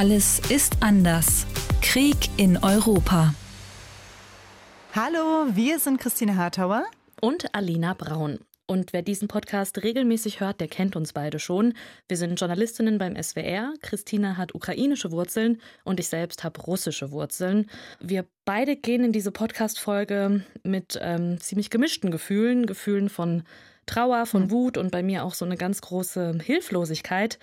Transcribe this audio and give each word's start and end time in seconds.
Alles 0.00 0.40
ist 0.48 0.78
anders. 0.80 1.44
Krieg 1.82 2.16
in 2.38 2.56
Europa. 2.56 3.34
Hallo, 4.94 5.54
wir 5.54 5.78
sind 5.78 6.00
Christine 6.00 6.38
Hartauer 6.38 6.86
und 7.20 7.54
Alina 7.54 7.92
Braun. 7.92 8.38
Und 8.66 8.94
wer 8.94 9.02
diesen 9.02 9.28
Podcast 9.28 9.82
regelmäßig 9.82 10.40
hört, 10.40 10.58
der 10.62 10.68
kennt 10.68 10.96
uns 10.96 11.12
beide 11.12 11.38
schon. 11.38 11.74
Wir 12.08 12.16
sind 12.16 12.40
Journalistinnen 12.40 12.96
beim 12.96 13.14
SWR. 13.22 13.74
Christina 13.82 14.38
hat 14.38 14.54
ukrainische 14.54 15.12
Wurzeln 15.12 15.60
und 15.84 16.00
ich 16.00 16.08
selbst 16.08 16.44
habe 16.44 16.62
russische 16.62 17.10
Wurzeln. 17.10 17.68
Wir 18.00 18.24
beide 18.46 18.76
gehen 18.76 19.04
in 19.04 19.12
diese 19.12 19.32
Podcast-Folge 19.32 20.46
mit 20.62 20.98
ähm, 21.02 21.38
ziemlich 21.42 21.68
gemischten 21.68 22.10
Gefühlen, 22.10 22.64
Gefühlen 22.64 23.10
von 23.10 23.42
Trauer, 23.84 24.24
von 24.24 24.44
hm. 24.44 24.50
Wut 24.50 24.78
und 24.78 24.92
bei 24.92 25.02
mir 25.02 25.24
auch 25.24 25.34
so 25.34 25.44
eine 25.44 25.58
ganz 25.58 25.82
große 25.82 26.38
Hilflosigkeit. 26.42 27.38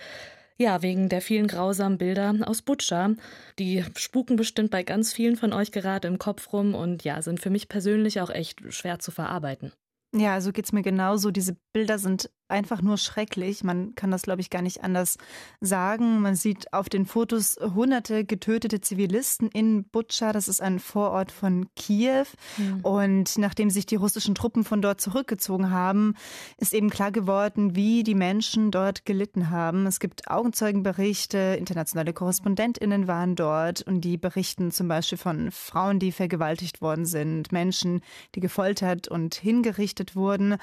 Ja, 0.60 0.82
wegen 0.82 1.08
der 1.08 1.20
vielen 1.20 1.46
grausamen 1.46 1.98
Bilder 1.98 2.34
aus 2.44 2.62
Butscha. 2.62 3.14
Die 3.60 3.84
spuken 3.96 4.34
bestimmt 4.34 4.72
bei 4.72 4.82
ganz 4.82 5.12
vielen 5.12 5.36
von 5.36 5.52
euch 5.52 5.70
gerade 5.70 6.08
im 6.08 6.18
Kopf 6.18 6.52
rum 6.52 6.74
und 6.74 7.04
ja, 7.04 7.22
sind 7.22 7.40
für 7.40 7.50
mich 7.50 7.68
persönlich 7.68 8.20
auch 8.20 8.30
echt 8.30 8.60
schwer 8.74 8.98
zu 8.98 9.12
verarbeiten. 9.12 9.72
Ja, 10.14 10.40
so 10.40 10.50
es 10.50 10.72
mir 10.72 10.82
genauso. 10.82 11.30
Diese 11.30 11.56
Bilder 11.72 11.98
sind 11.98 12.30
einfach 12.48 12.82
nur 12.82 12.96
schrecklich. 12.96 13.64
Man 13.64 13.94
kann 13.94 14.10
das, 14.10 14.22
glaube 14.22 14.40
ich, 14.40 14.50
gar 14.50 14.62
nicht 14.62 14.82
anders 14.82 15.18
sagen. 15.60 16.20
Man 16.20 16.34
sieht 16.34 16.72
auf 16.72 16.88
den 16.88 17.06
Fotos 17.06 17.56
hunderte 17.74 18.24
getötete 18.24 18.80
Zivilisten 18.80 19.48
in 19.48 19.84
Butscha. 19.84 20.32
Das 20.32 20.48
ist 20.48 20.60
ein 20.60 20.78
Vorort 20.78 21.32
von 21.32 21.66
Kiew. 21.76 22.26
Mhm. 22.56 22.80
Und 22.82 23.38
nachdem 23.38 23.70
sich 23.70 23.86
die 23.86 23.96
russischen 23.96 24.34
Truppen 24.34 24.64
von 24.64 24.82
dort 24.82 25.00
zurückgezogen 25.00 25.70
haben, 25.70 26.14
ist 26.56 26.74
eben 26.74 26.90
klar 26.90 27.12
geworden, 27.12 27.76
wie 27.76 28.02
die 28.02 28.14
Menschen 28.14 28.70
dort 28.70 29.04
gelitten 29.04 29.50
haben. 29.50 29.86
Es 29.86 30.00
gibt 30.00 30.28
Augenzeugenberichte, 30.28 31.56
internationale 31.58 32.12
KorrespondentInnen 32.12 33.06
waren 33.08 33.36
dort 33.36 33.82
und 33.82 34.00
die 34.00 34.16
berichten 34.16 34.70
zum 34.70 34.88
Beispiel 34.88 35.18
von 35.18 35.50
Frauen, 35.50 35.98
die 35.98 36.12
vergewaltigt 36.12 36.80
worden 36.80 37.04
sind, 37.04 37.52
Menschen, 37.52 38.00
die 38.34 38.40
gefoltert 38.40 39.08
und 39.08 39.34
hingerichtet 39.34 40.16
wurden. 40.16 40.56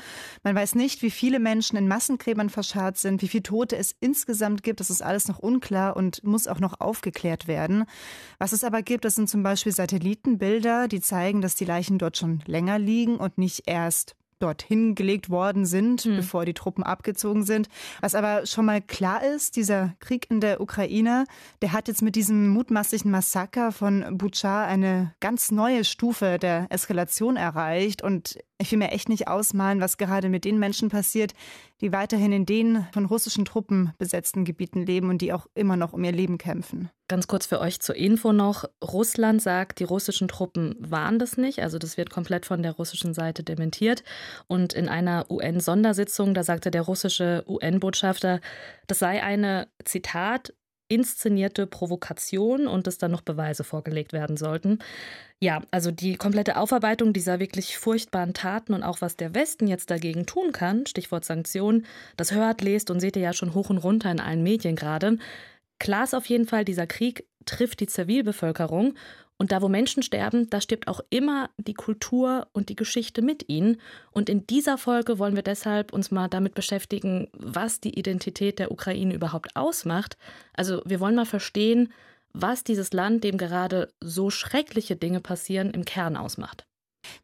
Man 0.44 0.56
weiß 0.56 0.76
nicht, 0.76 1.02
wie 1.02 1.12
viele 1.12 1.40
Menschen 1.40 1.75
in 1.76 1.88
Massengräbern 1.88 2.50
verscharrt 2.50 2.98
sind, 2.98 3.22
wie 3.22 3.28
viele 3.28 3.44
Tote 3.44 3.78
es 3.78 3.96
insgesamt 4.00 4.64
gibt. 4.64 4.80
Das 4.80 4.90
ist 4.90 5.02
alles 5.02 5.28
noch 5.28 5.40
unklar 5.40 5.96
und 5.96 6.24
muss 6.24 6.48
auch 6.48 6.60
noch 6.60 6.80
aufgeklärt 6.80 7.48
werden. 7.48 7.86
Was 8.40 8.52
es 8.52 8.64
aber 8.64 8.82
gibt, 8.82 9.06
das 9.06 9.16
sind 9.16 9.30
zum 9.30 9.44
Beispiel 9.44 9.72
Satellitenbilder, 9.72 10.88
die 10.88 11.02
zeigen, 11.02 11.42
dass 11.42 11.56
die 11.56 11.66
Leichen 11.66 11.98
dort 11.98 12.18
schon 12.18 12.44
länger 12.46 12.80
liegen 12.80 13.18
und 13.18 13.38
nicht 13.38 13.64
erst 13.66 14.16
dorthin 14.40 14.96
gelegt 14.96 15.30
worden 15.30 15.66
sind, 15.66 16.06
mhm. 16.06 16.18
bevor 16.18 16.46
die 16.46 16.54
Truppen 16.54 16.84
abgezogen 16.84 17.44
sind. 17.44 17.68
Was 18.02 18.16
aber 18.16 18.46
schon 18.46 18.66
mal 18.66 18.82
klar 18.82 19.24
ist, 19.24 19.56
dieser 19.56 19.96
Krieg 20.00 20.30
in 20.30 20.42
der 20.42 20.62
Ukraine, 20.62 21.26
der 21.62 21.72
hat 21.72 21.88
jetzt 21.88 22.02
mit 22.02 22.16
diesem 22.16 22.50
mutmaßlichen 22.50 23.10
Massaker 23.10 23.72
von 23.72 24.18
Bucha 24.18 24.66
eine 24.66 25.14
ganz 25.20 25.52
neue 25.52 25.84
Stufe 25.84 26.38
der 26.40 26.68
Eskalation 26.70 27.38
erreicht 27.38 28.02
und 28.02 28.38
ich 28.58 28.72
will 28.72 28.80
mir 28.80 28.92
echt 28.92 29.10
nicht 29.10 29.28
ausmalen, 29.28 29.82
was 29.82 29.98
gerade 29.98 30.30
mit 30.30 30.46
den 30.46 30.60
Menschen 30.60 30.90
passiert, 30.90 31.34
die 31.82 31.92
weiterhin 31.92 32.32
in 32.32 32.46
den 32.46 32.88
von 32.94 33.06
russischen 33.06 33.44
Truppen 33.44 33.94
besetzten 33.98 34.46
Gebieten 34.46 34.86
leben 34.86 35.10
und 35.10 35.22
die 35.22 35.34
auch 35.34 35.48
immer 35.56 35.76
noch 35.76 35.92
um 35.92 36.04
ihr 36.04 36.14
Leben 36.14 36.38
kämpfen. 36.38 36.90
Ganz 37.10 37.28
kurz 37.28 37.46
für 37.46 37.60
euch 37.60 37.82
zur 37.82 37.96
Info 37.96 38.32
noch. 38.32 38.64
Russland 38.82 39.42
sagt, 39.42 39.80
die 39.80 39.84
russischen 39.84 40.28
Truppen 40.28 40.76
waren 40.80 41.20
das 41.20 41.38
nicht. 41.38 41.62
Also 41.62 41.78
das 41.78 41.98
wird 41.98 42.10
komplett 42.10 42.46
von 42.46 42.64
der 42.64 42.72
russischen 42.72 43.14
Seite 43.14 43.44
dementiert. 43.44 44.04
Und 44.48 44.74
in 44.74 44.88
einer 44.88 45.30
UN-Sondersitzung, 45.30 46.34
da 46.34 46.44
sagte 46.44 46.72
der 46.72 46.84
russische 46.84 47.44
UN-Botschafter, 47.48 48.40
das 48.88 49.00
sei 49.00 49.22
eine, 49.22 49.68
Zitat, 49.84 50.54
inszenierte 50.88 51.68
Provokation 51.68 52.68
und 52.68 52.88
dass 52.88 52.98
dann 52.98 53.12
noch 53.12 53.22
Beweise 53.22 53.64
vorgelegt 53.64 54.14
werden 54.14 54.38
sollten. 54.38 54.80
Ja, 55.40 55.62
also 55.72 55.92
die 55.92 56.16
komplette 56.16 56.58
Aufarbeitung 56.58 57.12
dieser 57.12 57.40
wirklich 57.40 57.78
furchtbaren 57.78 58.34
Taten 58.34 58.74
und 58.74 58.84
auch 58.84 59.02
was 59.02 59.16
der 59.16 59.34
Westen 59.34 59.68
jetzt 59.68 59.90
dagegen 59.90 60.26
tun 60.26 60.52
kann, 60.52 60.86
Stichwort 60.86 61.26
Sanktionen, 61.26 61.86
das 62.18 62.32
hört, 62.32 62.62
lest 62.62 62.90
und 62.92 63.00
seht 63.00 63.16
ihr 63.16 63.24
ja 63.24 63.34
schon 63.34 63.54
hoch 63.54 63.70
und 63.70 63.78
runter 63.78 64.12
in 64.12 64.20
allen 64.20 64.44
Medien 64.44 64.76
gerade. 64.76 65.18
Klar 65.80 66.04
ist 66.06 66.16
auf 66.16 66.28
jeden 66.28 66.48
Fall, 66.48 66.66
dieser 66.66 66.88
Krieg 66.88 67.28
trifft 67.46 67.80
die 67.80 67.88
Zivilbevölkerung 67.88 68.96
und 69.38 69.52
da, 69.52 69.62
wo 69.62 69.68
Menschen 69.68 70.02
sterben, 70.02 70.50
da 70.50 70.62
stirbt 70.62 70.88
auch 70.88 71.02
immer 71.10 71.50
die 71.58 71.74
Kultur 71.74 72.48
und 72.54 72.70
die 72.70 72.76
Geschichte 72.76 73.22
mit 73.22 73.50
ihnen. 73.50 73.82
Und 74.12 74.30
in 74.30 74.48
dieser 74.48 74.78
Folge 74.78 75.20
wollen 75.20 75.36
wir 75.36 75.44
deshalb 75.44 75.92
uns 75.92 76.10
mal 76.10 76.30
damit 76.30 76.56
beschäftigen, 76.56 77.28
was 77.34 77.82
die 77.82 77.98
Identität 78.00 78.60
der 78.60 78.72
Ukraine 78.72 79.14
überhaupt 79.14 79.56
ausmacht. 79.56 80.18
Also 80.54 80.82
wir 80.86 81.02
wollen 81.02 81.16
mal 81.16 81.26
verstehen, 81.26 81.92
was 82.32 82.64
dieses 82.64 82.94
Land, 82.94 83.24
dem 83.24 83.38
gerade 83.38 83.90
so 84.02 84.30
schreckliche 84.30 84.96
Dinge 84.96 85.20
passieren, 85.20 85.72
im 85.72 85.86
Kern 85.86 86.16
ausmacht. 86.16 86.66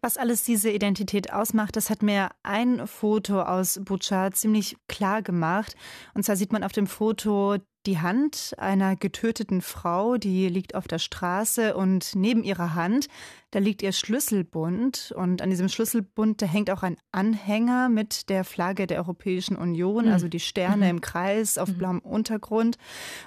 Was 0.02 0.18
alles 0.18 0.44
diese 0.44 0.70
Identität 0.70 1.34
ausmacht, 1.34 1.76
das 1.76 1.90
hat 1.90 2.04
mir 2.04 2.30
ein 2.44 2.88
Foto 2.88 3.42
aus 3.42 3.80
Bucha 3.84 4.32
ziemlich 4.32 4.78
klar 4.88 5.22
gemacht. 5.22 5.76
Und 6.14 6.24
zwar 6.24 6.36
sieht 6.36 6.52
man 6.52 6.64
auf 6.64 6.72
dem 6.72 6.88
Foto 6.88 7.58
die 7.86 8.00
Hand 8.00 8.54
einer 8.58 8.96
getöteten 8.96 9.62
Frau, 9.62 10.18
die 10.18 10.48
liegt 10.50 10.76
auf 10.76 10.88
der 10.88 11.00
Straße 11.00 11.76
und 11.76 12.12
neben 12.16 12.44
ihrer 12.44 12.76
Hand, 12.76 13.08
da 13.50 13.60
liegt 13.60 13.82
ihr 13.82 13.92
Schlüsselbund 13.92 15.14
und 15.16 15.42
an 15.42 15.50
diesem 15.50 15.68
Schlüsselbund, 15.68 16.42
da 16.42 16.46
hängt 16.46 16.70
auch 16.70 16.84
ein 16.84 16.98
Anhänger 17.12 17.90
mit 17.90 18.30
der 18.30 18.44
Flagge 18.44 18.86
der 18.86 19.00
Europäischen 19.00 19.56
Union, 19.56 20.06
mhm. 20.06 20.12
also 20.12 20.28
die 20.28 20.40
Sterne 20.40 20.86
mhm. 20.86 20.92
im 20.92 21.02
Kreis 21.02 21.58
auf 21.58 21.70
mhm. 21.70 21.78
blauem 21.78 22.00
Untergrund. 22.00 22.78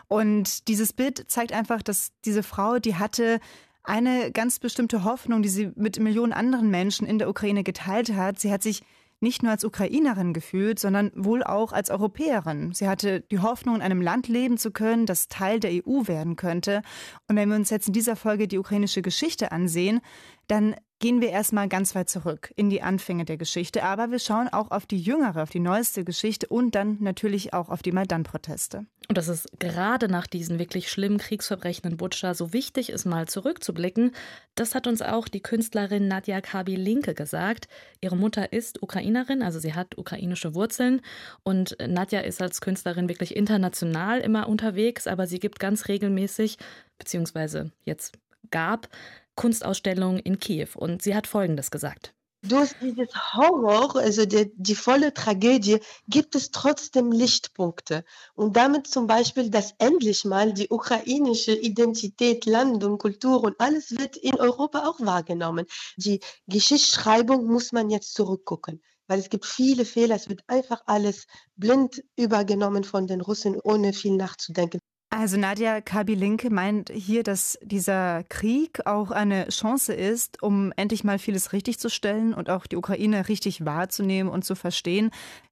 Und 0.06 0.68
dieses 0.68 0.92
Bild 0.92 1.24
zeigt 1.28 1.52
einfach, 1.52 1.82
dass 1.82 2.12
diese 2.24 2.44
Frau, 2.44 2.78
die 2.78 2.94
hatte 2.94 3.40
eine 3.84 4.32
ganz 4.32 4.58
bestimmte 4.58 5.04
Hoffnung, 5.04 5.42
die 5.42 5.48
sie 5.48 5.70
mit 5.76 6.00
Millionen 6.00 6.32
anderen 6.32 6.70
Menschen 6.70 7.06
in 7.06 7.18
der 7.18 7.28
Ukraine 7.28 7.62
geteilt 7.62 8.14
hat. 8.14 8.40
Sie 8.40 8.50
hat 8.50 8.62
sich 8.62 8.82
nicht 9.20 9.42
nur 9.42 9.52
als 9.52 9.64
Ukrainerin 9.64 10.32
gefühlt, 10.32 10.78
sondern 10.78 11.10
wohl 11.14 11.42
auch 11.42 11.72
als 11.72 11.90
Europäerin. 11.90 12.72
Sie 12.72 12.88
hatte 12.88 13.20
die 13.20 13.38
Hoffnung, 13.38 13.76
in 13.76 13.82
einem 13.82 14.02
Land 14.02 14.28
leben 14.28 14.58
zu 14.58 14.70
können, 14.70 15.06
das 15.06 15.28
Teil 15.28 15.60
der 15.60 15.70
EU 15.72 16.06
werden 16.06 16.36
könnte. 16.36 16.82
Und 17.28 17.36
wenn 17.36 17.48
wir 17.48 17.56
uns 17.56 17.70
jetzt 17.70 17.86
in 17.86 17.92
dieser 17.92 18.16
Folge 18.16 18.48
die 18.48 18.58
ukrainische 18.58 19.02
Geschichte 19.02 19.52
ansehen, 19.52 20.00
dann 20.46 20.74
gehen 21.04 21.20
wir 21.20 21.28
erstmal 21.28 21.68
ganz 21.68 21.94
weit 21.94 22.08
zurück 22.08 22.50
in 22.56 22.70
die 22.70 22.80
Anfänge 22.80 23.26
der 23.26 23.36
Geschichte, 23.36 23.82
aber 23.82 24.10
wir 24.10 24.18
schauen 24.18 24.48
auch 24.48 24.70
auf 24.70 24.86
die 24.86 24.98
jüngere, 24.98 25.42
auf 25.42 25.50
die 25.50 25.60
neueste 25.60 26.02
Geschichte 26.02 26.46
und 26.46 26.74
dann 26.74 26.96
natürlich 26.98 27.52
auch 27.52 27.68
auf 27.68 27.82
die 27.82 27.92
Maidan-Proteste. 27.92 28.86
Und 29.10 29.18
dass 29.18 29.28
es 29.28 29.46
gerade 29.58 30.08
nach 30.08 30.26
diesen 30.26 30.58
wirklich 30.58 30.90
schlimmen 30.90 31.18
Kriegsverbrechen 31.18 31.90
in 31.90 31.98
Butscha 31.98 32.32
so 32.32 32.54
wichtig 32.54 32.88
ist, 32.88 33.04
mal 33.04 33.28
zurückzublicken, 33.28 34.12
das 34.54 34.74
hat 34.74 34.86
uns 34.86 35.02
auch 35.02 35.28
die 35.28 35.42
Künstlerin 35.42 36.08
Nadja 36.08 36.40
Kabi-Linke 36.40 37.12
gesagt. 37.12 37.68
Ihre 38.00 38.16
Mutter 38.16 38.54
ist 38.54 38.82
Ukrainerin, 38.82 39.42
also 39.42 39.58
sie 39.58 39.74
hat 39.74 39.98
ukrainische 39.98 40.54
Wurzeln 40.54 41.02
und 41.42 41.76
Nadja 41.86 42.20
ist 42.20 42.40
als 42.40 42.62
Künstlerin 42.62 43.10
wirklich 43.10 43.36
international 43.36 44.20
immer 44.20 44.48
unterwegs, 44.48 45.06
aber 45.06 45.26
sie 45.26 45.38
gibt 45.38 45.60
ganz 45.60 45.88
regelmäßig, 45.88 46.56
beziehungsweise 46.96 47.72
jetzt 47.84 48.16
gab, 48.50 48.88
Kunstausstellung 49.36 50.18
in 50.18 50.38
Kiew. 50.38 50.68
Und 50.76 51.02
sie 51.02 51.14
hat 51.14 51.26
Folgendes 51.26 51.70
gesagt. 51.70 52.14
Durch 52.46 52.72
dieses 52.82 53.08
Horror, 53.32 53.96
also 53.96 54.26
die, 54.26 54.52
die 54.56 54.74
volle 54.74 55.14
Tragödie, 55.14 55.78
gibt 56.08 56.34
es 56.34 56.50
trotzdem 56.50 57.10
Lichtpunkte. 57.10 58.04
Und 58.34 58.54
damit 58.54 58.86
zum 58.86 59.06
Beispiel, 59.06 59.48
dass 59.48 59.74
endlich 59.78 60.26
mal 60.26 60.52
die 60.52 60.68
ukrainische 60.68 61.54
Identität, 61.54 62.44
Land 62.44 62.84
und 62.84 62.98
Kultur 62.98 63.42
und 63.42 63.58
alles 63.58 63.92
wird 63.92 64.18
in 64.18 64.34
Europa 64.34 64.86
auch 64.86 65.00
wahrgenommen. 65.00 65.64
Die 65.96 66.20
Geschichtsschreibung 66.46 67.46
muss 67.46 67.72
man 67.72 67.88
jetzt 67.88 68.12
zurückgucken 68.12 68.82
weil 69.06 69.18
es 69.18 69.28
gibt 69.28 69.44
viele 69.44 69.84
Fehler. 69.84 70.16
Es 70.16 70.28
wird 70.28 70.42
einfach 70.46 70.82
alles 70.86 71.26
blind 71.56 72.02
übergenommen 72.16 72.84
von 72.84 73.06
den 73.06 73.20
Russen, 73.20 73.60
ohne 73.60 73.92
viel 73.92 74.16
nachzudenken. 74.16 74.80
Also 75.16 75.36
Nadja 75.36 75.80
Kabi-Linke 75.80 76.50
meint 76.50 76.90
hier, 76.92 77.22
dass 77.22 77.56
dieser 77.62 78.24
Krieg 78.24 78.84
auch 78.84 79.12
eine 79.12 79.48
Chance 79.48 79.92
ist, 79.92 80.42
um 80.42 80.72
endlich 80.76 81.04
mal 81.04 81.20
vieles 81.20 81.52
richtigzustellen 81.52 82.34
und 82.34 82.50
auch 82.50 82.66
die 82.66 82.76
Ukraine 82.76 83.28
richtig 83.28 83.64
wahrzunehmen 83.64 84.30
und 84.30 84.44
zu 84.44 84.56
verstehen. 84.56 85.10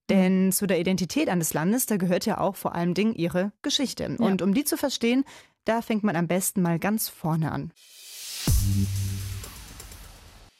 Denn 0.08 0.46
mhm. 0.46 0.52
zu 0.52 0.66
der 0.66 0.80
Identität 0.80 1.28
eines 1.28 1.54
Landes, 1.54 1.86
da 1.86 1.96
gehört 1.96 2.26
ja 2.26 2.38
auch 2.38 2.56
vor 2.56 2.74
allem 2.74 2.94
Dingen 2.94 3.14
ihre 3.14 3.52
Geschichte. 3.62 4.16
Ja. 4.18 4.26
Und 4.26 4.42
um 4.42 4.52
die 4.52 4.64
zu 4.64 4.76
verstehen, 4.76 5.24
da 5.64 5.80
fängt 5.80 6.02
man 6.02 6.16
am 6.16 6.26
besten 6.26 6.60
mal 6.60 6.80
ganz 6.80 7.08
vorne 7.08 7.52
an. 7.52 7.72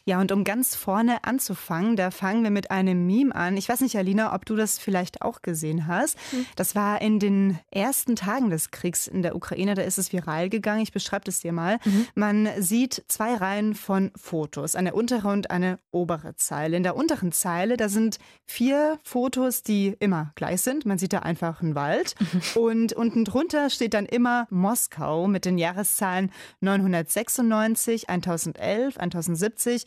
Ja, 0.04 0.20
und 0.20 0.32
um 0.32 0.44
ganz 0.44 0.75
vorne 0.75 1.25
anzufangen, 1.25 1.96
da 1.96 2.10
fangen 2.10 2.43
wir 2.43 2.50
mit 2.50 2.70
einem 2.70 3.06
Meme 3.06 3.34
an. 3.34 3.56
Ich 3.56 3.69
weiß 3.69 3.81
nicht, 3.81 3.96
Alina, 3.96 4.34
ob 4.34 4.44
du 4.46 4.56
das 4.56 4.78
vielleicht 4.78 5.22
auch 5.22 5.43
gesehen 5.43 5.87
hast. 5.87 6.19
Hm. 6.31 6.46
Das 6.56 6.75
war 6.75 7.00
in 7.00 7.20
den 7.20 7.58
ersten 7.70 8.16
Tagen 8.16 8.50
des 8.50 8.70
Kriegs 8.70 9.06
in 9.06 9.22
der 9.22 9.37
Ukraine, 9.37 9.75
da 9.75 9.82
ist 9.82 9.99
es 9.99 10.12
viral 10.12 10.49
gegangen. 10.49 10.82
Ich 10.82 10.93
beschreibe 10.93 11.28
es 11.28 11.40
dir 11.40 11.52
mal. 11.52 11.78
Mhm. 11.84 12.06
Man 12.14 12.49
sieht 12.58 13.04
zwei 13.08 13.34
Reihen 13.34 13.75
von 13.75 14.10
Fotos, 14.16 14.75
eine 14.75 14.94
untere 14.94 15.28
und 15.28 15.50
eine 15.50 15.78
obere 15.90 16.34
Zeile. 16.37 16.76
In 16.76 16.82
der 16.82 16.96
unteren 16.96 17.32
Zeile, 17.32 17.76
da 17.76 17.88
sind 17.88 18.19
vier 18.44 18.99
Fotos, 19.04 19.62
die 19.62 19.96
immer 20.00 20.32
gleich 20.34 20.62
sind. 20.62 20.84
Man 20.84 20.99
sieht 20.99 21.12
da 21.12 21.20
einfach 21.20 21.62
einen 21.62 21.75
Wald. 21.75 22.14
Mhm. 22.19 22.62
Und 22.62 22.93
unten 22.93 23.25
drunter 23.25 23.70
steht 23.70 23.94
dann 23.94 24.06
immer 24.06 24.46
Moskau 24.50 25.28
mit 25.28 25.44
den 25.44 25.58
Jahreszahlen 25.58 26.32
996, 26.60 28.08
1011, 28.08 28.99
1070 28.99 29.87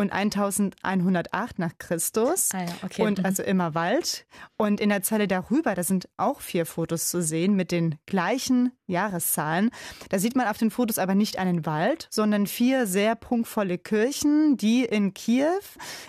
und 0.00 0.12
1108 0.12 1.58
nach 1.58 1.72
Christus. 1.78 2.48
Ah 2.54 2.62
ja, 2.62 2.72
okay. 2.82 3.02
Und 3.02 3.18
mhm. 3.18 3.24
also 3.26 3.42
immer 3.42 3.74
Wald. 3.74 4.26
Und 4.56 4.80
in 4.80 4.88
der 4.88 5.02
Zeile 5.02 5.28
darüber, 5.28 5.74
da 5.74 5.82
sind 5.82 6.08
auch 6.16 6.40
vier 6.40 6.64
Fotos 6.64 7.10
zu 7.10 7.22
sehen 7.22 7.54
mit 7.54 7.70
den 7.70 7.96
gleichen 8.06 8.72
Jahreszahlen. 8.86 9.70
Da 10.08 10.18
sieht 10.18 10.36
man 10.36 10.48
auf 10.48 10.56
den 10.56 10.70
Fotos 10.70 10.98
aber 10.98 11.14
nicht 11.14 11.38
einen 11.38 11.66
Wald, 11.66 12.08
sondern 12.10 12.46
vier 12.46 12.86
sehr 12.86 13.14
prunkvolle 13.14 13.76
Kirchen, 13.78 14.56
die 14.56 14.84
in 14.84 15.12
Kiew 15.12 15.60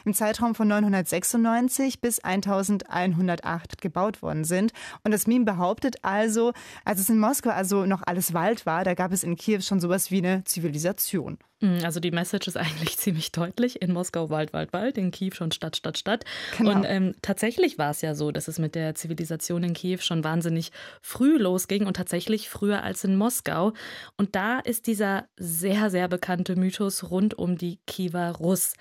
im 0.05 0.13
Zeitraum 0.13 0.55
von 0.55 0.69
996 0.69 1.99
bis 1.99 2.19
1108 2.19 3.81
gebaut 3.81 4.21
worden 4.21 4.45
sind. 4.45 4.71
Und 5.03 5.11
das 5.11 5.27
Meme 5.27 5.43
behauptet 5.43 5.97
also, 6.01 6.53
als 6.85 7.01
es 7.01 7.09
in 7.09 7.19
Moskau 7.19 7.49
also 7.49 7.85
noch 7.85 8.03
alles 8.05 8.33
Wald 8.33 8.65
war, 8.65 8.85
da 8.85 8.93
gab 8.93 9.11
es 9.11 9.23
in 9.23 9.35
Kiew 9.35 9.61
schon 9.61 9.81
sowas 9.81 10.11
wie 10.11 10.19
eine 10.19 10.43
Zivilisation. 10.45 11.37
Mm, 11.61 11.85
also 11.85 11.99
die 11.99 12.11
Message 12.11 12.47
ist 12.47 12.57
eigentlich 12.57 12.97
ziemlich 12.97 13.31
deutlich. 13.31 13.80
In 13.81 13.91
Moskau 13.91 14.29
Wald, 14.29 14.53
Wald, 14.53 14.71
Wald, 14.73 14.97
in 14.97 15.11
Kiew 15.11 15.31
schon 15.33 15.51
Stadt, 15.51 15.75
Stadt, 15.75 15.97
Stadt. 15.97 16.23
Genau. 16.57 16.71
Und 16.71 16.85
ähm, 16.87 17.15
tatsächlich 17.21 17.77
war 17.77 17.89
es 17.89 18.01
ja 18.01 18.15
so, 18.15 18.31
dass 18.31 18.47
es 18.47 18.59
mit 18.59 18.75
der 18.75 18.95
Zivilisation 18.95 19.63
in 19.63 19.73
Kiew 19.73 19.97
schon 19.99 20.23
wahnsinnig 20.23 20.71
früh 21.01 21.37
losging 21.37 21.87
und 21.87 21.97
tatsächlich 21.97 22.47
früher 22.47 22.83
als 22.83 23.03
in 23.03 23.15
Moskau. 23.15 23.73
Und 24.17 24.35
da 24.35 24.59
ist 24.59 24.87
dieser 24.87 25.27
sehr, 25.35 25.89
sehr 25.89 26.07
bekannte 26.07 26.55
Mythos 26.55 27.09
rund 27.11 27.33
um 27.33 27.57
die 27.57 27.79
Kiewer 27.87 28.29
Russ 28.29 28.75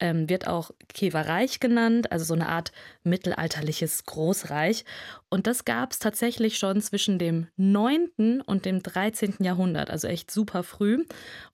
ähm, 0.00 0.28
wird 0.28 0.46
auch 0.46 0.70
Kiewer 0.92 1.24
genannt, 1.60 2.10
also 2.12 2.24
so 2.24 2.34
eine 2.34 2.48
Art 2.48 2.72
mittelalterliches 3.04 4.04
Großreich. 4.06 4.84
Und 5.28 5.46
das 5.46 5.64
gab 5.64 5.92
es 5.92 5.98
tatsächlich 5.98 6.58
schon 6.58 6.80
zwischen 6.80 7.18
dem 7.18 7.48
9. 7.56 8.42
und 8.46 8.64
dem 8.64 8.82
13. 8.82 9.36
Jahrhundert, 9.40 9.90
also 9.90 10.06
echt 10.06 10.30
super 10.30 10.62
früh. 10.62 11.04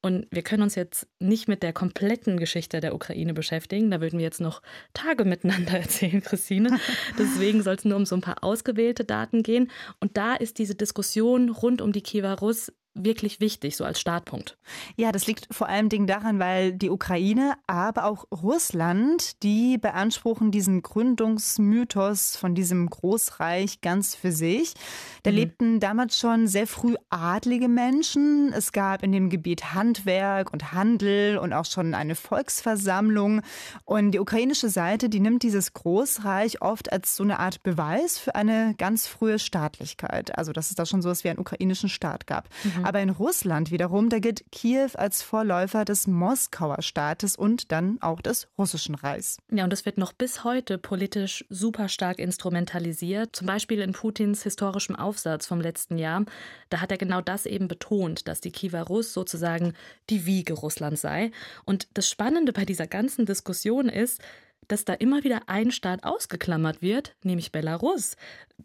Und 0.03 0.27
wir 0.31 0.43
können 0.43 0.63
uns 0.63 0.75
jetzt 0.75 1.07
nicht 1.19 1.49
mit 1.49 1.63
der 1.63 1.73
kompletten 1.73 2.39
Geschichte 2.39 2.81
der 2.81 2.95
Ukraine 2.95 3.35
beschäftigen. 3.35 3.91
Da 3.91 4.01
würden 4.01 4.19
wir 4.19 4.25
jetzt 4.25 4.41
noch 4.41 4.63
Tage 4.93 5.25
miteinander 5.25 5.73
erzählen, 5.79 6.23
Christine. 6.23 6.79
Deswegen 7.19 7.63
soll 7.63 7.77
es 7.77 7.85
nur 7.85 7.97
um 7.97 8.07
so 8.07 8.17
ein 8.17 8.21
paar 8.21 8.45
ausgewählte 8.45 9.05
Daten 9.05 9.43
gehen. 9.43 9.71
Und 10.01 10.17
da 10.17 10.35
ist 10.35 10.59
diese 10.59 10.75
Diskussion 10.75 11.51
rund 11.51 11.81
um 11.81 11.93
die 11.93 12.03
Kiewer 12.03 12.39
Rus 12.39 12.73
wirklich 13.05 13.41
wichtig, 13.41 13.77
so 13.77 13.85
als 13.85 14.01
Startpunkt? 14.01 14.59
Ja, 14.97 15.13
das 15.13 15.27
liegt 15.27 15.47
vor 15.51 15.69
allem 15.69 15.89
daran, 16.07 16.39
weil 16.39 16.73
die 16.73 16.91
Ukraine, 16.91 17.55
aber 17.67 18.05
auch 18.05 18.27
Russland, 18.31 19.43
die 19.43 19.79
beanspruchen 19.79 20.51
diesen 20.51 20.83
Gründungsmythos 20.83 22.37
von 22.37 22.55
diesem 22.55 22.89
Großreich 22.89 23.81
ganz 23.81 24.15
für 24.15 24.33
sich. 24.33 24.75
Da 25.23 25.31
mhm. 25.31 25.37
lebten 25.37 25.81
damals 25.81 26.19
schon 26.19 26.47
sehr 26.47 26.67
früh 26.67 26.97
adlige 27.11 27.69
Menschen. 27.69 28.53
Es 28.53 28.73
gab 28.73 29.03
in 29.03 29.13
dem 29.13 29.31
Gebiet 29.31 29.75
Handwerk 29.75 30.53
und 30.53 30.73
Handel 30.73 31.39
und 31.39 31.53
auch 31.53 31.67
schon 31.67 31.95
eine 31.95 32.15
Volksversammlung. 32.15 33.43
Und 33.85 34.13
die 34.13 34.19
ukrainische 34.19 34.69
Seite, 34.69 35.09
die 35.09 35.21
nimmt 35.21 35.43
dieses 35.43 35.73
Großreich 35.73 36.61
oft 36.63 36.93
als 36.93 37.15
so 37.15 37.23
eine 37.23 37.39
Art 37.39 37.63
Beweis 37.63 38.19
für 38.19 38.35
eine 38.35 38.75
ganz 38.79 39.07
frühe 39.07 39.39
Staatlichkeit. 39.39 40.37
Also, 40.37 40.53
dass 40.53 40.71
es 40.71 40.77
da 40.77 40.87
schon 40.87 41.03
so 41.03 41.09
etwas 41.11 41.25
wie 41.25 41.31
einen 41.31 41.39
ukrainischen 41.39 41.89
Staat 41.89 42.27
gab. 42.27 42.49
Mhm. 42.65 42.85
Aber 42.91 43.01
in 43.01 43.11
Russland 43.11 43.71
wiederum, 43.71 44.09
da 44.09 44.19
gilt 44.19 44.51
Kiew 44.51 44.89
als 44.95 45.23
Vorläufer 45.23 45.85
des 45.85 46.09
Moskauer 46.09 46.83
Staates 46.83 47.37
und 47.37 47.71
dann 47.71 47.99
auch 48.01 48.21
des 48.21 48.49
russischen 48.59 48.97
Reichs. 48.97 49.39
Ja, 49.49 49.63
und 49.63 49.73
es 49.73 49.87
wird 49.87 49.97
noch 49.97 50.13
bis 50.13 50.43
heute 50.43 50.77
politisch 50.77 51.45
super 51.49 51.89
stark 51.89 52.19
instrumentalisiert. 52.19 53.37
Zum 53.37 53.47
Beispiel 53.47 53.79
in 53.79 53.93
Putins 53.93 54.43
historischem 54.43 54.97
Aufsatz 54.97 55.47
vom 55.47 55.61
letzten 55.61 55.99
Jahr. 55.99 56.25
Da 56.69 56.81
hat 56.81 56.91
er 56.91 56.99
genau 56.99 57.21
das 57.21 57.47
eben 57.47 57.69
betont, 57.69 58.27
dass 58.27 58.41
die 58.41 58.51
Kiewer 58.51 58.83
Russ 58.83 59.13
sozusagen 59.13 59.75
die 60.09 60.27
Wiege 60.27 60.55
Russlands 60.55 61.01
sei. 61.01 61.31
Und 61.65 61.87
das 61.95 62.11
Spannende 62.11 62.53
bei 62.53 62.65
dieser 62.65 62.89
ganzen 62.89 63.25
Diskussion 63.25 63.89
ist, 63.89 64.21
dass 64.69 64.85
da 64.85 64.95
immer 64.95 65.25
wieder 65.25 65.43
ein 65.47 65.71
Staat 65.71 66.05
ausgeklammert 66.05 66.81
wird, 66.81 67.15
nämlich 67.23 67.53
Belarus. 67.53 68.17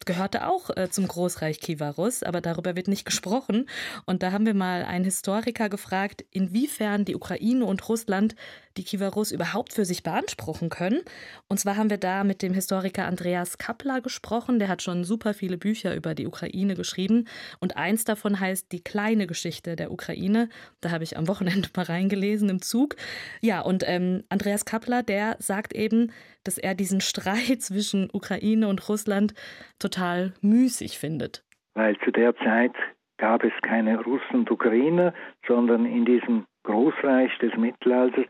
Gehörte 0.05 0.47
auch 0.47 0.69
äh, 0.75 0.89
zum 0.89 1.07
Großreich 1.07 1.59
Kivarus, 1.59 2.21
aber 2.21 2.41
darüber 2.41 2.75
wird 2.75 2.87
nicht 2.87 3.05
gesprochen. 3.05 3.67
Und 4.05 4.21
da 4.21 4.31
haben 4.31 4.45
wir 4.45 4.53
mal 4.53 4.83
einen 4.83 5.05
Historiker 5.05 5.69
gefragt, 5.69 6.25
inwiefern 6.31 7.05
die 7.05 7.15
Ukraine 7.15 7.65
und 7.65 7.87
Russland 7.89 8.35
die 8.77 8.83
Kivarus 8.83 9.31
überhaupt 9.31 9.73
für 9.73 9.85
sich 9.85 10.03
beanspruchen 10.03 10.69
können. 10.69 11.01
Und 11.47 11.59
zwar 11.59 11.77
haben 11.77 11.89
wir 11.89 11.97
da 11.97 12.23
mit 12.23 12.41
dem 12.41 12.53
Historiker 12.53 13.05
Andreas 13.05 13.57
Kappler 13.57 14.01
gesprochen. 14.01 14.59
Der 14.59 14.67
hat 14.67 14.81
schon 14.81 15.03
super 15.03 15.33
viele 15.33 15.57
Bücher 15.57 15.95
über 15.95 16.15
die 16.15 16.27
Ukraine 16.27 16.75
geschrieben. 16.75 17.27
Und 17.59 17.77
eins 17.77 18.05
davon 18.05 18.39
heißt 18.39 18.71
Die 18.71 18.83
kleine 18.83 19.27
Geschichte 19.27 19.75
der 19.75 19.91
Ukraine. 19.91 20.49
Da 20.81 20.91
habe 20.91 21.03
ich 21.03 21.17
am 21.17 21.27
Wochenende 21.27 21.69
mal 21.75 21.83
reingelesen 21.83 22.49
im 22.49 22.61
Zug. 22.61 22.95
Ja, 23.41 23.61
und 23.61 23.83
ähm, 23.87 24.23
Andreas 24.29 24.65
Kappler, 24.65 25.03
der 25.03 25.37
sagt 25.39 25.73
eben, 25.73 26.11
dass 26.43 26.57
er 26.57 26.75
diesen 26.75 27.01
Streit 27.01 27.35
zwischen 27.61 28.09
Ukraine 28.11 28.67
und 28.67 28.87
Russland 28.89 29.33
total 29.79 30.33
müßig 30.41 30.97
findet. 30.97 31.43
Weil 31.73 31.97
zu 31.99 32.11
der 32.11 32.35
Zeit 32.37 32.73
gab 33.17 33.43
es 33.43 33.53
keine 33.61 34.01
Russen 34.03 34.39
und 34.39 34.51
Ukrainer, 34.51 35.13
sondern 35.47 35.85
in 35.85 36.05
diesem 36.05 36.45
Großreich 36.63 37.37
des 37.39 37.55
Mittelalters 37.55 38.25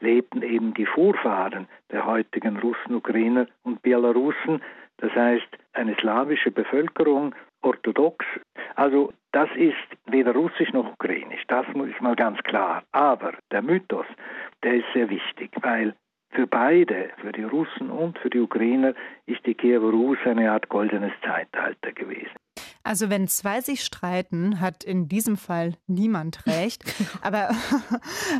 lebten 0.00 0.42
eben 0.42 0.74
die 0.74 0.86
Vorfahren 0.86 1.68
der 1.90 2.06
heutigen 2.06 2.56
Russen, 2.58 2.94
Ukrainer 2.94 3.46
und 3.62 3.82
Belarussen, 3.82 4.62
das 4.98 5.12
heißt 5.14 5.48
eine 5.72 5.94
slawische 5.96 6.50
Bevölkerung, 6.50 7.34
orthodox. 7.62 8.24
Also 8.76 9.12
das 9.32 9.48
ist 9.56 9.76
weder 10.06 10.32
russisch 10.32 10.72
noch 10.72 10.92
ukrainisch, 10.92 11.42
das 11.48 11.66
ist 11.68 12.00
mal 12.00 12.16
ganz 12.16 12.38
klar. 12.42 12.82
Aber 12.92 13.32
der 13.50 13.62
Mythos, 13.62 14.06
der 14.62 14.74
ist 14.74 14.86
sehr 14.94 15.08
wichtig, 15.08 15.50
weil 15.62 15.94
für 16.30 16.46
beide, 16.46 17.10
für 17.20 17.32
die 17.32 17.42
Russen 17.42 17.90
und 17.90 18.18
für 18.18 18.30
die 18.30 18.40
Ukrainer, 18.40 18.94
ist 19.26 19.44
die 19.46 19.54
Kiewer 19.54 19.90
Rus 19.90 20.18
eine 20.24 20.52
Art 20.52 20.68
goldenes 20.68 21.12
Zeitalter 21.24 21.92
gewesen. 21.92 22.30
Also 22.82 23.10
wenn 23.10 23.28
zwei 23.28 23.60
sich 23.60 23.84
streiten, 23.84 24.60
hat 24.60 24.84
in 24.84 25.06
diesem 25.06 25.36
Fall 25.36 25.74
niemand 25.86 26.46
recht. 26.46 26.84
aber, 27.22 27.50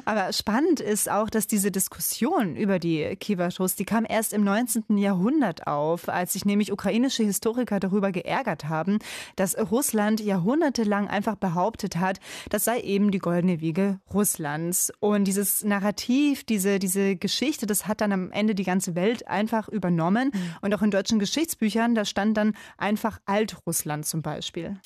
aber 0.04 0.32
spannend 0.32 0.80
ist 0.80 1.10
auch, 1.10 1.28
dass 1.28 1.46
diese 1.46 1.70
Diskussion 1.70 2.56
über 2.56 2.78
die 2.78 3.16
Kiewer-Schuss, 3.16 3.76
die 3.76 3.84
kam 3.84 4.06
erst 4.08 4.32
im 4.32 4.42
19. 4.42 4.96
Jahrhundert 4.96 5.66
auf, 5.66 6.08
als 6.08 6.32
sich 6.32 6.44
nämlich 6.44 6.72
ukrainische 6.72 7.22
Historiker 7.22 7.80
darüber 7.80 8.12
geärgert 8.12 8.68
haben, 8.68 8.98
dass 9.36 9.56
Russland 9.70 10.20
jahrhundertelang 10.20 11.08
einfach 11.08 11.36
behauptet 11.36 11.96
hat, 11.96 12.18
das 12.48 12.64
sei 12.64 12.80
eben 12.80 13.10
die 13.10 13.18
goldene 13.18 13.60
Wiege 13.60 14.00
Russlands. 14.12 14.90
Und 15.00 15.24
dieses 15.24 15.64
Narrativ, 15.64 16.44
diese, 16.44 16.78
diese 16.78 17.16
Geschichte, 17.16 17.66
das 17.66 17.86
hat 17.86 18.00
dann 18.00 18.12
am 18.12 18.32
Ende 18.32 18.54
die 18.54 18.64
ganze 18.64 18.94
Welt 18.94 19.28
einfach 19.28 19.68
übernommen. 19.68 20.30
Mhm. 20.32 20.56
Und 20.62 20.74
auch 20.74 20.82
in 20.82 20.90
deutschen 20.90 21.18
Geschichtsbüchern, 21.18 21.94
da 21.94 22.06
stand 22.06 22.36
dann 22.38 22.54
einfach 22.78 23.20
Altrussland 23.26 23.99
zum 24.02 24.22
Beispiel. 24.22 24.40
Beispiel. 24.40 24.76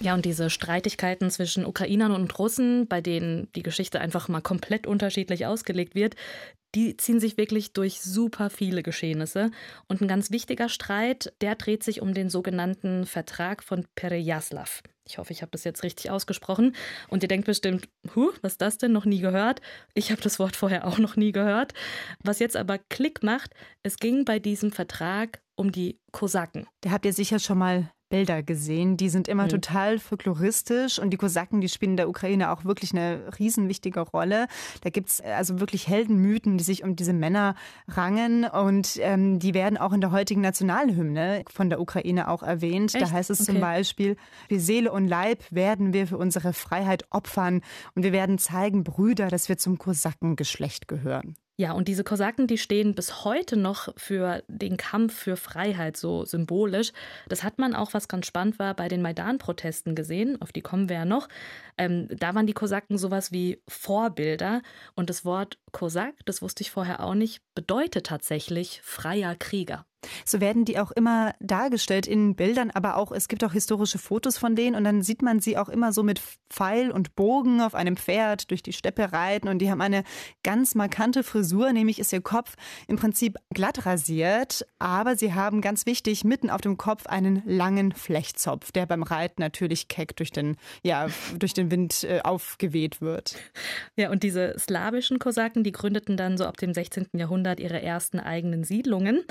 Ja, 0.00 0.14
und 0.14 0.24
diese 0.24 0.50
Streitigkeiten 0.50 1.30
zwischen 1.30 1.64
Ukrainern 1.64 2.12
und 2.12 2.38
Russen, 2.38 2.86
bei 2.88 3.00
denen 3.00 3.50
die 3.54 3.62
Geschichte 3.62 4.00
einfach 4.00 4.28
mal 4.28 4.42
komplett 4.42 4.86
unterschiedlich 4.86 5.46
ausgelegt 5.46 5.94
wird, 5.94 6.14
die 6.74 6.96
ziehen 6.96 7.20
sich 7.20 7.36
wirklich 7.36 7.72
durch 7.72 8.00
super 8.02 8.50
viele 8.50 8.82
Geschehnisse. 8.82 9.50
Und 9.88 10.02
ein 10.02 10.08
ganz 10.08 10.30
wichtiger 10.30 10.68
Streit, 10.68 11.32
der 11.40 11.54
dreht 11.54 11.84
sich 11.84 12.02
um 12.02 12.12
den 12.12 12.28
sogenannten 12.28 13.06
Vertrag 13.06 13.62
von 13.62 13.86
Perejaslav. 13.94 14.82
Ich 15.06 15.18
hoffe, 15.18 15.32
ich 15.32 15.42
habe 15.42 15.52
das 15.52 15.64
jetzt 15.64 15.82
richtig 15.82 16.10
ausgesprochen. 16.10 16.74
Und 17.08 17.22
ihr 17.22 17.28
denkt 17.28 17.46
bestimmt, 17.46 17.88
huh, 18.14 18.32
was 18.42 18.52
ist 18.52 18.62
das 18.62 18.78
denn? 18.78 18.92
Noch 18.92 19.04
nie 19.04 19.20
gehört? 19.20 19.60
Ich 19.94 20.10
habe 20.10 20.20
das 20.22 20.38
Wort 20.38 20.56
vorher 20.56 20.86
auch 20.86 20.98
noch 20.98 21.16
nie 21.16 21.32
gehört. 21.32 21.74
Was 22.22 22.38
jetzt 22.40 22.56
aber 22.56 22.78
Klick 22.78 23.22
macht, 23.22 23.54
es 23.82 23.98
ging 23.98 24.24
bei 24.24 24.38
diesem 24.38 24.72
Vertrag 24.72 25.40
um 25.56 25.72
die 25.72 25.98
Kosaken. 26.12 26.66
Der 26.82 26.92
habt 26.92 27.04
ihr 27.06 27.12
sicher 27.12 27.38
schon 27.38 27.58
mal 27.58 27.90
Bilder 28.14 28.44
gesehen. 28.44 28.96
Die 28.96 29.08
sind 29.08 29.26
immer 29.26 29.44
mhm. 29.44 29.48
total 29.48 29.98
folkloristisch 29.98 31.00
und 31.00 31.10
die 31.10 31.16
Kosaken, 31.16 31.60
die 31.60 31.68
spielen 31.68 31.92
in 31.92 31.96
der 31.96 32.08
Ukraine 32.08 32.52
auch 32.52 32.64
wirklich 32.64 32.92
eine 32.92 33.22
riesenwichtige 33.40 33.98
Rolle. 33.98 34.46
Da 34.82 34.90
gibt's 34.90 35.18
äh, 35.18 35.32
also 35.36 35.58
wirklich 35.58 35.88
Heldenmythen, 35.88 36.56
die 36.56 36.62
sich 36.62 36.84
um 36.84 36.94
diese 36.94 37.12
Männer 37.12 37.56
rangen 37.88 38.44
und 38.44 38.98
ähm, 39.00 39.40
die 39.40 39.52
werden 39.52 39.78
auch 39.78 39.92
in 39.92 40.00
der 40.00 40.12
heutigen 40.12 40.42
Nationalhymne 40.42 41.44
von 41.52 41.70
der 41.70 41.80
Ukraine 41.80 42.28
auch 42.28 42.44
erwähnt. 42.44 42.94
Echt? 42.94 43.04
Da 43.04 43.10
heißt 43.10 43.30
es 43.30 43.40
okay. 43.40 43.52
zum 43.52 43.60
Beispiel, 43.60 44.16
wie 44.48 44.60
Seele 44.60 44.92
und 44.92 45.08
Leib 45.08 45.42
werden 45.50 45.92
wir 45.92 46.06
für 46.06 46.18
unsere 46.18 46.52
Freiheit 46.52 47.06
opfern 47.10 47.62
und 47.96 48.04
wir 48.04 48.12
werden 48.12 48.38
zeigen, 48.38 48.84
Brüder, 48.84 49.26
dass 49.26 49.48
wir 49.48 49.58
zum 49.58 49.78
Kosakengeschlecht 49.78 50.86
gehören. 50.86 51.34
Ja, 51.56 51.70
und 51.72 51.86
diese 51.86 52.02
Kosaken, 52.02 52.48
die 52.48 52.58
stehen 52.58 52.96
bis 52.96 53.24
heute 53.24 53.56
noch 53.56 53.88
für 53.96 54.42
den 54.48 54.76
Kampf 54.76 55.14
für 55.14 55.36
Freiheit 55.36 55.96
so 55.96 56.24
symbolisch. 56.24 56.92
Das 57.28 57.44
hat 57.44 57.58
man 57.58 57.76
auch, 57.76 57.94
was 57.94 58.08
ganz 58.08 58.26
spannend 58.26 58.58
war, 58.58 58.74
bei 58.74 58.88
den 58.88 59.02
Maidan-Protesten 59.02 59.94
gesehen, 59.94 60.42
auf 60.42 60.50
die 60.50 60.62
kommen 60.62 60.88
wir 60.88 60.96
ja 60.96 61.04
noch. 61.04 61.28
Ähm, 61.78 62.08
da 62.10 62.34
waren 62.34 62.48
die 62.48 62.54
Kosaken 62.54 62.98
sowas 62.98 63.30
wie 63.30 63.62
Vorbilder 63.68 64.62
und 64.96 65.10
das 65.10 65.24
Wort 65.24 65.58
Kosak, 65.70 66.14
das 66.24 66.42
wusste 66.42 66.62
ich 66.62 66.72
vorher 66.72 67.04
auch 67.04 67.14
nicht, 67.14 67.40
bedeutet 67.54 68.06
tatsächlich 68.06 68.80
freier 68.82 69.36
Krieger. 69.36 69.86
So 70.24 70.40
werden 70.40 70.64
die 70.64 70.78
auch 70.78 70.90
immer 70.90 71.34
dargestellt 71.40 72.06
in 72.06 72.34
Bildern, 72.36 72.70
aber 72.70 72.96
auch 72.96 73.12
es 73.12 73.28
gibt 73.28 73.44
auch 73.44 73.52
historische 73.52 73.98
Fotos 73.98 74.38
von 74.38 74.56
denen 74.56 74.76
und 74.76 74.84
dann 74.84 75.02
sieht 75.02 75.22
man 75.22 75.40
sie 75.40 75.56
auch 75.56 75.68
immer 75.68 75.92
so 75.92 76.02
mit 76.02 76.20
Pfeil 76.50 76.90
und 76.90 77.14
Bogen 77.16 77.60
auf 77.60 77.74
einem 77.74 77.96
Pferd 77.96 78.50
durch 78.50 78.62
die 78.62 78.72
Steppe 78.72 79.12
reiten 79.12 79.48
und 79.48 79.58
die 79.58 79.70
haben 79.70 79.80
eine 79.80 80.04
ganz 80.42 80.74
markante 80.74 81.22
Frisur, 81.22 81.72
nämlich 81.72 81.98
ist 81.98 82.12
ihr 82.12 82.20
Kopf 82.20 82.54
im 82.86 82.96
Prinzip 82.96 83.36
glatt 83.50 83.86
rasiert, 83.86 84.66
aber 84.78 85.16
sie 85.16 85.34
haben 85.34 85.60
ganz 85.60 85.86
wichtig 85.86 86.24
mitten 86.24 86.50
auf 86.50 86.60
dem 86.60 86.76
Kopf 86.76 87.06
einen 87.06 87.42
langen 87.44 87.92
Flechtzopf, 87.92 88.72
der 88.72 88.86
beim 88.86 89.02
Reiten 89.02 89.40
natürlich 89.40 89.88
keck 89.88 90.16
durch 90.16 90.30
den 90.30 90.56
ja 90.82 91.08
durch 91.38 91.54
den 91.54 91.70
Wind 91.70 92.04
äh, 92.04 92.20
aufgeweht 92.22 93.00
wird. 93.00 93.36
Ja, 93.96 94.10
und 94.10 94.22
diese 94.22 94.54
slawischen 94.58 95.18
Kosaken, 95.18 95.64
die 95.64 95.72
gründeten 95.72 96.16
dann 96.16 96.38
so 96.38 96.44
ab 96.44 96.56
dem 96.56 96.72
16. 96.72 97.08
Jahrhundert 97.14 97.60
ihre 97.60 97.80
ersten 97.80 98.20
eigenen 98.20 98.64
Siedlungen 98.64 99.24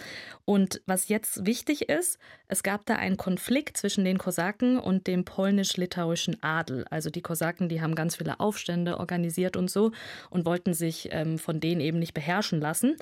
und 0.46 0.63
und 0.64 0.82
was 0.86 1.10
jetzt 1.10 1.46
wichtig 1.46 1.90
ist, 1.90 2.18
es 2.48 2.64
gab 2.64 2.86
da 2.86 2.96
einen 2.96 3.18
Konflikt 3.18 3.76
zwischen 3.76 4.06
den 4.06 4.18
Kosaken 4.18 4.80
und 4.80 5.08
dem 5.08 5.26
polnisch-litauischen 5.26 6.42
Adel. 6.42 6.86
Also 6.90 7.10
die 7.10 7.22
Kosaken, 7.22 7.68
die 7.68 7.82
haben 7.82 7.96
ganz 7.96 8.16
viele 8.16 8.40
Aufstände 8.40 8.98
organisiert 8.98 9.58
und 9.58 9.70
so 9.70 9.92
und 10.30 10.46
wollten 10.46 10.74
sich 10.74 11.10
ähm, 11.12 11.38
von 11.38 11.60
denen 11.60 11.82
eben 11.82 12.00
nicht 12.00 12.14
beherrschen 12.14 12.62
lassen. 12.62 12.96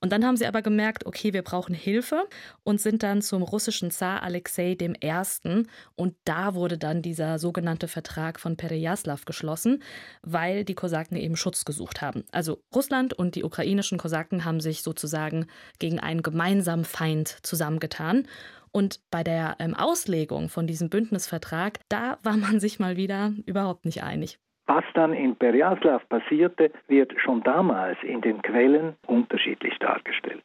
Und 0.00 0.12
dann 0.12 0.24
haben 0.24 0.36
sie 0.36 0.46
aber 0.46 0.62
gemerkt, 0.62 1.06
okay, 1.06 1.32
wir 1.32 1.42
brauchen 1.42 1.74
Hilfe 1.74 2.28
und 2.62 2.80
sind 2.80 3.02
dann 3.02 3.20
zum 3.20 3.42
russischen 3.42 3.90
Zar 3.90 4.22
Alexei 4.22 4.76
I. 4.80 5.64
Und 5.96 6.14
da 6.24 6.54
wurde 6.54 6.78
dann 6.78 7.02
dieser 7.02 7.40
sogenannte 7.40 7.88
Vertrag 7.88 8.38
von 8.38 8.56
Perejaslav 8.56 9.24
geschlossen, 9.24 9.82
weil 10.22 10.64
die 10.64 10.76
Kosaken 10.76 11.16
eben 11.16 11.34
Schutz 11.34 11.64
gesucht 11.64 12.00
haben. 12.00 12.22
Also 12.30 12.62
Russland 12.72 13.12
und 13.12 13.34
die 13.34 13.42
ukrainischen 13.42 13.98
Kosaken 13.98 14.44
haben 14.44 14.60
sich 14.60 14.84
sozusagen 14.84 15.46
gegen 15.80 15.98
einen 15.98 16.22
gemeinsamen 16.22 16.84
Feind 16.84 17.07
Feind 17.08 17.28
zusammengetan. 17.42 18.26
Und 18.70 19.00
bei 19.10 19.24
der 19.24 19.56
ähm, 19.60 19.74
Auslegung 19.74 20.48
von 20.48 20.66
diesem 20.66 20.90
Bündnisvertrag, 20.90 21.80
da 21.88 22.18
war 22.22 22.36
man 22.36 22.60
sich 22.60 22.78
mal 22.78 22.96
wieder 22.96 23.32
überhaupt 23.46 23.84
nicht 23.86 24.02
einig. 24.02 24.38
Was 24.66 24.84
dann 24.92 25.14
in 25.14 25.34
Perjaslav 25.36 26.06
passierte, 26.10 26.70
wird 26.86 27.14
schon 27.18 27.42
damals 27.42 27.96
in 28.02 28.20
den 28.20 28.42
Quellen 28.42 28.96
unterschiedlich 29.06 29.78
dargestellt. 29.78 30.42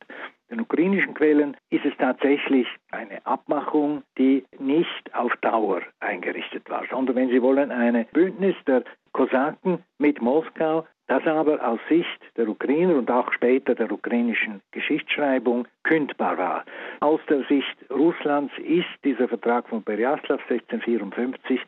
Den 0.53 0.61
ukrainischen 0.61 1.15
Quellen 1.15 1.57
ist 1.71 1.83
es 1.83 1.93
tatsächlich 1.97 2.67
eine 2.91 3.25
Abmachung, 3.25 4.03
die 4.19 4.45
nicht 4.59 5.15
auf 5.15 5.35
Dauer 5.37 5.81
eingerichtet 5.99 6.69
war, 6.69 6.83
sondern 6.91 7.15
wenn 7.15 7.29
Sie 7.29 7.41
wollen, 7.41 7.71
ein 7.71 8.05
Bündnis 8.13 8.55
der 8.67 8.83
Kosaken 9.13 9.83
mit 9.97 10.21
Moskau, 10.21 10.85
das 11.07 11.25
aber 11.25 11.67
aus 11.67 11.79
Sicht 11.89 12.21
der 12.37 12.47
Ukrainer 12.47 12.95
und 12.95 13.09
auch 13.09 13.33
später 13.33 13.73
der 13.73 13.91
ukrainischen 13.91 14.61
Geschichtsschreibung 14.69 15.67
kündbar 15.81 16.37
war. 16.37 16.65
Aus 16.99 17.19
der 17.27 17.43
Sicht 17.45 17.75
Russlands 17.89 18.53
ist 18.59 18.85
dieser 19.03 19.27
Vertrag 19.27 19.67
von 19.67 19.81
Perjaslav 19.81 20.39
1654 20.47 21.61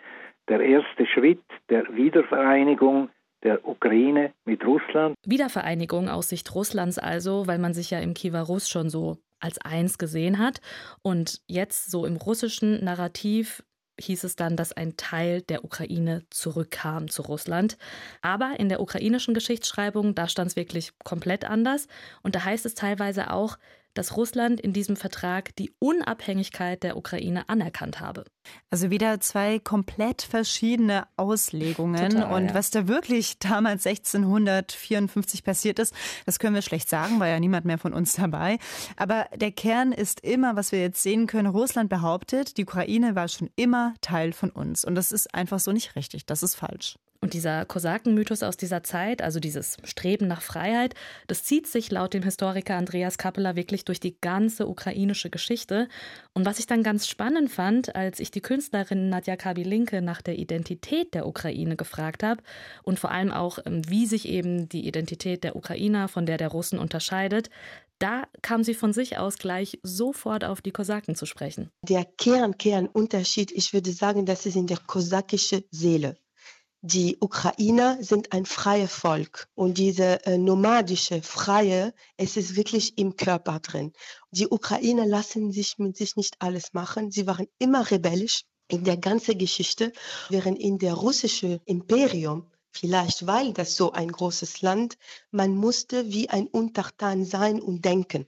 der 0.48 0.60
erste 0.60 1.08
Schritt 1.08 1.42
der 1.72 1.86
Wiedervereinigung 1.96 3.10
der 3.44 3.68
Ukraine 3.68 4.34
mit 4.46 4.66
Russland. 4.66 5.16
Wiedervereinigung 5.26 6.10
aus 6.10 6.30
Sicht 6.30 6.54
Russlands 6.56 6.98
also, 6.98 7.48
weil 7.48 7.60
man 7.60 7.74
sich 7.74 7.92
ja 7.92 8.00
im 8.00 8.14
Kiewer 8.14 8.42
Russ 8.42 8.70
schon 8.70 8.90
so 8.90 9.18
als 9.40 9.60
eins 9.60 9.98
gesehen 9.98 10.40
hat. 10.40 10.62
Und 11.02 11.42
jetzt 11.48 11.92
so 11.92 12.06
im 12.06 12.16
russischen 12.16 12.84
Narrativ 12.84 13.64
hieß 14.00 14.24
es 14.24 14.36
dann, 14.36 14.58
dass 14.58 14.74
ein 14.74 14.98
Teil 14.98 15.42
der 15.42 15.64
Ukraine 15.64 16.24
zurückkam 16.30 17.10
zu 17.10 17.22
Russland. 17.22 17.78
Aber 18.22 18.56
in 18.60 18.70
der 18.70 18.82
ukrainischen 18.82 19.34
Geschichtsschreibung, 19.34 20.16
da 20.16 20.28
stand 20.28 20.52
es 20.52 20.56
wirklich 20.56 20.92
komplett 21.04 21.46
anders. 21.46 21.88
Und 22.22 22.36
da 22.36 22.44
heißt 22.44 22.66
es 22.66 22.76
teilweise 22.76 23.32
auch, 23.32 23.58
dass 23.96 24.16
Russland 24.16 24.62
in 24.62 24.74
diesem 24.74 24.96
Vertrag 24.96 25.56
die 25.56 25.74
Unabhängigkeit 25.80 26.84
der 26.84 26.98
Ukraine 26.98 27.50
anerkannt 27.50 28.00
habe. 28.00 28.26
Also 28.70 28.92
wieder 28.92 29.20
zwei 29.22 29.58
komplett 29.58 30.22
verschiedene 30.22 31.08
Auslegungen. 31.18 32.12
Total, 32.12 32.32
und 32.32 32.50
ja. 32.50 32.54
was 32.54 32.70
da 32.70 32.88
wirklich 32.88 33.40
damals 33.40 33.88
1654 33.88 35.44
passiert 35.44 35.80
ist, 35.80 35.96
das 36.26 36.38
können 36.38 36.54
wir 36.54 36.62
schlecht 36.62 36.90
sagen, 36.90 37.20
war 37.20 37.28
ja 37.28 37.40
niemand 37.40 37.66
mehr 37.66 37.80
von 37.80 37.94
uns 37.94 38.14
dabei. 38.14 38.60
Aber 38.98 39.28
der 39.36 39.52
Kern 39.52 39.92
ist 39.92 40.20
immer, 40.20 40.56
was 40.56 40.72
wir 40.72 40.80
jetzt 40.80 41.02
sehen 41.02 41.26
können, 41.26 41.48
Russland 41.48 41.90
behauptet, 41.90 42.58
die 42.58 42.64
Ukraine 42.64 43.16
war 43.16 43.28
schon 43.28 43.50
immer 43.56 43.96
Teil 44.02 44.34
von 44.34 44.52
uns. 44.52 44.86
Und 44.86 44.96
das 44.96 45.12
ist 45.12 45.34
einfach 45.34 45.60
so 45.60 45.72
nicht 45.72 45.96
richtig. 45.96 46.26
Das 46.26 46.44
ist 46.44 46.56
falsch. 46.56 46.98
Und 47.26 47.34
dieser 47.34 47.66
Kosakenmythos 47.66 48.44
aus 48.44 48.56
dieser 48.56 48.84
Zeit, 48.84 49.24
also 49.24 49.40
dieses 49.40 49.78
Streben 49.84 50.28
nach 50.28 50.44
Freiheit, 50.44 50.94
das 51.26 51.44
zieht 51.44 51.66
sich 51.66 51.90
laut 51.90 52.14
dem 52.14 52.22
Historiker 52.22 52.76
Andreas 52.76 53.18
Kappeler 53.18 53.56
wirklich 53.56 53.84
durch 53.84 54.00
die 54.00 54.16
ganze 54.22 54.68
ukrainische 54.68 55.32
Geschichte. 55.32 55.90
Und 56.34 56.46
was 56.46 56.60
ich 56.60 56.68
dann 56.68 56.84
ganz 56.84 57.08
spannend 57.08 57.50
fand, 57.50 57.96
als 57.96 58.20
ich 58.20 58.30
die 58.30 58.42
Künstlerin 58.42 59.10
Nadja 59.10 59.38
Kabilinke 59.38 60.04
nach 60.04 60.22
der 60.22 60.38
Identität 60.38 61.16
der 61.16 61.26
Ukraine 61.26 61.76
gefragt 61.76 62.22
habe 62.22 62.44
und 62.84 63.00
vor 63.00 63.10
allem 63.10 63.32
auch, 63.32 63.58
ähm, 63.66 63.82
wie 63.90 64.06
sich 64.06 64.28
eben 64.28 64.70
die 64.70 64.88
Identität 64.88 65.44
der 65.44 65.56
Ukrainer 65.56 66.08
von 66.08 66.28
der 66.28 66.38
der 66.38 66.50
Russen 66.50 66.78
unterscheidet, 66.78 67.50
da 67.98 68.26
kam 68.44 68.64
sie 68.64 68.76
von 68.76 68.94
sich 68.94 69.18
aus 69.18 69.40
gleich 69.40 69.80
sofort 69.82 70.44
auf 70.44 70.62
die 70.62 70.72
Kosaken 70.72 71.16
zu 71.16 71.26
sprechen. 71.26 71.72
Der 71.82 72.06
Kern, 72.06 72.60
Kernunterschied, 72.60 73.52
ich 73.52 73.74
würde 73.74 73.94
sagen, 73.94 74.28
das 74.28 74.46
ist 74.46 74.58
in 74.58 74.68
der 74.68 74.78
kosakische 74.86 75.64
Seele 75.72 76.20
die 76.86 77.18
Ukrainer 77.20 77.98
sind 78.04 78.32
ein 78.32 78.46
freies 78.46 78.92
Volk 78.92 79.48
und 79.56 79.80
diese 79.80 80.24
äh, 80.26 80.38
nomadische, 80.38 81.24
freie, 81.24 81.96
es 82.16 82.38
ist 82.38 82.56
wirklich 82.56 83.00
im 83.00 83.16
Körper 83.16 83.60
drin. 83.60 83.92
Die 84.30 84.48
Ukrainer 84.48 85.08
lassen 85.08 85.52
sich 85.52 85.80
mit 85.80 85.98
sich 85.98 86.16
nicht 86.16 86.36
alles 86.40 86.74
machen. 86.74 87.10
Sie 87.10 87.26
waren 87.26 87.48
immer 87.58 87.90
rebellisch 87.90 88.44
in 88.68 88.84
der 88.84 88.98
ganzen 88.98 89.38
Geschichte, 89.40 89.94
während 90.30 90.60
in 90.60 90.78
der 90.78 90.94
russische 90.94 91.60
Imperium 91.66 92.52
Vielleicht 92.78 93.26
weil 93.26 93.54
das 93.54 93.78
so 93.78 93.94
ein 93.94 94.12
großes 94.12 94.62
Land, 94.62 94.98
man 95.32 95.56
musste 95.56 96.12
wie 96.12 96.30
ein 96.30 96.46
Untertan 96.46 97.24
sein 97.24 97.62
und 97.62 97.86
denken. 97.86 98.28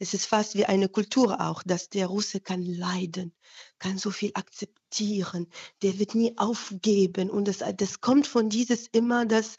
Es 0.00 0.14
ist 0.14 0.26
fast 0.26 0.56
wie 0.56 0.66
eine 0.66 0.88
Kultur 0.88 1.40
auch, 1.40 1.62
dass 1.62 1.90
der 1.90 2.08
Russe 2.08 2.40
kann 2.40 2.64
leiden, 2.64 3.32
kann 3.78 3.98
so 3.98 4.10
viel 4.10 4.30
akzeptieren, 4.34 5.48
der 5.82 5.98
wird 5.98 6.14
nie 6.14 6.36
aufgeben. 6.38 7.30
Und 7.30 7.48
das, 7.48 7.62
das 7.76 8.00
kommt 8.00 8.26
von 8.26 8.48
dieses 8.48 8.86
immer, 8.88 9.26
dass 9.26 9.56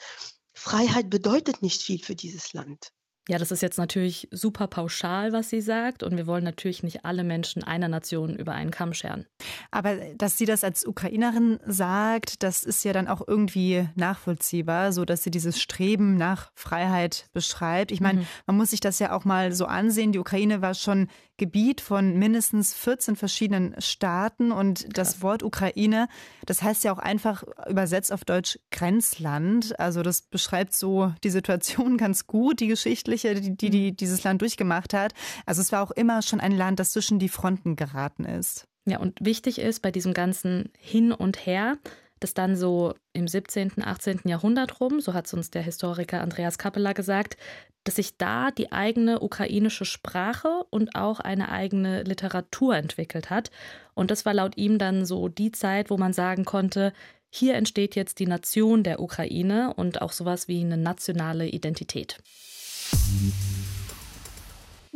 Freiheit 0.53 1.10
bedeutet 1.10 1.62
nicht 1.62 1.81
viel 1.81 2.00
für 2.00 2.15
dieses 2.15 2.53
Land. 2.53 2.91
Ja, 3.27 3.39
das 3.39 3.51
ist 3.51 3.63
jetzt 3.63 3.79
natürlich 3.79 4.27
super 4.29 4.67
pauschal, 4.67 5.34
was 5.34 5.50
sie 5.50 5.62
sagt. 5.62 6.03
Und 6.03 6.15
wir 6.15 6.27
wollen 6.27 6.43
natürlich 6.43 6.84
nicht 6.84 7.05
alle 7.05 7.24
Menschen 7.24 7.63
einer 7.63 7.88
Nation 7.88 8.36
über 8.36 8.53
einen 8.53 8.69
Kamm 8.69 8.93
scheren. 8.93 9.25
Aber 9.72 9.95
dass 10.15 10.38
sie 10.38 10.45
das 10.45 10.63
als 10.63 10.86
Ukrainerin 10.86 11.60
sagt, 11.65 12.43
das 12.43 12.63
ist 12.63 12.86
ja 12.86 12.93
dann 12.93 13.07
auch 13.07 13.27
irgendwie 13.27 13.89
nachvollziehbar, 13.95 14.91
so 14.91 15.05
dass 15.05 15.24
sie 15.24 15.31
dieses 15.31 15.60
Streben 15.60 16.17
nach 16.17 16.51
Freiheit 16.53 17.27
beschreibt. 17.34 17.91
Ich 17.91 18.00
meine, 18.00 18.22
mhm. 18.22 18.27
man 18.45 18.57
muss 18.57 18.69
sich 18.69 18.79
das 18.79 19.00
ja 19.00 19.12
auch 19.12 19.25
mal 19.25 19.53
so 19.53 19.65
ansehen. 19.65 20.12
Die 20.12 20.19
Ukraine 20.19 20.62
war 20.62 20.75
schon 20.75 21.07
Gebiet 21.38 21.82
von 21.82 22.18
mindestens 22.18 22.74
14 22.74 23.15
verschiedenen 23.15 23.75
Staaten 23.80 24.51
und 24.51 24.82
Krass. 24.82 24.94
das 24.94 25.22
Wort 25.22 25.44
Ukraine, 25.44 26.08
das 26.46 26.62
heißt 26.62 26.84
ja 26.84 26.94
auch 26.94 27.00
einfach 27.00 27.44
übersetzt 27.70 28.12
auf 28.12 28.25
Deutsch 28.25 28.60
Grenzland. 28.72 29.77
Also 29.80 30.01
das 30.01 30.22
beschreibt 30.22 30.74
so 30.74 31.13
die 31.24 31.30
Situation 31.30 31.98
ganz 31.98 32.27
gut, 32.27 32.60
die 32.60 32.68
geschichtliche, 32.68 33.36
die, 33.36 33.56
die, 33.56 33.70
die 33.70 33.92
mhm. 33.92 33.98
dieses 33.98 34.24
Land 34.24 34.42
durchgemacht 34.42 34.94
hat. 34.94 35.13
Also 35.46 35.62
es 35.62 35.72
war 35.72 35.84
auch 35.84 35.92
immer 35.92 36.22
schon 36.22 36.39
ein 36.39 36.51
Land, 36.51 36.80
das 36.80 36.92
zwischen 36.92 37.20
die 37.20 37.30
Fronten 37.30 37.75
geraten 37.75 38.25
ist. 38.25 38.68
Ja, 38.86 39.00
und 39.00 39.18
wichtig 39.20 39.60
ist 39.60 39.82
bei 39.82 39.92
diesem 39.92 40.13
ganzen 40.13 40.70
Hin 40.77 41.12
und 41.12 41.46
Her, 41.46 41.77
dass 42.19 42.34
dann 42.34 42.55
so 42.55 42.93
im 43.13 43.27
17., 43.27 43.84
18. 43.84 44.22
Jahrhundert 44.25 44.79
rum, 44.79 45.00
so 45.01 45.13
hat 45.13 45.27
es 45.27 45.34
uns 45.34 45.51
der 45.51 45.62
Historiker 45.62 46.22
Andreas 46.22 46.57
Kappeler 46.57 46.93
gesagt, 46.93 47.38
dass 47.84 47.95
sich 47.95 48.17
da 48.17 48.51
die 48.51 48.72
eigene 48.72 49.19
ukrainische 49.19 49.86
Sprache 49.86 50.65
und 50.69 50.95
auch 50.95 51.19
eine 51.19 51.50
eigene 51.50 52.03
Literatur 52.03 52.75
entwickelt 52.75 53.29
hat. 53.29 53.51
Und 53.93 54.12
das 54.12 54.25
war 54.25 54.34
laut 54.34 54.57
ihm 54.57 54.79
dann 54.79 55.05
so 55.05 55.27
die 55.27 55.51
Zeit, 55.51 55.89
wo 55.89 55.98
man 55.98 56.13
sagen 56.13 56.45
konnte, 56.45 56.93
hier 57.29 57.55
entsteht 57.55 57.95
jetzt 57.95 58.19
die 58.19 58.27
Nation 58.27 58.84
der 58.84 59.00
Ukraine 59.01 59.74
und 59.75 60.01
auch 60.01 60.13
sowas 60.13 60.48
wie 60.48 60.62
eine 60.62 60.77
nationale 60.77 61.48
Identität. 61.48 62.17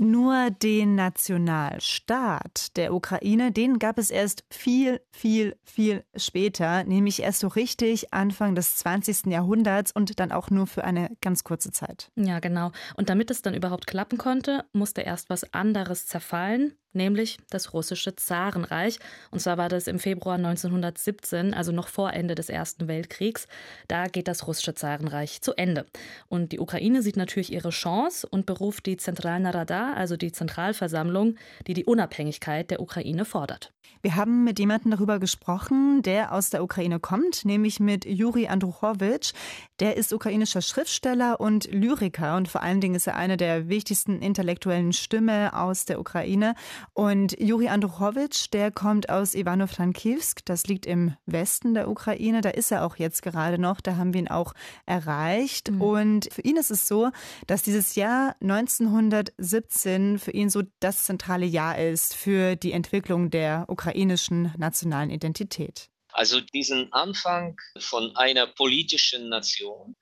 Nur 0.02 0.50
den 0.50 0.96
Nationalstaat 0.96 2.78
der 2.78 2.94
Ukraine, 2.94 3.52
den 3.52 3.80
gab 3.80 3.98
es 3.98 4.12
erst 4.12 4.46
viel, 4.50 5.02
viel, 5.12 5.58
viel 5.66 6.06
später, 6.16 6.86
nämlich 6.86 7.22
erst 7.22 7.42
so 7.42 7.50
richtig 7.50 8.14
Anfang 8.14 8.56
des 8.56 8.78
20. 8.78 9.26
Jahrhunderts 9.26 9.92
und 9.92 10.18
dann 10.22 10.32
auch 10.32 10.52
nur 10.52 10.68
für 10.68 10.86
eine 10.86 11.12
ganz 11.20 11.44
kurze 11.44 11.74
Zeit. 11.74 12.12
Ja, 12.16 12.40
genau. 12.40 12.72
Und 12.96 13.10
damit 13.10 13.30
es 13.30 13.42
dann 13.42 13.54
überhaupt 13.54 13.88
klappen 13.88 14.18
konnte, 14.18 14.64
musste 14.72 15.02
erst 15.02 15.30
was 15.30 15.54
anderes 15.54 16.08
zerfallen, 16.08 16.78
nämlich 16.94 17.38
das 17.50 17.74
russische 17.74 18.16
Zarenreich. 18.16 19.00
Und 19.32 19.40
zwar 19.40 19.58
war 19.58 19.70
das 19.70 19.88
im 19.88 20.00
Februar 20.00 20.36
1917, 20.36 21.54
also 21.54 21.72
noch 21.72 21.88
vor 21.88 22.14
Ende 22.14 22.36
des 22.36 22.50
Ersten 22.50 22.88
Weltkriegs. 22.88 23.48
Da 23.88 24.08
geht 24.08 24.28
das 24.28 24.48
russische 24.48 24.74
Zarenreich 24.74 25.42
zu 25.42 25.54
Ende. 25.54 25.86
Und 26.28 26.52
die 26.52 26.60
Ukraine 26.60 27.02
sieht 27.02 27.18
natürlich 27.18 27.52
ihre 27.52 27.70
Chance 27.70 28.28
und 28.30 28.46
beruft 28.46 28.86
die 28.86 28.98
Zentralna 28.98 29.52
Rada, 29.52 29.94
also 29.94 30.18
die 30.18 30.32
Zentralversammlung, 30.32 31.36
die 31.68 31.74
die 31.74 31.86
Unabhängigkeit 31.86 32.72
der 32.72 32.82
Ukraine 32.82 33.26
fordert. 33.26 33.72
Wir 34.02 34.16
haben 34.16 34.46
mit 34.46 34.60
jemandem 34.60 34.92
darüber 34.92 35.20
gesprochen, 35.20 36.02
der 36.04 36.32
aus 36.34 36.50
der 36.50 36.64
Ukraine 36.64 37.02
kommt, 37.02 37.44
nämlich 37.44 37.82
mit 37.82 38.06
Juri 38.06 38.48
Andruchowitsch. 38.48 39.34
Der 39.82 39.98
ist 39.98 40.14
ukrainischer 40.14 40.62
Schriftsteller 40.62 41.42
und 41.42 41.70
Lyriker 41.70 42.38
und 42.38 42.48
vor 42.48 42.64
allen 42.64 42.80
Dingen 42.80 42.96
ist 42.96 43.08
er 43.08 43.18
eine 43.18 43.36
der 43.36 43.68
wichtigsten 43.68 44.22
intellektuellen 44.22 44.94
Stimme 44.94 45.54
aus 45.54 45.84
der 45.84 46.00
Ukraine. 46.00 46.56
Und 46.94 47.40
Juri 47.40 47.68
Andruchowitsch, 47.68 48.48
der 48.52 48.72
kommt 48.72 49.10
aus 49.10 49.36
Ivano-Frankivsk, 49.36 50.46
das 50.46 50.68
liegt 50.68 50.86
im 50.86 51.16
Westen 51.26 51.74
der 51.74 51.90
Ukraine. 51.90 52.42
Da 52.42 52.50
ist 52.50 52.72
er 52.72 52.86
auch 52.86 52.98
jetzt 52.98 53.22
gerade 53.22 53.58
noch, 53.58 53.82
da 53.82 53.96
haben 53.96 54.14
wir 54.14 54.22
ihn 54.22 54.28
auch 54.28 54.54
erreicht. 54.86 55.72
Mhm. 55.72 55.82
Und 55.82 56.34
für 56.34 56.42
ihn 56.42 56.58
ist 56.58 56.72
es 56.72 56.88
so, 56.88 57.12
dass 57.48 57.64
dieses 57.64 57.96
Jahr 57.96 58.36
1917 58.42 60.20
für 60.20 60.32
ihn 60.32 60.50
so 60.50 60.64
das 60.80 61.06
zentrale 61.06 61.46
Jahr 61.46 61.78
ist 61.78 62.16
für 62.16 62.56
die 62.56 62.72
Entwicklung 62.72 63.30
der 63.30 63.66
ukrainischen 63.68 64.54
nationalen 64.58 65.10
Identität. 65.10 65.90
Also 66.12 66.42
diesen 66.42 66.92
Anfang 66.92 67.60
von 67.78 68.16
einer 68.16 68.48
politischen 68.48 69.30
Nation, 69.30 69.96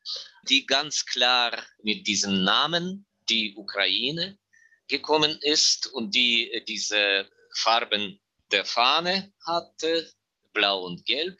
die 0.49 0.65
ganz 0.65 1.05
klar 1.05 1.51
mit 1.83 2.07
diesem 2.07 2.43
Namen, 2.43 3.05
die 3.29 3.55
Ukraine, 3.55 4.37
gekommen 4.87 5.37
ist 5.41 5.87
und 5.87 6.15
die 6.15 6.51
äh, 6.51 6.63
diese 6.63 7.29
Farben 7.55 8.19
der 8.51 8.65
Fahne 8.65 9.33
hatte, 9.45 10.11
blau 10.53 10.83
und 10.85 11.05
gelb, 11.05 11.37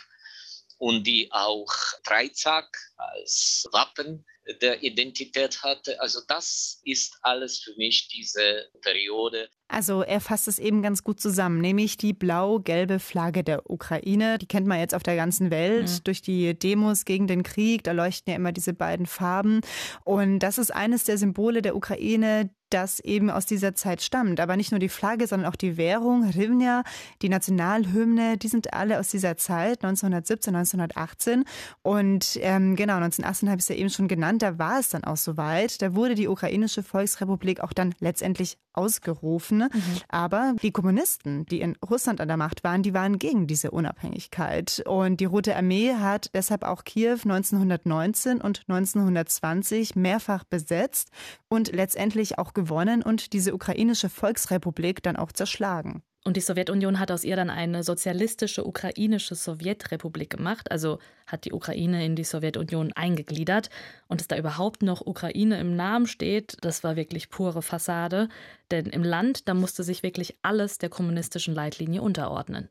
und 0.79 1.07
die 1.07 1.29
auch 1.31 1.73
Dreizack 2.03 2.77
als 2.97 3.67
Wappen 3.71 4.25
der 4.61 4.81
Identität 4.83 5.61
hatte. 5.63 5.99
Also 5.99 6.21
das 6.27 6.79
ist 6.83 7.17
alles 7.21 7.59
für 7.59 7.75
mich 7.75 8.07
diese 8.07 8.65
Periode. 8.81 9.49
Also 9.67 10.01
er 10.01 10.21
fasst 10.21 10.47
es 10.47 10.59
eben 10.59 10.81
ganz 10.81 11.03
gut 11.03 11.19
zusammen, 11.19 11.59
nämlich 11.59 11.97
die 11.97 12.13
blau-gelbe 12.13 12.99
Flagge 12.99 13.43
der 13.43 13.69
Ukraine. 13.69 14.37
Die 14.37 14.45
kennt 14.45 14.67
man 14.67 14.79
jetzt 14.79 14.95
auf 14.95 15.03
der 15.03 15.17
ganzen 15.17 15.51
Welt 15.51 15.89
mhm. 15.89 16.03
durch 16.05 16.21
die 16.21 16.57
Demos 16.57 17.03
gegen 17.03 17.27
den 17.27 17.43
Krieg. 17.43 17.83
Da 17.83 17.91
leuchten 17.91 18.31
ja 18.31 18.37
immer 18.37 18.53
diese 18.53 18.73
beiden 18.73 19.05
Farben. 19.05 19.61
Und 20.05 20.39
das 20.39 20.57
ist 20.57 20.73
eines 20.73 21.03
der 21.03 21.17
Symbole 21.17 21.61
der 21.61 21.75
Ukraine, 21.75 22.49
das 22.69 22.99
eben 22.99 23.29
aus 23.29 23.45
dieser 23.45 23.75
Zeit 23.75 24.01
stammt. 24.01 24.39
Aber 24.39 24.57
nicht 24.57 24.71
nur 24.71 24.79
die 24.79 24.89
Flagge, 24.89 25.27
sondern 25.27 25.51
auch 25.51 25.55
die 25.55 25.77
Währung, 25.77 26.29
Rivnia, 26.29 26.83
die 27.21 27.29
Nationalhymne, 27.29 28.37
die 28.37 28.47
sind 28.47 28.73
alle 28.73 28.99
aus 28.99 29.09
dieser 29.09 29.37
Zeit, 29.37 29.83
1917, 29.83 30.55
1918. 30.55 31.43
Und 31.81 32.37
ähm, 32.41 32.75
genau, 32.75 32.95
1918 32.95 33.49
habe 33.49 33.59
ich 33.59 33.63
es 33.63 33.69
ja 33.69 33.75
eben 33.75 33.89
schon 33.89 34.07
genannt, 34.07 34.41
da 34.41 34.57
war 34.57 34.79
es 34.79 34.89
dann 34.89 35.03
auch 35.03 35.17
soweit. 35.17 35.81
Da 35.81 35.95
wurde 35.95 36.15
die 36.15 36.27
ukrainische 36.27 36.83
Volksrepublik 36.83 37.61
auch 37.61 37.73
dann 37.73 37.93
letztendlich 37.99 38.57
ausgerufen. 38.77 39.59
Mhm. 39.59 39.81
Aber 40.07 40.55
die 40.61 40.71
Kommunisten, 40.71 41.45
die 41.47 41.61
in 41.61 41.75
Russland 41.87 42.21
an 42.21 42.27
der 42.27 42.37
Macht 42.37 42.63
waren, 42.63 42.83
die 42.83 42.93
waren 42.93 43.19
gegen 43.19 43.47
diese 43.47 43.71
Unabhängigkeit. 43.71 44.83
Und 44.85 45.19
die 45.19 45.25
Rote 45.25 45.55
Armee 45.55 45.93
hat 45.95 46.29
deshalb 46.33 46.63
auch 46.63 46.83
Kiew 46.83 47.19
1919 47.23 48.39
und 48.39 48.63
1920 48.67 49.95
mehrfach 49.95 50.43
besetzt 50.43 51.09
und 51.49 51.71
letztendlich 51.73 52.37
auch 52.37 52.53
gewonnen 52.57 53.03
und 53.03 53.33
diese 53.33 53.53
ukrainische 53.53 54.09
Volksrepublik 54.09 55.03
dann 55.03 55.15
auch 55.15 55.31
zerschlagen. 55.31 56.01
Und 56.25 56.35
die 56.35 56.41
Sowjetunion 56.41 56.99
hat 56.99 57.09
aus 57.09 57.23
ihr 57.23 57.37
dann 57.37 57.49
eine 57.49 57.83
sozialistische 57.83 58.65
ukrainische 58.67 59.35
Sowjetrepublik 59.35 60.29
gemacht, 60.29 60.69
also 60.71 60.99
hat 61.25 61.45
die 61.45 61.53
Ukraine 61.53 62.03
in 62.03 62.17
die 62.17 62.25
Sowjetunion 62.25 62.91
eingegliedert. 62.93 63.69
Und 64.09 64.19
dass 64.19 64.27
da 64.27 64.37
überhaupt 64.37 64.81
noch 64.81 65.05
Ukraine 65.05 65.57
im 65.59 65.77
Namen 65.77 66.05
steht, 66.05 66.57
das 66.61 66.83
war 66.83 66.97
wirklich 66.97 67.29
pure 67.29 67.61
Fassade. 67.61 68.27
Denn 68.71 68.87
im 68.87 69.03
Land, 69.03 69.47
da 69.47 69.53
musste 69.53 69.83
sich 69.83 70.03
wirklich 70.03 70.37
alles 70.41 70.79
der 70.79 70.89
kommunistischen 70.89 71.53
Leitlinie 71.53 72.01
unterordnen. 72.01 72.67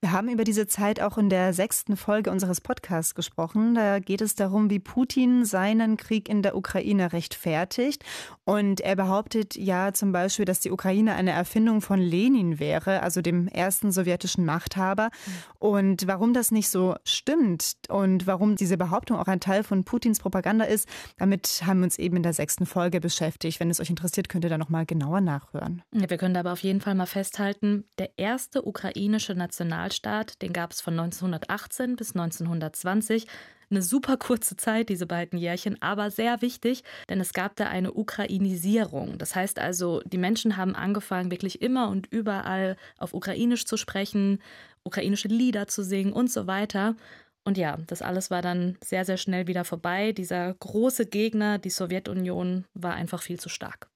Wir 0.00 0.12
haben 0.12 0.28
über 0.28 0.44
diese 0.44 0.66
Zeit 0.66 1.00
auch 1.00 1.18
in 1.18 1.28
der 1.28 1.52
sechsten 1.52 1.96
Folge 1.96 2.30
unseres 2.30 2.60
Podcasts 2.60 3.14
gesprochen. 3.14 3.74
Da 3.74 4.00
geht 4.00 4.20
es 4.20 4.34
darum, 4.34 4.68
wie 4.70 4.80
Putin 4.80 5.44
seinen 5.44 5.96
Krieg 5.96 6.28
in 6.28 6.42
der 6.42 6.56
Ukraine 6.56 7.12
rechtfertigt. 7.12 8.04
Und 8.44 8.80
er 8.80 8.96
behauptet 8.96 9.56
ja 9.56 9.92
zum 9.92 10.12
Beispiel, 10.12 10.44
dass 10.44 10.60
die 10.60 10.72
Ukraine 10.72 11.14
eine 11.14 11.30
Erfindung 11.30 11.80
von 11.80 12.00
Lenin 12.00 12.58
wäre, 12.58 13.02
also 13.02 13.20
dem 13.22 13.46
ersten 13.46 13.92
sowjetischen 13.92 14.44
Machthaber. 14.44 15.10
Und 15.58 16.06
warum 16.06 16.34
das 16.34 16.50
nicht 16.50 16.68
so 16.68 16.96
stimmt 17.04 17.74
und 17.88 18.26
warum 18.26 18.56
diese 18.56 18.76
Behauptung 18.76 19.18
auch 19.18 19.28
ein 19.28 19.40
Teil 19.40 19.62
von 19.62 19.84
Putins 19.84 20.18
Propaganda 20.18 20.64
ist, 20.64 20.88
damit 21.18 21.62
haben 21.64 21.80
wir 21.80 21.84
uns 21.84 21.98
eben 21.98 22.16
in 22.16 22.22
der 22.22 22.32
sechsten 22.32 22.66
Folge 22.66 23.00
beschäftigt. 23.00 23.60
Wenn 23.60 23.70
es 23.70 23.80
euch 23.80 23.90
interessiert, 23.90 24.28
könnt 24.28 24.44
ihr 24.44 24.50
da 24.50 24.58
nochmal 24.58 24.86
genauer 24.86 25.20
nachhören. 25.20 25.82
Ja, 25.92 26.10
wir 26.10 26.16
können 26.16 26.36
aber 26.36 26.52
auf 26.52 26.62
jeden 26.62 26.80
Fall 26.80 26.94
mal 26.94 27.06
festhalten, 27.06 27.84
der 27.98 28.18
erste 28.18 28.66
ukrainische 28.66 29.34
National 29.34 29.59
Nationalstaat, 29.64 30.40
den 30.42 30.52
gab 30.52 30.72
es 30.72 30.80
von 30.80 30.98
1918 30.98 31.96
bis 31.96 32.10
1920. 32.14 33.26
Eine 33.70 33.82
super 33.82 34.16
kurze 34.16 34.56
Zeit, 34.56 34.88
diese 34.88 35.06
beiden 35.06 35.38
Jährchen, 35.38 35.80
aber 35.80 36.10
sehr 36.10 36.42
wichtig, 36.42 36.82
denn 37.08 37.20
es 37.20 37.32
gab 37.32 37.54
da 37.54 37.68
eine 37.68 37.92
Ukrainisierung. 37.92 39.16
Das 39.16 39.36
heißt 39.36 39.60
also, 39.60 40.02
die 40.04 40.18
Menschen 40.18 40.56
haben 40.56 40.74
angefangen, 40.74 41.30
wirklich 41.30 41.62
immer 41.62 41.88
und 41.88 42.08
überall 42.08 42.76
auf 42.98 43.14
Ukrainisch 43.14 43.66
zu 43.66 43.76
sprechen, 43.76 44.42
ukrainische 44.82 45.28
Lieder 45.28 45.68
zu 45.68 45.84
singen 45.84 46.12
und 46.12 46.32
so 46.32 46.48
weiter. 46.48 46.96
Und 47.44 47.58
ja, 47.58 47.78
das 47.86 48.02
alles 48.02 48.30
war 48.30 48.42
dann 48.42 48.76
sehr, 48.82 49.04
sehr 49.04 49.16
schnell 49.16 49.46
wieder 49.46 49.64
vorbei. 49.64 50.12
Dieser 50.12 50.52
große 50.54 51.06
Gegner, 51.06 51.58
die 51.58 51.70
Sowjetunion, 51.70 52.64
war 52.74 52.94
einfach 52.94 53.22
viel 53.22 53.38
zu 53.38 53.48
stark. 53.48 53.88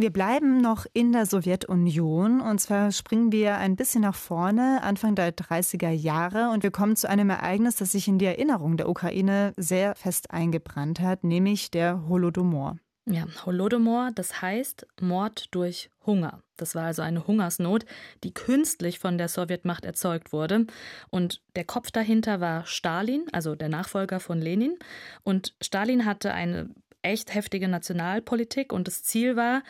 Wir 0.00 0.10
bleiben 0.10 0.62
noch 0.62 0.86
in 0.94 1.12
der 1.12 1.26
Sowjetunion 1.26 2.40
und 2.40 2.58
zwar 2.58 2.90
springen 2.90 3.32
wir 3.32 3.58
ein 3.58 3.76
bisschen 3.76 4.00
nach 4.00 4.14
vorne, 4.14 4.82
Anfang 4.82 5.14
der 5.14 5.36
30er 5.36 5.90
Jahre 5.90 6.48
und 6.54 6.62
wir 6.62 6.70
kommen 6.70 6.96
zu 6.96 7.06
einem 7.06 7.28
Ereignis, 7.28 7.76
das 7.76 7.92
sich 7.92 8.08
in 8.08 8.18
die 8.18 8.24
Erinnerung 8.24 8.78
der 8.78 8.88
Ukraine 8.88 9.52
sehr 9.58 9.94
fest 9.94 10.30
eingebrannt 10.30 11.00
hat, 11.00 11.22
nämlich 11.22 11.70
der 11.70 12.08
Holodomor. 12.08 12.78
Ja, 13.04 13.26
Holodomor, 13.44 14.10
das 14.14 14.40
heißt 14.40 14.86
Mord 15.02 15.48
durch 15.50 15.90
Hunger. 16.06 16.42
Das 16.56 16.74
war 16.74 16.84
also 16.84 17.02
eine 17.02 17.26
Hungersnot, 17.26 17.84
die 18.24 18.32
künstlich 18.32 19.00
von 19.00 19.18
der 19.18 19.28
Sowjetmacht 19.28 19.84
erzeugt 19.84 20.32
wurde. 20.32 20.66
Und 21.10 21.42
der 21.56 21.64
Kopf 21.64 21.90
dahinter 21.90 22.40
war 22.40 22.64
Stalin, 22.64 23.26
also 23.32 23.54
der 23.54 23.68
Nachfolger 23.68 24.18
von 24.18 24.40
Lenin. 24.40 24.78
Und 25.24 25.54
Stalin 25.60 26.06
hatte 26.06 26.32
eine 26.32 26.70
echt 27.02 27.34
heftige 27.34 27.68
Nationalpolitik 27.68 28.72
und 28.72 28.86
das 28.86 29.02
Ziel 29.02 29.36
war, 29.36 29.62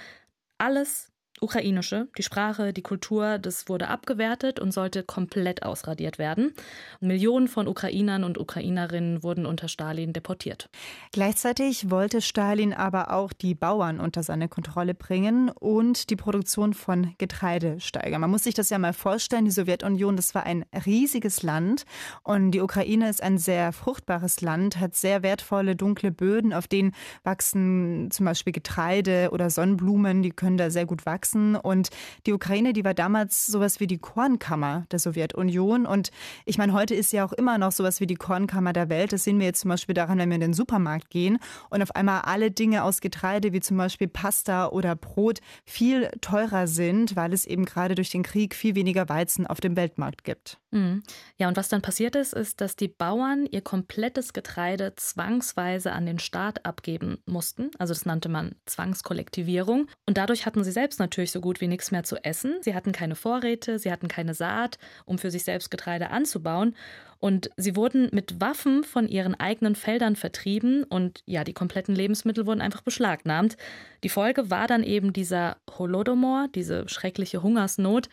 alles 0.61 1.10
ukrainische, 1.41 2.09
die 2.19 2.23
Sprache, 2.23 2.73
die 2.73 2.83
Kultur, 2.83 3.39
das 3.39 3.69
wurde 3.69 3.89
abgewertet 3.89 4.61
und 4.61 4.73
sollte 4.73 5.03
komplett 5.03 5.63
ausradiert 5.63 6.19
werden. 6.19 6.53
Millionen 7.01 7.49
von 7.49 7.67
Ukrainern 7.67 8.25
und 8.25 8.39
Ukrainerinnen 8.39 9.23
wurden 9.23 9.47
unter 9.47 9.69
Stalin 9.69 10.13
deportiert. 10.13 10.69
Gleichzeitig 11.13 11.91
wollte 11.91 12.21
Stalin 12.21 12.75
aber 12.75 13.13
auch 13.13 13.33
die 13.33 13.55
Bauern 13.55 14.01
unter 14.01 14.23
seine 14.23 14.49
Kontrolle 14.49 14.95
bringen 14.95 15.49
und 15.49 16.11
die 16.11 16.17
Produktion 16.17 16.75
von 16.75 17.15
Getreide 17.19 17.81
steigern. 17.81 18.21
Man 18.21 18.31
muss 18.31 18.45
sich 18.45 18.55
das 18.55 18.69
ja 18.69 18.79
mal 18.79 18.93
vorstellen, 18.93 19.47
die 19.47 19.51
Sowjetunion, 19.51 20.17
das 20.17 20.35
war 20.35 20.45
ein 20.45 20.67
riesiges 20.85 21.43
Land 21.43 21.85
und 22.23 22.51
die 22.51 22.61
Ukraine 22.61 23.09
ist 23.09 23.23
ein 23.23 23.39
sehr 23.39 23.73
fruchtbares 23.73 24.43
Land, 24.43 24.79
hat 24.79 24.95
sehr 24.95 25.23
wertvolle 25.23 25.75
dunkle 25.75 26.11
Böden, 26.11 26.53
auf 26.53 26.69
denen 26.69 26.93
wachsen 27.25 28.11
zum 28.11 28.27
Beispiel 28.27 28.53
Getreide 28.53 29.31
oder 29.33 29.49
Sonnenblumen, 29.49 30.23
die 30.23 30.31
können 30.31 30.59
da 30.59 30.69
sehr 30.71 30.85
gut 30.85 31.07
wachsen 31.07 31.30
aufgewachsen 31.31 31.57
und 31.57 31.91
die 32.27 32.33
Ukraine, 32.33 32.73
die 32.73 32.85
war 32.85 32.95
damals 32.95 33.47
sowas 33.47 33.81
wie 33.81 33.87
die 33.87 33.99
Kornkammer 33.99 34.85
der 34.91 34.99
Sowjetunion 34.99 35.87
und 35.87 36.11
ich 36.45 36.59
meine, 36.59 36.73
heute 36.73 36.95
ist 36.95 37.13
ja 37.13 37.25
auch 37.25 37.33
immer 37.33 37.59
noch 37.59 37.73
sowas 37.73 38.01
wie 38.01 38.07
die 38.07 38.15
Kornkammer 38.15 38.73
der 38.73 38.89
Welt. 38.89 39.13
Das 39.13 39.25
sehen 39.25 39.39
wir 39.39 39.47
jetzt 39.47 39.61
zum 39.61 39.69
Beispiel 39.69 39.95
daran, 39.95 40.19
wenn 40.19 40.29
wir 40.29 40.37
in 40.37 40.41
den 40.41 40.55
Supermarkt 40.55 41.11
gehen 41.11 41.39
und 41.71 41.83
auf 41.83 41.95
einmal 41.95 42.23
alle 42.23 42.51
Dinge 42.51 42.85
aus 42.85 43.01
Getreide 43.01 43.53
wie 43.53 43.61
zum 43.61 43.77
Beispiel 43.77 44.09
Pasta 44.09 44.69
oder 44.69 44.97
Brot 44.97 45.41
viel 45.65 46.11
teurer 46.21 46.67
sind, 46.67 47.17
weil 47.17 47.33
es 47.33 47.47
eben 47.47 47.65
gerade 47.65 47.95
durch 47.95 48.11
den 48.11 48.23
Krieg 48.23 48.55
viel 48.55 48.75
weniger 48.75 49.09
Weizen 49.09 49.47
auf 49.47 49.61
dem 49.61 49.77
Weltmarkt 49.77 50.25
gibt. 50.25 50.59
Mhm. 50.71 51.03
Ja, 51.37 51.49
und 51.49 51.57
was 51.57 51.69
dann 51.69 51.83
passiert 51.83 52.15
ist, 52.17 52.33
ist, 52.33 52.61
dass 52.61 52.77
die 52.77 52.89
Bauern 52.89 53.47
ihr 53.47 53.61
komplettes 53.61 54.33
Getreide 54.33 54.95
zwangsweise 54.97 55.93
an 55.93 56.07
den 56.07 56.19
Staat 56.19 56.65
abgeben 56.65 57.19
mussten. 57.27 57.71
Also 57.79 57.93
das 57.93 58.07
nannte 58.07 58.29
man 58.29 58.55
Zwangskollektivierung. 58.67 59.89
Und 60.07 60.17
dadurch 60.17 60.47
hatten 60.47 60.63
sie 60.65 60.73
selbst 60.73 61.01
natürlich 61.01 61.20
so 61.29 61.41
gut 61.41 61.61
wie 61.61 61.69
nichts 61.69 61.91
mehr 61.91 62.05
zu 62.05 62.17
essen. 62.25 62.57
Sie 62.63 62.75
hatten 62.75 62.93
keine 62.93 63.15
Vorräte, 63.15 63.79
sie 63.79 63.93
hatten 63.93 64.09
keine 64.09 64.35
Saat, 64.35 64.79
um 65.05 65.19
für 65.19 65.31
sich 65.31 65.45
selbst 65.45 65.71
Getreide 65.71 66.11
anzubauen. 66.11 66.75
Und 67.19 67.51
sie 67.59 67.77
wurden 67.77 68.09
mit 68.13 68.41
Waffen 68.41 68.83
von 68.83 69.07
ihren 69.07 69.35
eigenen 69.35 69.75
Feldern 69.75 70.17
vertrieben 70.17 70.85
und 70.85 71.23
ja, 71.27 71.45
die 71.45 71.53
kompletten 71.53 71.95
Lebensmittel 71.95 72.47
wurden 72.47 72.63
einfach 72.63 72.81
beschlagnahmt. 72.81 73.59
Die 74.03 74.09
Folge 74.09 74.49
war 74.49 74.67
dann 74.67 74.83
eben 74.83 75.13
dieser 75.13 75.59
Holodomor, 75.79 76.49
diese 76.55 76.89
schreckliche 76.89 77.43
Hungersnot. 77.43 78.09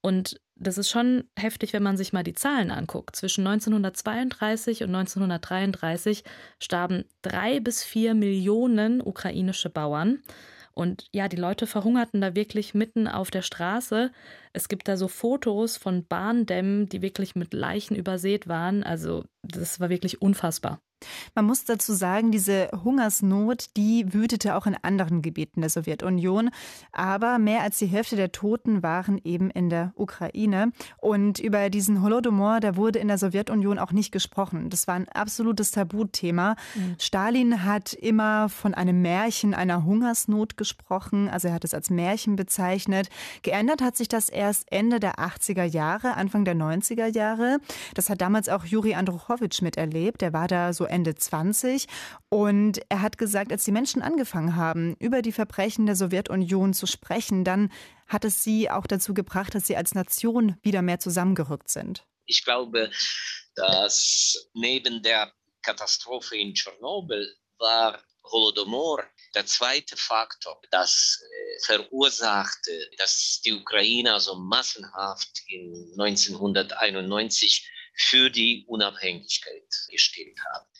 Und 0.00 0.40
das 0.54 0.78
ist 0.78 0.90
schon 0.90 1.24
heftig, 1.36 1.72
wenn 1.72 1.82
man 1.82 1.96
sich 1.96 2.12
mal 2.12 2.22
die 2.22 2.34
Zahlen 2.34 2.70
anguckt. 2.70 3.16
Zwischen 3.16 3.46
1932 3.46 4.84
und 4.84 4.94
1933 4.94 6.22
starben 6.60 7.04
drei 7.22 7.58
bis 7.58 7.82
vier 7.82 8.14
Millionen 8.14 9.00
ukrainische 9.00 9.70
Bauern. 9.70 10.22
Und 10.74 11.06
ja, 11.12 11.28
die 11.28 11.36
Leute 11.36 11.66
verhungerten 11.66 12.20
da 12.20 12.34
wirklich 12.34 12.74
mitten 12.74 13.08
auf 13.08 13.30
der 13.30 13.42
Straße. 13.42 14.12
Es 14.52 14.68
gibt 14.68 14.88
da 14.88 14.96
so 14.96 15.08
Fotos 15.08 15.76
von 15.76 16.06
Bahndämmen, 16.06 16.88
die 16.88 17.02
wirklich 17.02 17.34
mit 17.34 17.52
Leichen 17.54 17.96
übersät 17.96 18.48
waren. 18.48 18.82
Also 18.82 19.24
das 19.42 19.80
war 19.80 19.90
wirklich 19.90 20.22
unfassbar. 20.22 20.80
Man 21.34 21.44
muss 21.44 21.64
dazu 21.64 21.92
sagen, 21.92 22.30
diese 22.30 22.70
Hungersnot, 22.84 23.66
die 23.76 24.12
wütete 24.12 24.56
auch 24.56 24.66
in 24.66 24.76
anderen 24.82 25.22
Gebieten 25.22 25.60
der 25.60 25.70
Sowjetunion. 25.70 26.50
Aber 26.92 27.38
mehr 27.38 27.62
als 27.62 27.78
die 27.78 27.86
Hälfte 27.86 28.16
der 28.16 28.32
Toten 28.32 28.82
waren 28.82 29.20
eben 29.24 29.50
in 29.50 29.70
der 29.70 29.92
Ukraine. 29.96 30.72
Und 30.98 31.38
über 31.38 31.70
diesen 31.70 32.02
Holodomor, 32.02 32.60
da 32.60 32.76
wurde 32.76 32.98
in 32.98 33.08
der 33.08 33.18
Sowjetunion 33.18 33.78
auch 33.78 33.92
nicht 33.92 34.12
gesprochen. 34.12 34.70
Das 34.70 34.86
war 34.86 34.94
ein 34.94 35.08
absolutes 35.08 35.70
Tabuthema. 35.70 36.56
Mhm. 36.74 36.96
Stalin 36.98 37.64
hat 37.64 37.92
immer 37.92 38.48
von 38.48 38.74
einem 38.74 39.02
Märchen 39.02 39.54
einer 39.54 39.84
Hungersnot 39.84 40.56
gesprochen. 40.56 41.28
Also 41.28 41.48
er 41.48 41.54
hat 41.54 41.64
es 41.64 41.74
als 41.74 41.90
Märchen 41.90 42.36
bezeichnet. 42.36 43.08
Geändert 43.42 43.82
hat 43.82 43.96
sich 43.96 44.08
das 44.08 44.28
erst 44.28 44.70
Ende 44.70 45.00
der 45.00 45.16
80er 45.16 45.64
Jahre, 45.64 46.14
Anfang 46.14 46.44
der 46.44 46.54
90er 46.54 47.06
Jahre. 47.06 47.58
Das 47.94 48.10
hat 48.10 48.20
damals 48.20 48.48
auch 48.48 48.64
Juri 48.64 48.94
Andruchowitsch 48.94 49.62
miterlebt. 49.62 50.20
Der 50.20 50.32
war 50.32 50.48
da 50.48 50.72
so 50.72 50.84
Ende 50.92 51.14
20. 51.14 51.86
Und 52.28 52.80
er 52.88 53.02
hat 53.02 53.18
gesagt, 53.18 53.50
als 53.50 53.64
die 53.64 53.72
Menschen 53.72 54.02
angefangen 54.02 54.56
haben, 54.56 54.94
über 55.00 55.22
die 55.22 55.32
Verbrechen 55.32 55.86
der 55.86 55.96
Sowjetunion 55.96 56.74
zu 56.74 56.86
sprechen, 56.86 57.44
dann 57.44 57.72
hat 58.06 58.24
es 58.24 58.44
sie 58.44 58.70
auch 58.70 58.86
dazu 58.86 59.14
gebracht, 59.14 59.54
dass 59.54 59.66
sie 59.66 59.76
als 59.76 59.94
Nation 59.94 60.56
wieder 60.62 60.82
mehr 60.82 61.00
zusammengerückt 61.00 61.70
sind. 61.70 62.04
Ich 62.26 62.44
glaube, 62.44 62.90
dass 63.56 64.50
neben 64.54 65.02
der 65.02 65.32
Katastrophe 65.62 66.36
in 66.36 66.54
Tschernobyl 66.54 67.34
war 67.58 68.02
Holodomor 68.24 69.04
der 69.34 69.46
zweite 69.46 69.96
Faktor, 69.96 70.60
das 70.70 71.20
äh, 71.22 71.64
verursachte, 71.64 72.90
dass 72.98 73.40
die 73.44 73.52
Ukrainer 73.52 74.20
so 74.20 74.34
massenhaft 74.36 75.42
in 75.48 75.92
1991 75.98 77.68
für 77.94 78.30
die 78.30 78.64
Unabhängigkeit 78.68 79.68
gestimmt 79.90 80.38
haben. 80.52 80.71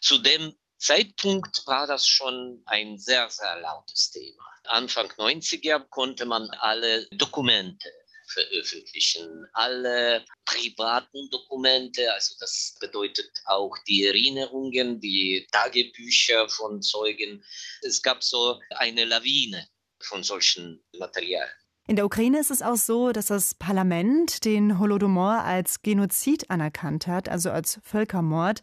Zu 0.00 0.18
dem 0.18 0.54
Zeitpunkt 0.78 1.66
war 1.66 1.86
das 1.86 2.06
schon 2.06 2.62
ein 2.66 2.98
sehr, 2.98 3.28
sehr 3.30 3.60
lautes 3.60 4.10
Thema. 4.10 4.44
Anfang 4.64 5.06
90er 5.12 5.80
konnte 5.88 6.26
man 6.26 6.48
alle 6.60 7.06
Dokumente 7.12 7.90
veröffentlichen, 8.28 9.46
alle 9.52 10.24
privaten 10.44 11.30
Dokumente, 11.30 12.12
also 12.12 12.34
das 12.40 12.76
bedeutet 12.80 13.30
auch 13.46 13.76
die 13.86 14.04
Erinnerungen, 14.04 15.00
die 15.00 15.46
Tagebücher 15.52 16.48
von 16.48 16.82
Zeugen. 16.82 17.44
Es 17.82 18.02
gab 18.02 18.22
so 18.22 18.60
eine 18.70 19.04
Lawine 19.04 19.68
von 20.00 20.22
solchen 20.22 20.82
Materialien. 20.98 21.48
In 21.88 21.94
der 21.94 22.04
Ukraine 22.04 22.40
ist 22.40 22.50
es 22.50 22.62
auch 22.62 22.76
so, 22.76 23.12
dass 23.12 23.26
das 23.26 23.54
Parlament 23.54 24.44
den 24.44 24.80
Holodomor 24.80 25.44
als 25.44 25.82
Genozid 25.82 26.50
anerkannt 26.50 27.06
hat, 27.06 27.28
also 27.28 27.52
als 27.52 27.78
Völkermord. 27.84 28.60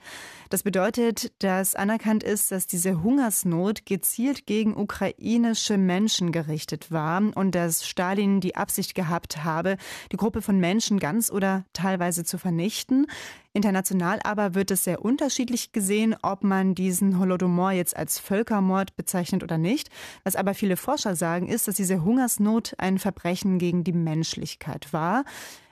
Das 0.54 0.62
bedeutet, 0.62 1.32
dass 1.42 1.74
anerkannt 1.74 2.22
ist, 2.22 2.52
dass 2.52 2.68
diese 2.68 3.02
Hungersnot 3.02 3.88
gezielt 3.88 4.46
gegen 4.46 4.78
ukrainische 4.78 5.80
Menschen 5.80 6.32
gerichtet 6.32 6.92
war 6.92 7.24
und 7.34 7.56
dass 7.56 7.88
Stalin 7.88 8.40
die 8.40 8.56
Absicht 8.56 8.94
gehabt 8.94 9.44
habe, 9.44 9.78
die 10.12 10.18
Gruppe 10.18 10.44
von 10.44 10.60
Menschen 10.60 11.00
ganz 11.00 11.32
oder 11.32 11.66
teilweise 11.74 12.24
zu 12.24 12.38
vernichten. 12.38 13.08
International 13.54 14.20
aber 14.24 14.54
wird 14.54 14.70
es 14.70 14.84
sehr 14.84 15.04
unterschiedlich 15.04 15.72
gesehen, 15.72 16.16
ob 16.22 16.44
man 16.44 16.76
diesen 16.76 17.18
Holodomor 17.18 17.72
jetzt 17.72 17.98
als 17.98 18.20
Völkermord 18.20 18.96
bezeichnet 18.96 19.42
oder 19.42 19.58
nicht. 19.58 19.90
Was 20.24 20.36
aber 20.36 20.54
viele 20.54 20.78
Forscher 20.78 21.16
sagen, 21.16 21.48
ist, 21.48 21.68
dass 21.68 21.78
diese 21.78 22.04
Hungersnot 22.04 22.76
ein 22.78 23.00
Verbrechen 23.00 23.58
gegen 23.58 23.84
die 23.84 23.92
Menschlichkeit 23.92 24.94
war. 24.94 25.24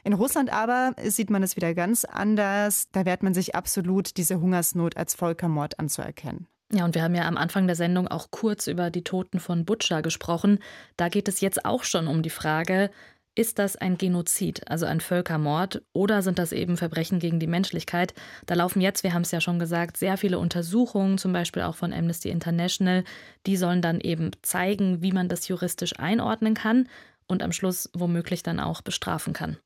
In 0.04 0.14
Russland 0.14 0.52
aber 0.52 0.96
sieht 1.04 1.30
man 1.30 1.44
es 1.44 1.56
wieder 1.56 1.74
ganz 1.74 2.06
anders. 2.06 2.90
Da 2.92 3.06
wehrt 3.06 3.24
man 3.24 3.34
sich 3.34 3.56
absolut, 3.56 4.18
diese 4.18 4.40
Hungersnot 4.40 4.98
als 4.98 5.16
Völkermord 5.16 5.80
anzuerkennen. 5.80 6.48
Ja, 6.74 6.86
und 6.86 6.96
wir 6.96 7.04
haben 7.04 7.16
ja 7.16 7.28
am 7.28 7.38
Anfang 7.38 7.68
der 7.68 7.76
Sendung 7.76 8.08
auch 8.08 8.32
kurz 8.32 8.68
über 8.68 8.90
die 8.90 9.04
Toten 9.04 9.40
von 9.40 9.66
Butscha 9.66 10.02
gesprochen. 10.02 10.60
Da 10.96 11.10
geht 11.10 11.28
es 11.28 11.42
jetzt 11.42 11.66
auch 11.66 11.84
schon 11.84 12.08
um 12.08 12.24
die 12.24 12.30
Frage, 12.30 12.90
ist 13.34 13.60
das 13.60 13.78
ein 13.78 13.98
Genozid, 13.98 14.70
also 14.70 14.86
ein 14.86 15.00
Völkermord, 15.00 15.84
oder 15.94 16.22
sind 16.22 16.38
das 16.38 16.52
eben 16.52 16.76
Verbrechen 16.76 17.20
gegen 17.20 17.40
die 17.40 17.48
Menschlichkeit? 17.48 18.14
Da 18.46 18.56
laufen 18.56 18.82
jetzt, 18.82 19.04
wir 19.04 19.14
haben 19.14 19.22
es 19.22 19.32
ja 19.32 19.40
schon 19.40 19.58
gesagt, 19.58 19.96
sehr 19.96 20.18
viele 20.18 20.38
Untersuchungen, 20.38 21.18
zum 21.18 21.32
Beispiel 21.32 21.64
auch 21.64 21.76
von 21.76 21.94
Amnesty 21.94 22.30
International. 22.30 23.06
Die 23.46 23.56
sollen 23.56 23.82
dann 23.82 24.02
eben 24.02 24.32
zeigen, 24.42 25.02
wie 25.02 25.14
man 25.14 25.30
das 25.30 25.48
juristisch 25.48 25.98
einordnen 25.98 26.56
kann 26.56 26.90
und 27.32 27.42
am 27.42 27.52
Schluss 27.52 27.90
womöglich 27.94 28.44
dann 28.44 28.60
auch 28.60 28.82
bestrafen 28.82 29.34
kann. 29.34 29.58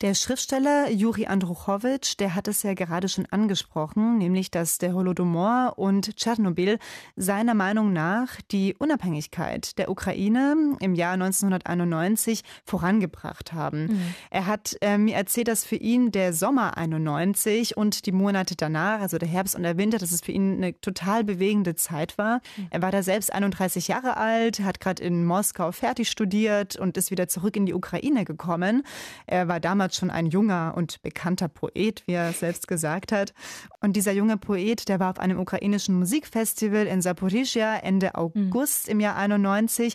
Der 0.00 0.14
Schriftsteller 0.14 0.88
Juri 0.90 1.26
Andruchowitsch, 1.26 2.14
der 2.20 2.36
hat 2.36 2.46
es 2.46 2.62
ja 2.62 2.74
gerade 2.74 3.08
schon 3.08 3.26
angesprochen, 3.26 4.16
nämlich 4.18 4.48
dass 4.52 4.78
der 4.78 4.94
Holodomor 4.94 5.72
und 5.74 6.16
Tschernobyl 6.16 6.78
seiner 7.16 7.54
Meinung 7.54 7.92
nach 7.92 8.40
die 8.52 8.76
Unabhängigkeit 8.78 9.76
der 9.76 9.90
Ukraine 9.90 10.76
im 10.78 10.94
Jahr 10.94 11.14
1991 11.14 12.42
vorangebracht 12.64 13.52
haben. 13.52 13.86
Mhm. 13.86 14.14
Er 14.30 14.46
hat 14.46 14.76
äh, 14.82 14.98
mir 14.98 15.16
erzählt, 15.16 15.48
dass 15.48 15.64
für 15.64 15.74
ihn 15.74 16.12
der 16.12 16.32
Sommer 16.32 16.78
91 16.78 17.76
und 17.76 18.06
die 18.06 18.12
Monate 18.12 18.54
danach, 18.54 19.00
also 19.00 19.18
der 19.18 19.28
Herbst 19.28 19.56
und 19.56 19.64
der 19.64 19.78
Winter, 19.78 19.98
dass 19.98 20.12
es 20.12 20.20
für 20.20 20.30
ihn 20.30 20.58
eine 20.58 20.80
total 20.80 21.24
bewegende 21.24 21.74
Zeit 21.74 22.16
war. 22.18 22.36
Mhm. 22.56 22.68
Er 22.70 22.82
war 22.82 22.92
da 22.92 23.02
selbst 23.02 23.32
31 23.32 23.88
Jahre 23.88 24.16
alt, 24.16 24.60
hat 24.60 24.78
gerade 24.78 25.02
in 25.02 25.24
Moskau 25.24 25.72
fertig 25.72 26.08
studiert 26.08 26.76
und 26.76 26.96
ist 26.96 27.10
wieder 27.10 27.26
zurück 27.26 27.56
in 27.56 27.66
die 27.66 27.74
Ukraine 27.74 28.24
gekommen. 28.24 28.84
Er 29.26 29.48
war 29.48 29.58
damals 29.58 29.87
damals 29.88 29.96
schon 29.96 30.10
ein 30.10 30.26
junger 30.26 30.74
und 30.76 31.00
bekannter 31.02 31.48
Poet, 31.48 32.02
wie 32.06 32.12
er 32.12 32.32
selbst 32.32 32.68
gesagt 32.68 33.12
hat. 33.12 33.32
Und 33.80 33.96
dieser 33.96 34.12
junge 34.12 34.36
Poet, 34.36 34.88
der 34.88 35.00
war 35.00 35.10
auf 35.10 35.18
einem 35.18 35.38
ukrainischen 35.38 35.98
Musikfestival 35.98 36.86
in 36.86 37.00
Saporizhia 37.00 37.76
Ende 37.76 38.14
August 38.14 38.86
mhm. 38.86 38.92
im 38.92 39.00
Jahr 39.00 39.16
91. 39.16 39.94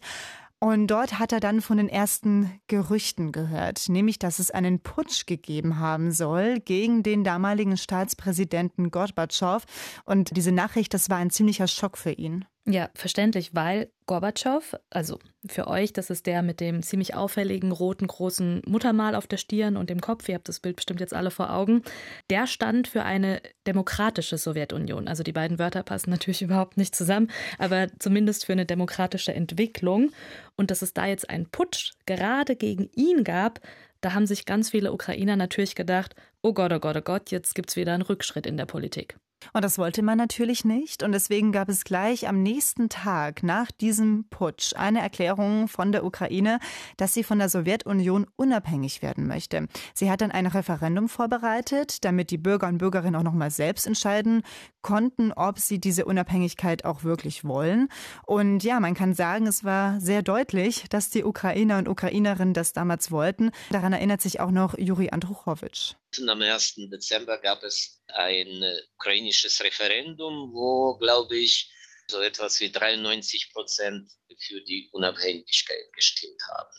Und 0.59 0.87
dort 0.87 1.19
hat 1.19 1.33
er 1.33 1.41
dann 1.41 1.59
von 1.59 1.75
den 1.75 1.89
ersten 1.89 2.59
Gerüchten 2.67 3.33
gehört, 3.33 3.89
nämlich 3.89 4.17
dass 4.17 4.39
es 4.39 4.49
einen 4.49 4.79
Putsch 4.79 5.25
gegeben 5.25 5.77
haben 5.77 6.11
soll 6.11 6.61
gegen 6.61 7.03
den 7.03 7.25
damaligen 7.25 7.75
Staatspräsidenten 7.75 8.89
Gorbatschow. 8.89 9.63
Und 10.05 10.37
diese 10.37 10.53
Nachricht, 10.53 10.93
das 10.93 11.09
war 11.09 11.17
ein 11.17 11.31
ziemlicher 11.31 11.67
Schock 11.67 11.97
für 11.97 12.13
ihn. 12.13 12.45
Ja, 12.65 12.89
verständlich, 12.95 13.53
weil 13.53 13.91
Gorbatschow, 14.05 14.77
also 14.89 15.19
für 15.45 15.67
euch, 15.67 15.91
das 15.91 16.09
ist 16.09 16.25
der 16.27 16.41
mit 16.41 16.61
dem 16.61 16.81
ziemlich 16.81 17.13
auffälligen 17.13 17.73
roten 17.73 18.07
großen 18.07 18.61
Muttermal 18.65 19.15
auf 19.15 19.27
der 19.27 19.35
Stirn 19.35 19.75
und 19.75 19.89
dem 19.89 19.99
Kopf, 19.99 20.29
ihr 20.29 20.35
habt 20.35 20.47
das 20.47 20.61
Bild 20.61 20.77
bestimmt 20.77 21.01
jetzt 21.01 21.13
alle 21.13 21.29
vor 21.29 21.53
Augen, 21.53 21.83
der 22.29 22.47
stand 22.47 22.87
für 22.87 23.03
eine 23.03 23.41
demokratische 23.67 24.37
Sowjetunion. 24.37 25.09
Also 25.09 25.23
die 25.23 25.33
beiden 25.33 25.59
Wörter 25.59 25.83
passen 25.83 26.09
natürlich 26.11 26.41
überhaupt 26.41 26.77
nicht 26.77 26.95
zusammen, 26.95 27.29
aber 27.57 27.87
zumindest 27.99 28.45
für 28.45 28.53
eine 28.53 28.65
demokratische 28.65 29.33
Entwicklung. 29.33 30.11
Und 30.55 30.71
dass 30.71 30.81
es 30.81 30.93
da 30.93 31.05
jetzt 31.05 31.29
einen 31.29 31.49
Putsch 31.49 31.91
gerade 32.05 32.55
gegen 32.55 32.89
ihn 32.95 33.25
gab, 33.25 33.59
da 33.99 34.13
haben 34.13 34.25
sich 34.25 34.45
ganz 34.45 34.69
viele 34.69 34.93
Ukrainer 34.93 35.35
natürlich 35.35 35.75
gedacht, 35.75 36.15
oh 36.41 36.53
Gott, 36.53 36.71
oh 36.71 36.79
Gott, 36.79 36.95
oh 36.95 37.01
Gott, 37.01 37.29
jetzt 37.31 37.55
gibt 37.55 37.71
es 37.71 37.75
wieder 37.75 37.93
einen 37.93 38.03
Rückschritt 38.03 38.45
in 38.45 38.55
der 38.55 38.65
Politik. 38.65 39.17
Und 39.51 39.63
das 39.63 39.77
wollte 39.77 40.03
man 40.03 40.17
natürlich 40.17 40.63
nicht. 40.63 41.03
Und 41.03 41.11
deswegen 41.11 41.51
gab 41.51 41.69
es 41.69 41.83
gleich 41.83 42.27
am 42.27 42.41
nächsten 42.41 42.89
Tag 42.89 43.43
nach 43.43 43.71
diesem 43.71 44.25
Putsch 44.29 44.73
eine 44.75 45.01
Erklärung 45.01 45.67
von 45.67 45.91
der 45.91 46.05
Ukraine, 46.05 46.59
dass 46.97 47.13
sie 47.13 47.23
von 47.23 47.39
der 47.39 47.49
Sowjetunion 47.49 48.27
unabhängig 48.35 49.01
werden 49.01 49.27
möchte. 49.27 49.67
Sie 49.93 50.09
hat 50.09 50.21
dann 50.21 50.31
ein 50.31 50.45
Referendum 50.45 51.09
vorbereitet, 51.09 52.05
damit 52.05 52.31
die 52.31 52.37
Bürger 52.37 52.67
und 52.67 52.77
Bürgerinnen 52.77 53.15
auch 53.15 53.23
noch 53.23 53.33
mal 53.33 53.51
selbst 53.51 53.87
entscheiden 53.87 54.43
konnten, 54.81 55.31
ob 55.33 55.59
sie 55.59 55.79
diese 55.79 56.05
Unabhängigkeit 56.05 56.85
auch 56.85 57.03
wirklich 57.03 57.43
wollen. 57.43 57.89
Und 58.25 58.63
ja, 58.63 58.79
man 58.79 58.93
kann 58.93 59.13
sagen, 59.13 59.47
es 59.47 59.63
war 59.63 59.99
sehr 59.99 60.21
deutlich, 60.21 60.85
dass 60.89 61.09
die 61.09 61.23
Ukrainer 61.23 61.77
und 61.77 61.87
Ukrainerinnen 61.87 62.53
das 62.53 62.73
damals 62.73 63.11
wollten. 63.11 63.51
Daran 63.71 63.93
erinnert 63.93 64.21
sich 64.21 64.39
auch 64.39 64.51
noch 64.51 64.77
Juri 64.77 65.09
Andruchowitsch. 65.09 65.95
Am 66.19 66.41
1. 66.41 66.75
Dezember 66.91 67.37
gab 67.37 67.63
es 67.63 68.01
ein 68.07 68.61
äh, 68.61 68.81
ukrainisches 68.95 69.61
Referendum, 69.63 70.51
wo, 70.53 70.97
glaube 70.97 71.37
ich, 71.37 71.71
so 72.07 72.21
etwas 72.21 72.59
wie 72.59 72.71
93 72.71 73.51
Prozent 73.51 74.09
für 74.39 74.61
die 74.61 74.89
Unabhängigkeit 74.91 75.91
gestimmt 75.93 76.41
haben. 76.49 76.75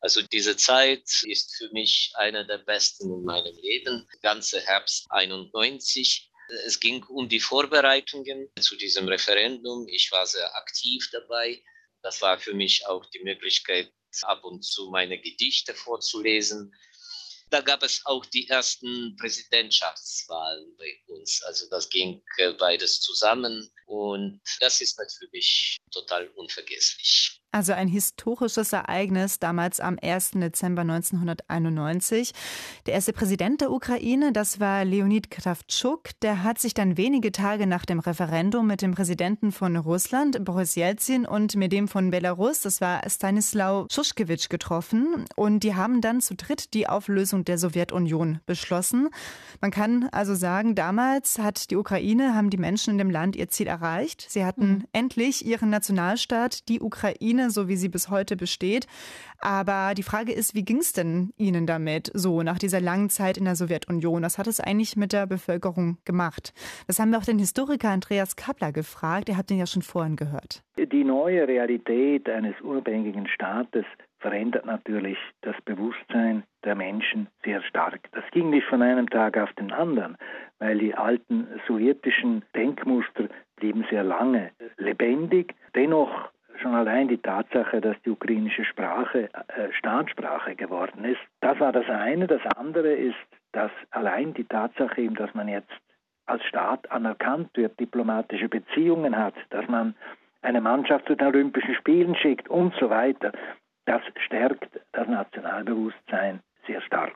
Also 0.00 0.22
diese 0.22 0.56
Zeit 0.56 1.22
ist 1.24 1.56
für 1.56 1.68
mich 1.72 2.12
eine 2.14 2.46
der 2.46 2.58
besten 2.58 3.12
in 3.12 3.24
meinem 3.24 3.54
Leben. 3.56 4.06
Ganze 4.22 4.60
Herbst 4.60 5.06
91. 5.10 6.30
Es 6.66 6.78
ging 6.78 7.02
um 7.04 7.28
die 7.28 7.40
Vorbereitungen 7.40 8.48
zu 8.60 8.76
diesem 8.76 9.08
Referendum. 9.08 9.86
Ich 9.88 10.10
war 10.12 10.26
sehr 10.26 10.54
aktiv 10.56 11.08
dabei. 11.12 11.62
Das 12.02 12.22
war 12.22 12.38
für 12.38 12.54
mich 12.54 12.86
auch 12.86 13.04
die 13.06 13.22
Möglichkeit, 13.24 13.92
ab 14.22 14.44
und 14.44 14.64
zu 14.64 14.88
meine 14.90 15.20
Gedichte 15.20 15.74
vorzulesen. 15.74 16.72
Da 17.50 17.60
gab 17.62 17.82
es 17.82 18.02
auch 18.04 18.26
die 18.26 18.48
ersten 18.48 19.16
Präsidentschaftswahlen 19.16 20.76
bei 20.76 21.00
uns. 21.06 21.42
Also 21.44 21.68
das 21.70 21.88
ging 21.88 22.22
äh, 22.36 22.52
beides 22.52 23.00
zusammen 23.00 23.70
und 23.86 24.40
das 24.60 24.80
ist 24.80 24.98
natürlich 24.98 25.78
total 25.90 26.28
unvergesslich. 26.36 27.37
Also 27.50 27.72
ein 27.72 27.88
historisches 27.88 28.74
Ereignis 28.74 29.38
damals 29.38 29.80
am 29.80 29.98
1. 30.00 30.32
Dezember 30.32 30.82
1991. 30.82 32.32
Der 32.84 32.92
erste 32.92 33.14
Präsident 33.14 33.62
der 33.62 33.70
Ukraine, 33.70 34.32
das 34.32 34.60
war 34.60 34.84
Leonid 34.84 35.30
Kravtschuk, 35.30 36.10
der 36.20 36.42
hat 36.42 36.58
sich 36.58 36.74
dann 36.74 36.98
wenige 36.98 37.32
Tage 37.32 37.66
nach 37.66 37.86
dem 37.86 38.00
Referendum 38.00 38.66
mit 38.66 38.82
dem 38.82 38.92
Präsidenten 38.92 39.50
von 39.50 39.76
Russland, 39.76 40.44
Boris 40.44 40.74
Jelzin, 40.74 41.24
und 41.24 41.56
mit 41.56 41.72
dem 41.72 41.88
von 41.88 42.10
Belarus, 42.10 42.60
das 42.60 42.82
war 42.82 43.00
Stanislaw 43.08 43.86
Schuschkewitsch, 43.90 44.50
getroffen. 44.50 45.24
Und 45.34 45.62
die 45.62 45.74
haben 45.74 46.02
dann 46.02 46.20
zu 46.20 46.34
dritt 46.34 46.74
die 46.74 46.86
Auflösung 46.86 47.46
der 47.46 47.56
Sowjetunion 47.56 48.40
beschlossen. 48.44 49.08
Man 49.62 49.70
kann 49.70 50.08
also 50.12 50.34
sagen, 50.34 50.74
damals 50.74 51.38
hat 51.38 51.70
die 51.70 51.76
Ukraine, 51.76 52.34
haben 52.34 52.50
die 52.50 52.58
Menschen 52.58 52.92
in 52.92 52.98
dem 52.98 53.10
Land 53.10 53.36
ihr 53.36 53.48
Ziel 53.48 53.68
erreicht. 53.68 54.26
Sie 54.28 54.44
hatten 54.44 54.68
mhm. 54.68 54.84
endlich 54.92 55.46
ihren 55.46 55.70
Nationalstaat, 55.70 56.68
die 56.68 56.80
Ukraine 56.80 57.37
Ukraine, 57.38 57.50
so 57.50 57.68
wie 57.68 57.76
sie 57.76 57.88
bis 57.88 58.10
heute 58.10 58.36
besteht. 58.36 58.86
Aber 59.40 59.94
die 59.94 60.02
Frage 60.02 60.32
ist, 60.32 60.54
wie 60.54 60.64
ging 60.64 60.78
es 60.78 60.92
denn 60.92 61.32
Ihnen 61.36 61.66
damit, 61.66 62.10
so 62.14 62.42
nach 62.42 62.58
dieser 62.58 62.80
langen 62.80 63.08
Zeit 63.10 63.36
in 63.36 63.44
der 63.44 63.54
Sowjetunion? 63.54 64.22
Was 64.22 64.38
hat 64.38 64.46
es 64.46 64.60
eigentlich 64.60 64.96
mit 64.96 65.12
der 65.12 65.26
Bevölkerung 65.26 65.98
gemacht? 66.04 66.52
Das 66.86 66.98
haben 66.98 67.10
wir 67.10 67.18
auch 67.18 67.24
den 67.24 67.38
Historiker 67.38 67.90
Andreas 67.90 68.34
Kappler 68.36 68.72
gefragt. 68.72 69.28
Ihr 69.28 69.36
habt 69.36 69.50
den 69.50 69.58
ja 69.58 69.66
schon 69.66 69.82
vorhin 69.82 70.16
gehört. 70.16 70.62
Die 70.78 71.04
neue 71.04 71.46
Realität 71.46 72.28
eines 72.28 72.54
unabhängigen 72.60 73.28
Staates 73.28 73.84
verändert 74.18 74.66
natürlich 74.66 75.18
das 75.42 75.54
Bewusstsein 75.64 76.42
der 76.64 76.74
Menschen 76.74 77.28
sehr 77.44 77.62
stark. 77.62 78.00
Das 78.12 78.24
ging 78.32 78.50
nicht 78.50 78.66
von 78.66 78.82
einem 78.82 79.08
Tag 79.08 79.36
auf 79.38 79.52
den 79.52 79.70
anderen, 79.72 80.16
weil 80.58 80.78
die 80.78 80.94
alten 80.94 81.46
sowjetischen 81.68 82.44
Denkmuster 82.56 83.28
blieben 83.56 83.84
sehr 83.90 84.02
lange 84.02 84.50
lebendig. 84.76 85.54
Dennoch 85.74 86.30
schon 86.60 86.74
allein 86.74 87.08
die 87.08 87.18
Tatsache, 87.18 87.80
dass 87.80 87.96
die 88.04 88.10
ukrainische 88.10 88.64
Sprache 88.64 89.28
äh, 89.32 89.72
Staatssprache 89.72 90.54
geworden 90.54 91.04
ist. 91.04 91.20
Das 91.40 91.58
war 91.60 91.72
das 91.72 91.88
eine. 91.88 92.26
Das 92.26 92.42
andere 92.56 92.92
ist, 92.92 93.16
dass 93.52 93.70
allein 93.90 94.34
die 94.34 94.44
Tatsache 94.44 95.00
eben, 95.00 95.14
dass 95.14 95.34
man 95.34 95.48
jetzt 95.48 95.72
als 96.26 96.44
Staat 96.44 96.90
anerkannt 96.90 97.50
wird, 97.54 97.78
diplomatische 97.80 98.48
Beziehungen 98.48 99.16
hat, 99.16 99.34
dass 99.50 99.66
man 99.68 99.94
eine 100.42 100.60
Mannschaft 100.60 101.06
zu 101.06 101.16
den 101.16 101.26
Olympischen 101.26 101.74
Spielen 101.74 102.14
schickt 102.14 102.48
und 102.48 102.74
so 102.78 102.90
weiter, 102.90 103.32
das 103.86 104.02
stärkt 104.26 104.68
das 104.92 105.08
Nationalbewusstsein 105.08 106.40
sehr 106.66 106.82
stark. 106.82 107.14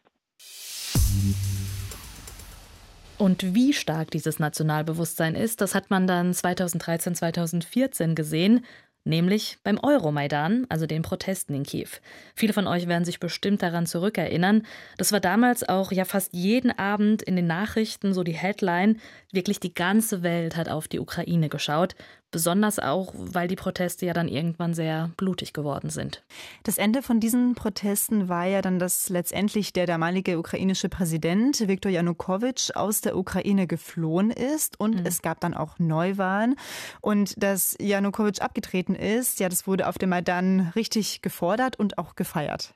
Und 3.19 3.55
wie 3.55 3.73
stark 3.73 4.11
dieses 4.11 4.41
Nationalbewusstsein 4.41 5.37
ist, 5.37 5.61
das 5.61 5.75
hat 5.75 5.91
man 5.91 6.07
dann 6.07 6.35
2013, 6.35 7.15
2014 7.15 8.15
gesehen, 8.15 8.65
nämlich 9.05 9.59
beim 9.65 9.79
Euromaidan, 9.79 10.67
also 10.69 10.87
den 10.87 11.03
Protesten 11.03 11.55
in 11.55 11.63
Kiew. 11.65 11.89
Viele 12.35 12.53
von 12.53 12.67
euch 12.67 12.89
werden 12.89 13.05
sich 13.05 13.21
bestimmt 13.21 13.63
daran 13.63 13.87
zurückerinnern. 13.87 14.65
Das 14.97 15.13
war 15.13 15.21
damals 15.21 15.69
auch 15.69 15.93
ja 15.93 16.05
fast 16.05 16.33
jeden 16.33 16.71
Abend 16.71 17.23
in 17.23 17.37
den 17.37 17.47
Nachrichten 17.47 18.15
so 18.15 18.23
die 18.23 18.33
Headline. 18.33 18.99
Wirklich 19.33 19.61
die 19.61 19.75
ganze 19.75 20.23
Welt 20.23 20.57
hat 20.57 20.69
auf 20.69 20.89
die 20.89 21.01
Ukraine 21.01 21.49
geschaut. 21.49 21.95
Besonders 22.33 22.79
auch, 22.79 23.13
weil 23.15 23.47
die 23.47 23.57
Proteste 23.57 24.07
ja 24.07 24.15
dann 24.15 24.27
irgendwann 24.27 24.73
sehr 24.73 25.11
blutig 25.19 25.53
geworden 25.53 25.91
sind. 25.91 26.25
Das 26.63 26.79
Ende 26.79 27.03
von 27.03 27.21
diesen 27.21 27.55
Protesten 27.55 28.29
war 28.31 28.47
ja 28.47 28.63
dann, 28.63 28.79
dass 28.79 29.11
letztendlich 29.11 29.75
der 29.75 29.87
damalige 29.87 30.39
ukrainische 30.39 30.89
Präsident 30.89 31.69
Viktor 31.69 31.93
Janukowitsch 31.93 32.71
aus 32.75 33.03
der 33.03 33.19
Ukraine 33.19 33.67
geflohen 33.67 34.31
ist 34.31 34.81
und 34.81 35.01
mhm. 35.01 35.07
es 35.07 35.21
gab 35.21 35.41
dann 35.41 35.53
auch 35.53 35.79
Neuwahlen. 35.79 36.57
Und 37.03 37.41
dass 37.43 37.77
Janukowitsch 37.79 38.41
abgetreten 38.41 38.95
ist, 38.95 39.39
ja, 39.39 39.51
das 39.51 39.67
wurde 39.67 39.87
auf 39.87 39.99
dem 39.99 40.09
Maidan 40.09 40.73
richtig 40.75 41.21
gefordert 41.21 41.79
und 41.79 41.99
auch 41.99 42.17
gefeiert. 42.17 42.75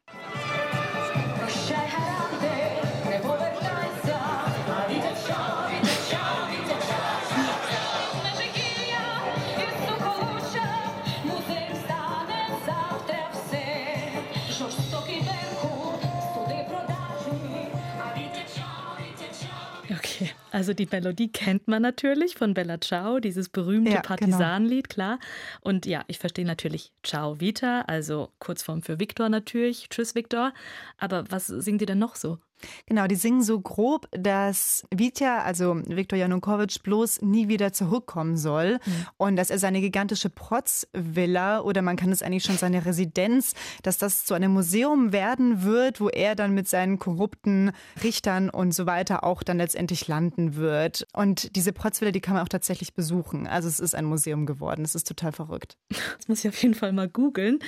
Also 20.56 20.72
die 20.72 20.88
Melodie 20.90 21.28
kennt 21.28 21.68
man 21.68 21.82
natürlich 21.82 22.34
von 22.34 22.54
Bella 22.54 22.80
Ciao, 22.80 23.20
dieses 23.20 23.50
berühmte 23.50 23.90
ja. 23.90 24.00
Partisanenlied, 24.00 24.88
genau. 24.88 24.94
klar. 24.94 25.18
Und 25.60 25.84
ja, 25.84 26.02
ich 26.06 26.18
verstehe 26.18 26.46
natürlich 26.46 26.92
Ciao 27.02 27.40
Vita, 27.40 27.82
also 27.82 28.30
Kurzform 28.38 28.80
für 28.80 28.98
Viktor 28.98 29.28
natürlich. 29.28 29.90
Tschüss 29.90 30.14
Viktor. 30.14 30.54
Aber 30.96 31.30
was 31.30 31.48
singt 31.48 31.82
ihr 31.82 31.86
denn 31.86 31.98
noch 31.98 32.16
so? 32.16 32.38
Genau, 32.86 33.06
die 33.06 33.14
singen 33.16 33.42
so 33.42 33.60
grob, 33.60 34.08
dass 34.12 34.84
Vitya, 34.94 35.42
also 35.42 35.80
Viktor 35.86 36.18
Janukowitsch, 36.18 36.82
bloß 36.82 37.22
nie 37.22 37.48
wieder 37.48 37.72
zurückkommen 37.72 38.36
soll 38.36 38.74
mhm. 38.84 39.06
und 39.16 39.36
dass 39.36 39.50
er 39.50 39.58
seine 39.58 39.80
gigantische 39.80 40.30
Protzvilla 40.30 41.60
oder 41.60 41.82
man 41.82 41.96
kann 41.96 42.12
es 42.12 42.22
eigentlich 42.22 42.44
schon 42.44 42.56
seine 42.56 42.84
Residenz, 42.86 43.54
dass 43.82 43.98
das 43.98 44.24
zu 44.24 44.34
einem 44.34 44.52
Museum 44.52 45.12
werden 45.12 45.62
wird, 45.62 46.00
wo 46.00 46.08
er 46.08 46.34
dann 46.34 46.54
mit 46.54 46.68
seinen 46.68 46.98
korrupten 46.98 47.72
Richtern 48.02 48.50
und 48.50 48.72
so 48.72 48.86
weiter 48.86 49.24
auch 49.24 49.42
dann 49.42 49.58
letztendlich 49.58 50.08
landen 50.08 50.56
wird. 50.56 51.06
Und 51.12 51.54
diese 51.56 51.72
Protzvilla, 51.72 52.10
die 52.10 52.20
kann 52.20 52.34
man 52.34 52.42
auch 52.42 52.48
tatsächlich 52.48 52.94
besuchen. 52.94 53.46
Also 53.46 53.68
es 53.68 53.80
ist 53.80 53.94
ein 53.94 54.04
Museum 54.04 54.46
geworden. 54.46 54.84
Es 54.84 54.94
ist 54.94 55.06
total 55.06 55.32
verrückt. 55.32 55.76
Das 56.16 56.28
muss 56.28 56.44
ich 56.44 56.48
auf 56.48 56.62
jeden 56.62 56.74
Fall 56.74 56.92
mal 56.92 57.08
googeln. 57.08 57.58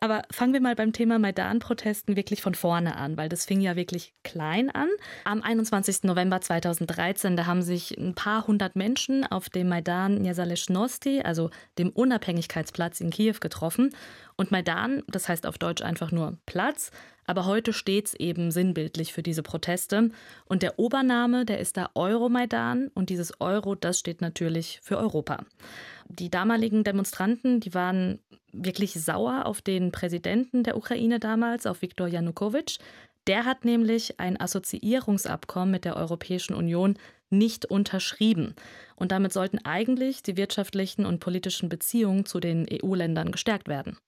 Aber 0.00 0.22
fangen 0.30 0.52
wir 0.52 0.60
mal 0.60 0.74
beim 0.74 0.92
Thema 0.92 1.18
Maidan-Protesten 1.18 2.16
wirklich 2.16 2.42
von 2.42 2.54
vorne 2.54 2.96
an, 2.96 3.16
weil 3.16 3.28
das 3.28 3.44
fing 3.44 3.60
ja 3.60 3.76
wirklich 3.76 4.14
klar 4.22 4.37
klein 4.38 4.70
an. 4.70 4.88
Am 5.24 5.42
21. 5.42 6.04
November 6.04 6.40
2013, 6.40 7.36
da 7.36 7.46
haben 7.46 7.62
sich 7.62 7.98
ein 7.98 8.14
paar 8.14 8.46
hundert 8.46 8.76
Menschen 8.76 9.26
auf 9.26 9.50
dem 9.50 9.68
Maidan 9.68 10.14
Niezalezhnosti, 10.14 11.22
also 11.22 11.50
dem 11.76 11.90
Unabhängigkeitsplatz 11.90 13.00
in 13.00 13.10
Kiew, 13.10 13.34
getroffen. 13.40 13.90
Und 14.36 14.52
Maidan, 14.52 15.02
das 15.08 15.28
heißt 15.28 15.44
auf 15.44 15.58
Deutsch 15.58 15.82
einfach 15.82 16.12
nur 16.12 16.38
Platz, 16.46 16.92
aber 17.26 17.46
heute 17.46 17.72
steht 17.72 18.06
es 18.06 18.14
eben 18.14 18.52
sinnbildlich 18.52 19.12
für 19.12 19.24
diese 19.24 19.42
Proteste. 19.42 20.10
Und 20.46 20.62
der 20.62 20.78
Obername, 20.78 21.44
der 21.44 21.58
ist 21.58 21.76
da 21.76 21.90
Euromaidan 21.94 22.92
und 22.94 23.10
dieses 23.10 23.40
Euro, 23.40 23.74
das 23.74 23.98
steht 23.98 24.20
natürlich 24.20 24.78
für 24.84 24.98
Europa. 24.98 25.44
Die 26.08 26.30
damaligen 26.30 26.84
Demonstranten, 26.84 27.58
die 27.58 27.74
waren 27.74 28.20
wirklich 28.52 28.94
sauer 28.94 29.46
auf 29.46 29.60
den 29.60 29.92
Präsidenten 29.92 30.62
der 30.62 30.76
Ukraine 30.76 31.18
damals, 31.18 31.66
auf 31.66 31.82
Viktor 31.82 32.08
Janukowitsch. 32.08 32.78
Der 33.28 33.44
hat 33.44 33.66
nämlich 33.66 34.18
ein 34.18 34.40
Assoziierungsabkommen 34.40 35.70
mit 35.70 35.84
der 35.84 35.96
Europäischen 35.96 36.54
Union 36.54 36.98
nicht 37.28 37.66
unterschrieben. 37.66 38.54
Und 38.96 39.12
damit 39.12 39.34
sollten 39.34 39.58
eigentlich 39.66 40.22
die 40.22 40.38
wirtschaftlichen 40.38 41.04
und 41.04 41.20
politischen 41.20 41.68
Beziehungen 41.68 42.24
zu 42.24 42.40
den 42.40 42.66
EU-Ländern 42.72 43.30
gestärkt 43.30 43.68
werden. 43.68 43.98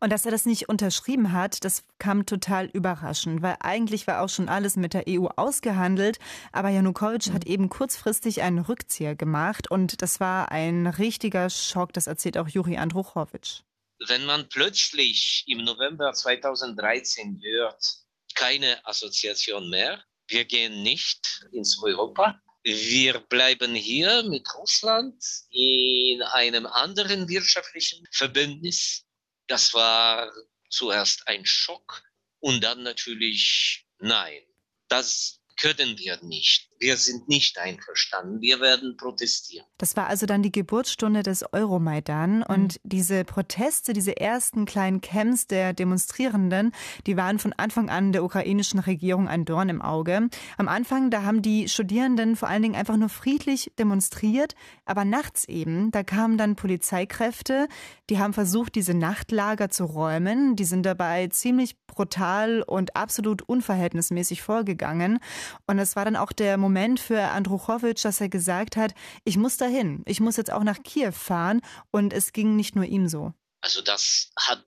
Und 0.00 0.10
dass 0.10 0.24
er 0.24 0.30
das 0.30 0.46
nicht 0.46 0.70
unterschrieben 0.70 1.32
hat, 1.32 1.64
das 1.64 1.84
kam 1.98 2.24
total 2.24 2.66
überraschend, 2.66 3.42
weil 3.42 3.56
eigentlich 3.60 4.06
war 4.06 4.22
auch 4.22 4.28
schon 4.28 4.48
alles 4.48 4.76
mit 4.76 4.94
der 4.94 5.04
EU 5.06 5.26
ausgehandelt, 5.36 6.18
aber 6.50 6.68
Janukowitsch 6.70 7.28
mhm. 7.28 7.34
hat 7.34 7.46
eben 7.46 7.68
kurzfristig 7.68 8.42
einen 8.42 8.58
Rückzieher 8.58 9.14
gemacht 9.14 9.70
und 9.70 10.02
das 10.02 10.20
war 10.20 10.50
ein 10.50 10.86
richtiger 10.86 11.48
Schock, 11.48 11.92
das 11.92 12.06
erzählt 12.06 12.36
auch 12.36 12.48
Juri 12.48 12.76
Andruchowitsch. 12.76 13.62
Wenn 14.08 14.24
man 14.26 14.48
plötzlich 14.48 15.44
im 15.46 15.64
November 15.64 16.12
2013 16.12 17.40
hört, 17.42 18.01
keine 18.34 18.84
Assoziation 18.86 19.68
mehr, 19.70 20.04
wir 20.28 20.44
gehen 20.44 20.82
nicht 20.82 21.46
ins 21.52 21.82
Europa, 21.82 22.40
wir 22.64 23.18
bleiben 23.18 23.74
hier 23.74 24.22
mit 24.22 24.46
Russland 24.54 25.22
in 25.50 26.22
einem 26.22 26.66
anderen 26.66 27.28
wirtschaftlichen 27.28 28.06
Verbündnis. 28.12 29.04
Das 29.48 29.74
war 29.74 30.30
zuerst 30.70 31.26
ein 31.26 31.44
Schock 31.44 32.02
und 32.38 32.62
dann 32.62 32.82
natürlich 32.82 33.84
nein. 33.98 34.42
Das 34.88 35.40
können 35.56 35.98
wir 35.98 36.22
nicht. 36.22 36.70
Wir 36.82 36.96
sind 36.96 37.28
nicht 37.28 37.58
einverstanden. 37.58 38.40
Wir 38.40 38.58
werden 38.58 38.96
protestieren. 38.96 39.64
Das 39.78 39.96
war 39.96 40.08
also 40.08 40.26
dann 40.26 40.42
die 40.42 40.50
Geburtsstunde 40.50 41.22
des 41.22 41.44
Euromaidan. 41.52 42.38
Mhm. 42.38 42.42
Und 42.48 42.80
diese 42.82 43.22
Proteste, 43.22 43.92
diese 43.92 44.16
ersten 44.16 44.64
kleinen 44.64 45.00
Camps 45.00 45.46
der 45.46 45.74
Demonstrierenden, 45.74 46.72
die 47.06 47.16
waren 47.16 47.38
von 47.38 47.52
Anfang 47.52 47.88
an 47.88 48.10
der 48.10 48.24
ukrainischen 48.24 48.80
Regierung 48.80 49.28
ein 49.28 49.44
Dorn 49.44 49.68
im 49.68 49.80
Auge. 49.80 50.28
Am 50.58 50.66
Anfang, 50.66 51.12
da 51.12 51.22
haben 51.22 51.40
die 51.40 51.68
Studierenden 51.68 52.34
vor 52.34 52.48
allen 52.48 52.62
Dingen 52.62 52.74
einfach 52.74 52.96
nur 52.96 53.08
friedlich 53.08 53.70
demonstriert. 53.78 54.56
Aber 54.84 55.04
nachts 55.04 55.44
eben, 55.44 55.92
da 55.92 56.02
kamen 56.02 56.36
dann 56.36 56.56
Polizeikräfte, 56.56 57.68
die 58.10 58.18
haben 58.18 58.32
versucht, 58.32 58.74
diese 58.74 58.94
Nachtlager 58.94 59.70
zu 59.70 59.84
räumen. 59.84 60.56
Die 60.56 60.64
sind 60.64 60.82
dabei 60.82 61.28
ziemlich 61.28 61.76
brutal 61.86 62.62
und 62.66 62.96
absolut 62.96 63.42
unverhältnismäßig 63.42 64.42
vorgegangen. 64.42 65.20
Und 65.68 65.78
es 65.78 65.94
war 65.94 66.04
dann 66.04 66.16
auch 66.16 66.32
der 66.32 66.56
Moment 66.56 66.71
für 67.00 67.20
Andruchowitsch, 67.20 68.04
dass 68.04 68.20
er 68.20 68.28
gesagt 68.28 68.76
hat, 68.76 68.94
ich 69.24 69.36
muss 69.36 69.56
dahin, 69.56 70.02
ich 70.06 70.20
muss 70.20 70.36
jetzt 70.36 70.52
auch 70.52 70.64
nach 70.64 70.82
Kiew 70.82 71.12
fahren. 71.12 71.60
Und 71.90 72.12
es 72.12 72.32
ging 72.32 72.56
nicht 72.56 72.76
nur 72.76 72.84
ihm 72.84 73.08
so. 73.08 73.32
Also 73.60 73.80
das 73.80 74.32
hat 74.36 74.64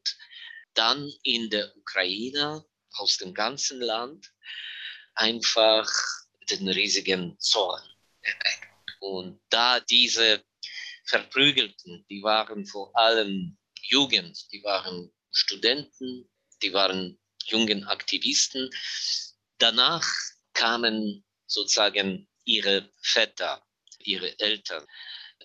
dann 0.74 1.12
in 1.24 1.50
der 1.50 1.76
Ukraine 1.78 2.66
aus 2.98 3.18
dem 3.18 3.34
ganzen 3.34 3.82
Land 3.82 4.32
einfach 5.16 5.90
den 6.50 6.68
riesigen 6.68 7.38
Zorn 7.40 7.84
erweckt. 8.22 8.70
Und 9.00 9.40
da 9.50 9.80
diese 9.80 10.44
Verprügelten, 11.06 12.06
die 12.10 12.24
waren 12.24 12.66
vor 12.66 12.96
allem 12.98 13.58
Jugend, 13.82 14.52
die 14.52 14.64
waren 14.64 15.12
Studenten, 15.32 16.30
die 16.62 16.74
waren 16.74 17.20
jungen 17.46 17.84
Aktivisten. 17.86 18.70
Danach 19.58 20.08
kamen 20.54 21.24
sozusagen 21.56 22.28
ihre 22.44 22.90
Väter, 23.02 23.64
ihre 24.00 24.40
Eltern 24.40 24.86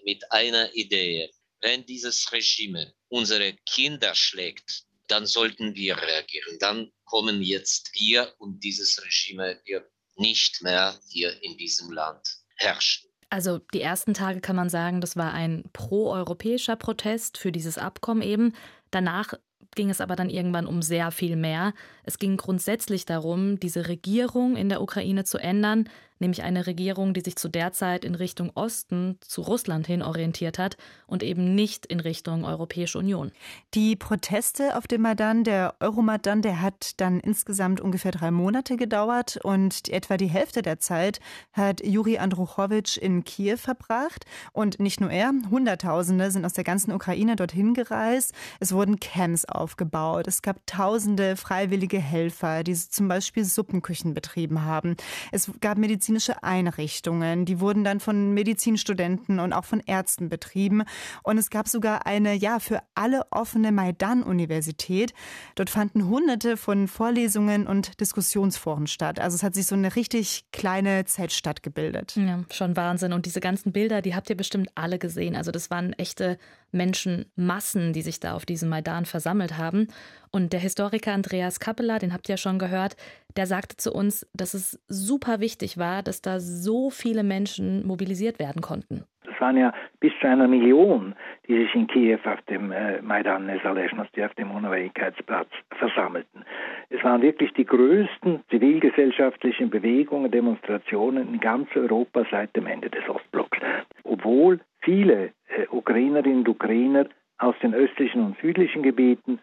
mit 0.05 0.31
einer 0.31 0.75
Idee, 0.75 1.31
wenn 1.61 1.85
dieses 1.87 2.31
Regime 2.33 2.92
unsere 3.09 3.55
Kinder 3.66 4.14
schlägt, 4.14 4.85
dann 5.09 5.27
sollten 5.27 5.75
wir 5.75 5.96
reagieren. 5.96 6.59
Dann 6.59 6.92
kommen 7.05 7.42
jetzt 7.42 7.92
wir 7.94 8.35
und 8.38 8.62
dieses 8.62 9.03
Regime 9.03 9.61
wird 9.64 9.90
nicht 10.16 10.62
mehr 10.62 11.01
hier 11.09 11.42
in 11.42 11.57
diesem 11.57 11.90
Land 11.90 12.38
herrschen. 12.57 13.11
Also 13.31 13.59
die 13.73 13.81
ersten 13.81 14.12
Tage 14.12 14.40
kann 14.40 14.57
man 14.57 14.68
sagen, 14.68 15.01
das 15.01 15.16
war 15.16 15.33
ein 15.33 15.64
proeuropäischer 15.73 16.77
Protest 16.77 17.38
für 17.38 17.53
dieses 17.53 17.79
Abkommen 17.79 18.23
eben. 18.23 18.55
Danach 18.90 19.35
ging 19.74 19.90
es 19.90 20.00
aber 20.00 20.16
dann 20.16 20.30
irgendwann 20.30 20.66
um 20.66 20.83
sehr 20.83 21.11
viel 21.11 21.37
mehr. 21.37 21.72
Es 22.04 22.18
ging 22.18 22.37
grundsätzlich 22.37 23.04
darum, 23.04 23.61
diese 23.61 23.88
Regierung 23.88 24.56
in 24.56 24.68
der 24.68 24.83
Ukraine 24.83 25.24
zu 25.24 25.38
ändern, 25.38 25.88
nämlich 26.20 26.42
eine 26.42 26.66
Regierung, 26.66 27.14
die 27.14 27.20
sich 27.20 27.37
zu 27.37 27.48
der 27.48 27.72
Zeit 27.72 28.04
in 28.04 28.14
Richtung 28.14 28.50
Osten, 28.54 29.18
zu 29.20 29.42
Russland 29.42 29.87
hin 29.87 30.02
orientiert 30.02 30.59
hat 30.59 30.76
und 31.06 31.22
eben 31.22 31.54
nicht 31.54 31.87
in 31.87 32.00
Richtung 32.00 32.44
Europäische 32.44 32.98
Union. 32.98 33.33
Die 33.74 33.96
Proteste 33.96 34.76
auf 34.76 34.87
dem 34.87 35.02
Maidan, 35.02 35.44
der 35.44 35.74
Euromaidan, 35.80 36.42
der 36.42 36.61
hat 36.61 37.00
dann 37.00 37.20
insgesamt 37.20 37.80
ungefähr 37.80 38.12
drei 38.12 38.30
Monate 38.30 38.76
gedauert 38.76 39.38
und 39.42 39.88
etwa 39.88 40.16
die 40.16 40.26
Hälfte 40.26 40.62
der 40.62 40.78
Zeit 40.78 41.20
hat 41.52 41.85
Juri 41.85 42.18
Andruchowitsch 42.18 42.96
in 42.96 43.24
Kiew 43.24 43.56
verbracht. 43.56 44.24
Und 44.52 44.80
nicht 44.80 45.00
nur 45.00 45.11
er, 45.11 45.33
Hunderttausende 45.50 46.30
sind 46.30 46.44
aus 46.44 46.52
der 46.52 46.64
ganzen 46.64 46.92
Ukraine 46.92 47.37
dorthin 47.37 47.74
gereist. 47.74 48.35
Es 48.59 48.72
wurden 48.72 49.00
Camps 49.00 49.44
aufgebaut. 49.44 50.26
Es 50.26 50.42
gab 50.42 50.66
tausende 50.66 51.37
freiwillige 51.37 51.98
Helfer, 51.98 52.62
die 52.62 52.74
zum 52.74 53.09
Beispiel 53.09 53.44
Suppenküchen 53.44 54.14
betrieben 54.14 54.64
haben. 54.64 54.96
Es 55.33 55.50
gab 55.61 55.78
Medizin 55.78 56.10
medizinische 56.11 56.42
Einrichtungen. 56.42 57.44
Die 57.44 57.61
wurden 57.61 57.85
dann 57.85 58.01
von 58.01 58.35
Medizinstudenten 58.35 59.38
und 59.38 59.53
auch 59.53 59.64
von 59.64 59.81
Ärzten 59.81 60.29
betrieben. 60.29 60.83
Und 61.23 61.38
es 61.38 61.51
gab 61.51 61.68
sogar 61.68 62.07
eine, 62.07 62.35
ja, 62.35 62.59
für 62.59 62.83
alle 62.94 63.23
offene 63.31 63.70
Maidan-Universität. 63.70 65.14
Dort 65.55 65.70
fanden 65.70 66.09
hunderte 66.09 66.57
von 66.57 66.88
Vorlesungen 66.88 67.66
und 67.66 68.01
Diskussionsforen 68.01 68.87
statt. 68.88 69.20
Also 69.20 69.37
es 69.37 69.42
hat 69.42 69.55
sich 69.55 69.66
so 69.66 69.77
eine 69.77 69.94
richtig 69.94 70.46
kleine 70.53 71.05
Zeltstadt 71.05 71.62
gebildet. 71.62 72.16
Ja, 72.16 72.40
schon 72.53 72.77
Wahnsinn. 72.77 73.12
Und 73.12 73.27
diese 73.27 73.40
ganzen 73.40 73.73
Bilder, 73.73 74.03
die 74.03 74.14
habt 74.14 74.29
ihr 74.31 74.37
bestimmt 74.37 74.70
alle 74.75 74.99
gesehen. 74.99 75.37
Also 75.37 75.53
das 75.53 75.70
waren 75.70 75.92
echte 75.92 76.38
Menschenmassen, 76.73 77.92
die 77.92 78.03
sich 78.03 78.20
da 78.20 78.35
auf 78.35 78.46
diesem 78.46 78.68
Maidan 78.68 79.05
versammelt 79.05 79.59
haben. 79.59 79.88
Und 80.33 80.53
der 80.53 80.61
Historiker 80.61 81.12
Andreas 81.12 81.59
Kappeler, 81.59 81.99
den 81.99 82.12
habt 82.12 82.29
ihr 82.29 82.35
ja 82.35 82.37
schon 82.37 82.59
gehört, 82.59 82.97
der 83.37 83.47
sagte 83.47 83.77
zu 83.77 83.93
uns, 83.93 84.29
dass 84.33 84.55
es 84.55 84.81
super 84.87 85.40
wichtig 85.40 85.77
war, 85.77 86.03
dass 86.03 86.23
da 86.23 86.38
so 86.38 86.90
viele 86.90 87.25
Menschen 87.25 87.87
mobilisiert 87.87 88.38
werden 88.38 88.62
konnten. 88.62 89.05
Es 89.33 89.40
waren 89.40 89.57
ja 89.57 89.73
bis 90.01 90.12
zu 90.21 90.29
einer 90.29 90.47
Million, 90.47 91.14
die 91.49 91.57
sich 91.57 91.75
in 91.75 91.87
Kiew 91.87 92.19
auf 92.25 92.40
dem 92.43 92.73
äh, 92.73 93.01
Maidan 93.03 93.47
Nesalezhnosti, 93.47 94.23
auf 94.23 94.35
dem 94.35 94.51
Unabhängigkeitsplatz 94.51 95.49
versammelten. 95.79 96.45
Es 96.90 97.03
waren 97.03 97.23
wirklich 97.23 97.53
die 97.55 97.64
größten 97.64 98.43
zivilgesellschaftlichen 98.51 99.71
Bewegungen, 99.71 100.31
Demonstrationen 100.31 101.35
in 101.35 101.40
ganz 101.40 101.69
Europa 101.75 102.25
seit 102.31 102.55
dem 102.55 102.66
Ende 102.66 102.90
des 102.90 103.09
Ostblocks. 103.09 103.59
Obwohl 104.05 104.61
viele 104.81 105.33
äh, 105.49 105.66
Ukrainerinnen 105.71 106.40
und 106.40 106.49
Ukrainer 106.49 107.07
aus 107.38 107.55
den 107.62 107.75
östlichen 107.75 108.23
und 108.23 108.38
südlichen 108.40 108.83
Gebieten 108.83 109.38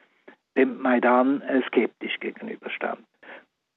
dem 0.57 0.81
Maidan 0.81 1.41
äh, 1.41 1.61
skeptisch 1.67 2.19
gegenüberstand. 2.19 2.99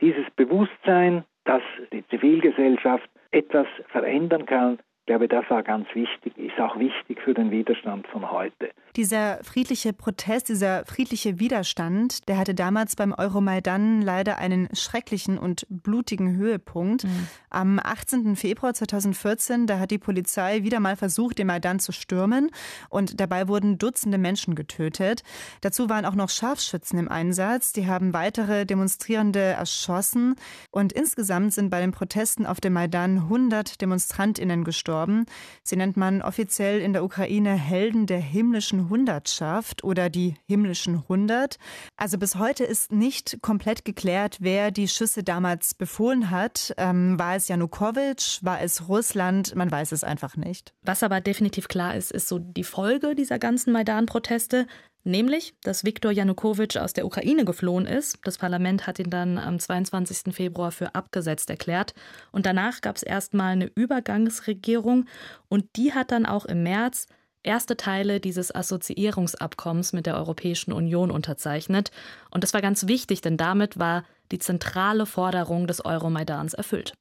Dieses 0.01 0.29
Bewusstsein, 0.35 1.25
dass 1.45 1.63
die 1.93 2.07
Zivilgesellschaft 2.09 3.09
etwas 3.31 3.67
verändern 3.89 4.47
kann, 4.47 4.79
glaube, 5.11 5.27
das 5.27 5.51
war 5.51 5.65
ganz 5.65 5.93
wichtig, 5.93 6.39
ist 6.39 6.61
auch 6.61 6.79
wichtig 6.79 7.21
für 7.21 7.35
den 7.35 7.51
Widerstand 7.51 8.07
von 8.07 8.31
heute. 8.31 8.71
Dieser 8.97 9.43
friedliche 9.43 9.93
Protest, 9.93 10.49
dieser 10.49 10.85
friedliche 10.85 11.39
Widerstand, 11.39 12.29
der 12.29 12.39
hatte 12.39 12.55
damals 12.55 12.97
beim 12.97 13.13
Euromaidan 13.13 14.03
leider 14.03 14.39
einen 14.39 14.69
schrecklichen 14.75 15.39
und 15.39 15.67
blutigen 15.69 16.37
Höhepunkt. 16.37 17.05
Mhm. 17.05 17.29
Am 17.51 17.81
18. 17.83 18.37
Februar 18.37 18.75
2014, 18.75 19.67
da 19.67 19.79
hat 19.79 19.91
die 19.91 19.99
Polizei 19.99 20.63
wieder 20.63 20.81
mal 20.81 20.97
versucht, 20.97 21.39
den 21.39 21.47
Maidan 21.47 21.79
zu 21.79 21.93
stürmen 21.93 22.51
und 22.89 23.21
dabei 23.21 23.49
wurden 23.49 23.79
Dutzende 23.79 24.19
Menschen 24.19 24.55
getötet. 24.55 25.23
Dazu 25.61 25.89
waren 25.89 26.05
auch 26.05 26.15
noch 26.15 26.31
Scharfschützen 26.31 26.99
im 26.99 27.09
Einsatz, 27.09 27.73
die 27.73 27.87
haben 27.87 28.13
weitere 28.13 28.67
Demonstrierende 28.67 29.41
erschossen 29.41 30.35
und 30.71 30.93
insgesamt 30.93 31.55
sind 31.55 31.71
bei 31.71 31.81
den 31.81 31.93
Protesten 31.93 32.47
auf 32.47 32.61
dem 32.61 32.73
Maidan 32.73 33.19
100 33.19 33.81
Demonstrantinnen 33.81 34.65
gestorben 34.65 34.81
gestorben. 34.81 35.27
Sie 35.63 35.77
nennt 35.77 35.97
man 35.97 36.23
offiziell 36.23 36.81
in 36.81 36.93
der 36.93 37.05
Ukraine 37.05 37.55
Helden 37.55 38.07
der 38.07 38.19
himmlischen 38.19 38.80
Hundertschaft 38.89 39.85
oder 39.85 40.09
die 40.09 40.35
himmlischen 40.47 41.07
Hundert. 41.09 41.59
Also 41.97 42.19
bis 42.19 42.37
heute 42.37 42.65
ist 42.65 42.93
nicht 42.93 43.43
komplett 43.43 43.85
geklärt, 43.85 44.39
wer 44.41 44.71
die 44.71 44.89
Schüsse 44.89 45.23
damals 45.23 45.75
befohlen 45.75 46.31
hat. 46.31 46.73
Ähm, 46.77 47.19
war 47.19 47.37
es 47.37 47.49
Janukowitsch? 47.49 48.39
War 48.43 48.61
es 48.61 48.89
Russland? 48.89 49.55
Man 49.55 49.71
weiß 49.71 49.93
es 49.93 50.05
einfach 50.05 50.37
nicht. 50.37 50.73
Was 50.83 51.03
aber 51.03 51.21
definitiv 51.21 51.69
klar 51.69 51.95
ist, 51.95 52.11
ist 52.13 52.29
so 52.29 52.39
die 52.39 52.65
Folge 52.65 53.15
dieser 53.15 53.39
ganzen 53.39 53.73
Maidan-Proteste. 53.73 54.67
Nämlich, 55.03 55.55
dass 55.63 55.85
Viktor 55.85 56.11
Janukowitsch 56.13 56.77
aus 56.77 56.93
der 56.93 57.07
Ukraine 57.07 57.47
geflohen 57.47 57.87
ist. 57.87 58.19
Das 58.25 58.37
Parlament 58.37 58.87
hat 58.87 58.99
ihn 58.99 59.09
dann 59.09 59.39
am 59.39 59.59
22. 59.59 60.35
Februar 60.35 60.73
für 60.73 60.95
abgesetzt 60.95 61.49
erklärt. 61.49 61.95
Und 62.33 62.45
danach 62.45 62.83
gab 62.83 62.97
es 62.97 63.03
erstmal 63.03 63.53
eine 63.53 63.71
Übergangsregierung. 63.75 65.07
Und 65.49 65.65
die 65.77 65.95
hat 65.95 66.13
dann 66.13 66.27
auch 66.27 66.45
im 66.45 66.63
März 66.63 67.07
erste 67.43 67.77
Teile 67.77 68.21
dieses 68.21 68.55
Assoziierungsabkommens 68.55 69.93
mit 69.93 70.07
der 70.07 70.17
Europäischen 70.17 70.73
Union 70.73 71.11
unterzeichnet. 71.11 71.91
Und 72.31 72.45
das 72.45 72.55
war 72.55 72.61
ganz 72.61 72.87
wichtig, 72.87 73.21
denn 73.21 73.37
damit 73.37 73.79
war 73.79 74.05
die 74.33 74.39
zentrale 74.39 75.07
Forderung 75.07 75.67
des 75.67 75.85
Euromaidans 75.85 76.55
erfüllt. 76.55 76.95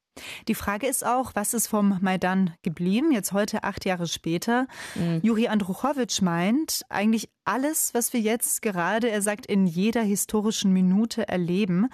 Die 0.48 0.54
Frage 0.54 0.86
ist 0.86 1.04
auch, 1.04 1.32
was 1.34 1.54
ist 1.54 1.66
vom 1.66 1.98
Maidan 2.00 2.54
geblieben, 2.62 3.12
jetzt 3.12 3.32
heute 3.32 3.64
acht 3.64 3.84
Jahre 3.84 4.06
später? 4.06 4.66
Mhm. 4.94 5.20
Juri 5.22 5.48
Andruchowitsch 5.48 6.22
meint, 6.22 6.82
eigentlich 6.88 7.28
alles, 7.50 7.94
was 7.94 8.12
wir 8.12 8.20
jetzt 8.20 8.62
gerade, 8.62 9.10
er 9.10 9.22
sagt, 9.22 9.46
in 9.46 9.66
jeder 9.66 10.02
historischen 10.02 10.72
Minute 10.72 11.26
erleben. 11.26 11.88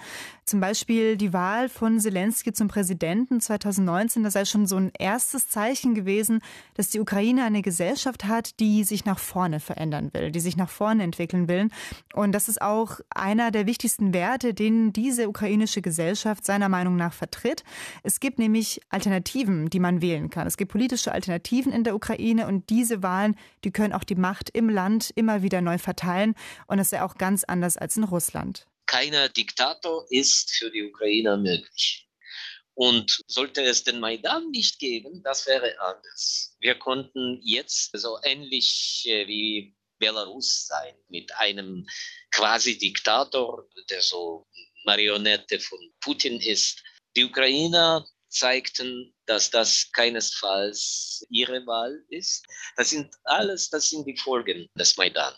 Zum 0.45 0.59
Beispiel 0.59 1.17
die 1.17 1.33
Wahl 1.33 1.67
von 1.67 1.99
Zelensky 1.99 2.53
zum 2.53 2.67
Präsidenten 2.67 3.41
2019, 3.41 4.23
das 4.23 4.33
sei 4.33 4.45
schon 4.45 4.67
so 4.67 4.77
ein 4.77 4.91
erstes 4.97 5.49
Zeichen 5.49 5.95
gewesen, 5.95 6.41
dass 6.75 6.89
die 6.89 6.99
Ukraine 6.99 7.43
eine 7.43 7.63
Gesellschaft 7.63 8.25
hat, 8.25 8.59
die 8.59 8.83
sich 8.83 9.05
nach 9.05 9.17
vorne 9.17 9.59
verändern 9.59 10.13
will, 10.13 10.31
die 10.31 10.39
sich 10.39 10.57
nach 10.57 10.69
vorne 10.69 11.01
entwickeln 11.03 11.47
will. 11.47 11.69
Und 12.13 12.33
das 12.33 12.49
ist 12.49 12.61
auch 12.61 12.99
einer 13.09 13.49
der 13.49 13.65
wichtigsten 13.65 14.13
Werte, 14.13 14.53
den 14.53 14.93
diese 14.93 15.27
ukrainische 15.27 15.81
Gesellschaft 15.81 16.45
seiner 16.45 16.69
Meinung 16.69 16.97
nach 16.97 17.13
vertritt. 17.13 17.63
Es 18.03 18.16
gibt 18.19 18.39
nämlich 18.39 18.81
Alternativen, 18.89 19.69
die 19.69 19.79
man 19.79 20.01
wählen 20.01 20.29
kann. 20.29 20.47
Es 20.47 20.57
gibt 20.57 20.71
politische 20.71 21.11
Alternativen 21.11 21.71
in 21.71 21.83
der 21.83 21.95
Ukraine 21.95 22.47
und 22.47 22.69
diese 22.69 23.03
Wahlen, 23.03 23.35
die 23.63 23.71
können 23.71 23.93
auch 23.93 24.03
die 24.03 24.15
Macht 24.15 24.49
im 24.49 24.69
Land 24.69 25.11
immer 25.15 25.41
wieder 25.41 25.61
neu 25.61 25.77
verteilen. 25.77 26.35
Und 26.67 26.77
das 26.77 26.87
ist 26.87 26.91
ja 26.93 27.05
auch 27.05 27.15
ganz 27.15 27.43
anders 27.43 27.77
als 27.77 27.97
in 27.97 28.03
Russland 28.03 28.65
keiner 28.87 29.29
Diktator 29.29 30.05
ist 30.09 30.51
für 30.51 30.71
die 30.71 30.83
Ukrainer 30.83 31.37
möglich. 31.37 32.07
Und 32.73 33.21
sollte 33.27 33.61
es 33.61 33.83
den 33.83 33.99
Maidan 33.99 34.49
nicht 34.51 34.79
geben, 34.79 35.21
das 35.23 35.45
wäre 35.45 35.79
anders. 35.79 36.55
Wir 36.59 36.75
konnten 36.75 37.39
jetzt 37.43 37.91
so 37.97 38.17
ähnlich 38.23 39.03
äh, 39.07 39.27
wie 39.27 39.75
Belarus 39.99 40.67
sein, 40.67 40.95
mit 41.09 41.33
einem 41.35 41.87
quasi 42.31 42.77
Diktator, 42.77 43.67
der 43.89 44.01
so 44.01 44.47
Marionette 44.85 45.59
von 45.59 45.79
Putin 45.99 46.39
ist. 46.39 46.83
Die 47.15 47.25
Ukrainer 47.25 48.07
zeigten, 48.37 49.13
dass 49.25 49.49
das 49.49 49.89
keinesfalls 49.91 51.25
ihre 51.29 51.65
Wahl 51.65 52.03
ist. 52.09 52.45
Das 52.75 52.89
sind 52.89 53.09
alles, 53.23 53.69
das 53.69 53.89
sind 53.89 54.05
die 54.07 54.17
Folgen 54.17 54.67
des 54.75 54.97
Maidan. 54.97 55.33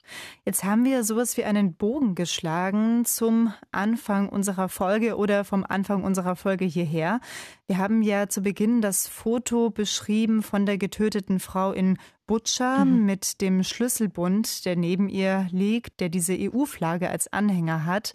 Jetzt 0.46 0.64
haben 0.64 0.86
wir 0.86 1.04
sowas 1.04 1.38
wie 1.38 1.44
einen 1.44 1.76
Bogen 1.76 2.16
geschlagen 2.16 3.06
zum 3.06 3.54
Anfang 3.72 4.30
unserer 4.30 4.70
Folge 4.70 5.16
oder 5.18 5.44
vom 5.44 5.66
Anfang 5.68 6.04
unserer 6.04 6.36
Folge 6.36 6.66
hierher. 6.66 7.20
Wir 7.68 7.78
haben 7.78 8.02
ja 8.02 8.30
zu 8.30 8.42
Beginn 8.42 8.82
das 8.82 9.08
Foto 9.08 9.70
beschrieben 9.70 10.44
von 10.44 10.66
der 10.66 10.78
getöteten 10.78 11.40
Frau 11.40 11.72
in 11.72 11.98
Butscha 12.30 12.86
mhm. 12.86 13.06
mit 13.08 13.42
dem 13.42 13.64
Schlüsselbund, 13.64 14.64
der 14.64 14.76
neben 14.76 15.10
ihr 15.10 15.48
liegt, 15.50 16.00
der 16.00 16.10
diese 16.10 16.38
EU-Flagge 16.38 17.10
als 17.10 17.34
Anhänger 17.34 17.86
hat. 17.86 18.14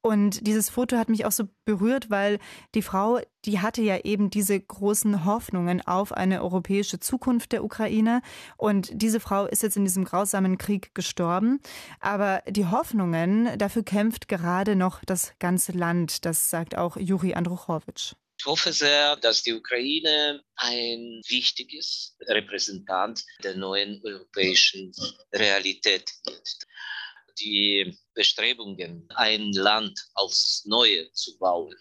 Und 0.00 0.46
dieses 0.46 0.70
Foto 0.70 0.96
hat 0.96 1.10
mich 1.10 1.26
auch 1.26 1.30
so 1.30 1.44
berührt, 1.66 2.08
weil 2.08 2.38
die 2.74 2.80
Frau, 2.80 3.20
die 3.44 3.60
hatte 3.60 3.82
ja 3.82 3.98
eben 3.98 4.30
diese 4.30 4.58
großen 4.58 5.26
Hoffnungen 5.26 5.82
auf 5.82 6.12
eine 6.12 6.42
europäische 6.42 7.00
Zukunft 7.00 7.52
der 7.52 7.62
Ukraine. 7.62 8.22
Und 8.56 8.88
diese 8.94 9.20
Frau 9.20 9.44
ist 9.44 9.62
jetzt 9.62 9.76
in 9.76 9.84
diesem 9.84 10.06
grausamen 10.06 10.56
Krieg 10.56 10.94
gestorben. 10.94 11.60
Aber 12.00 12.42
die 12.48 12.64
Hoffnungen, 12.64 13.58
dafür 13.58 13.82
kämpft 13.82 14.26
gerade 14.28 14.74
noch 14.74 15.04
das 15.04 15.34
ganze 15.38 15.72
Land. 15.72 16.24
Das 16.24 16.48
sagt 16.48 16.78
auch 16.78 16.96
Juri 16.96 17.34
Andruchowitsch. 17.34 18.14
Ich 18.40 18.46
hoffe 18.46 18.72
sehr, 18.72 19.16
dass 19.16 19.42
die 19.42 19.52
Ukraine 19.52 20.42
ein 20.56 21.20
wichtiges 21.28 22.16
Repräsentant 22.20 23.22
der 23.44 23.54
neuen 23.54 24.00
europäischen 24.02 24.92
Realität 25.30 26.10
wird. 26.24 26.48
Die 27.38 27.98
Bestrebungen, 28.14 29.06
ein 29.10 29.52
Land 29.52 30.00
aufs 30.14 30.64
Neue 30.64 31.12
zu 31.12 31.38
bauen, 31.38 31.76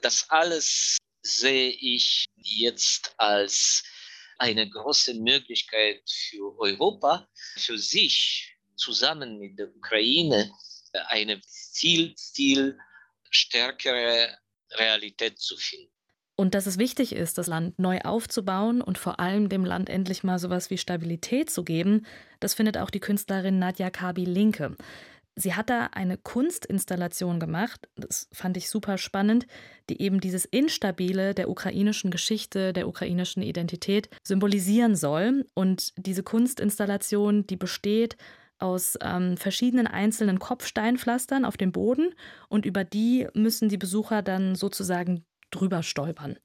das 0.00 0.24
alles 0.30 0.96
sehe 1.20 1.68
ich 1.68 2.24
jetzt 2.36 3.14
als 3.18 3.84
eine 4.38 4.66
große 4.70 5.12
Möglichkeit 5.20 6.00
für 6.30 6.58
Europa, 6.58 7.28
für 7.58 7.76
sich 7.76 8.56
zusammen 8.74 9.38
mit 9.38 9.58
der 9.58 9.68
Ukraine 9.76 10.50
eine 11.08 11.42
viel, 11.74 12.14
viel 12.16 12.78
stärkere 13.30 14.38
Realität 14.78 15.38
zu 15.38 15.56
finden. 15.56 15.90
Und 16.38 16.54
dass 16.54 16.66
es 16.66 16.78
wichtig 16.78 17.14
ist, 17.14 17.38
das 17.38 17.46
Land 17.46 17.78
neu 17.78 18.00
aufzubauen 18.00 18.82
und 18.82 18.98
vor 18.98 19.20
allem 19.20 19.48
dem 19.48 19.64
Land 19.64 19.88
endlich 19.88 20.22
mal 20.22 20.38
sowas 20.38 20.68
wie 20.68 20.76
Stabilität 20.76 21.48
zu 21.48 21.64
geben, 21.64 22.04
das 22.40 22.52
findet 22.52 22.76
auch 22.76 22.90
die 22.90 23.00
Künstlerin 23.00 23.58
Nadja 23.58 23.88
Kabi-Linke. 23.88 24.76
Sie 25.34 25.54
hat 25.54 25.68
da 25.68 25.90
eine 25.92 26.16
Kunstinstallation 26.16 27.40
gemacht, 27.40 27.88
das 27.96 28.28
fand 28.32 28.56
ich 28.56 28.70
super 28.70 28.96
spannend, 28.96 29.46
die 29.90 30.00
eben 30.00 30.20
dieses 30.20 30.46
Instabile 30.46 31.34
der 31.34 31.50
ukrainischen 31.50 32.10
Geschichte, 32.10 32.72
der 32.72 32.88
ukrainischen 32.88 33.42
Identität 33.42 34.08
symbolisieren 34.22 34.96
soll. 34.96 35.44
Und 35.52 35.92
diese 35.96 36.22
Kunstinstallation, 36.22 37.46
die 37.46 37.56
besteht 37.56 38.16
aus 38.58 38.96
ähm, 39.02 39.36
verschiedenen 39.36 39.86
einzelnen 39.86 40.38
Kopfsteinpflastern 40.38 41.44
auf 41.44 41.56
dem 41.56 41.72
Boden 41.72 42.14
und 42.48 42.64
über 42.64 42.84
die 42.84 43.26
müssen 43.34 43.68
die 43.68 43.78
Besucher 43.78 44.22
dann 44.22 44.54
sozusagen 44.54 45.24
drüber 45.50 45.82
stolpern. 45.82 46.38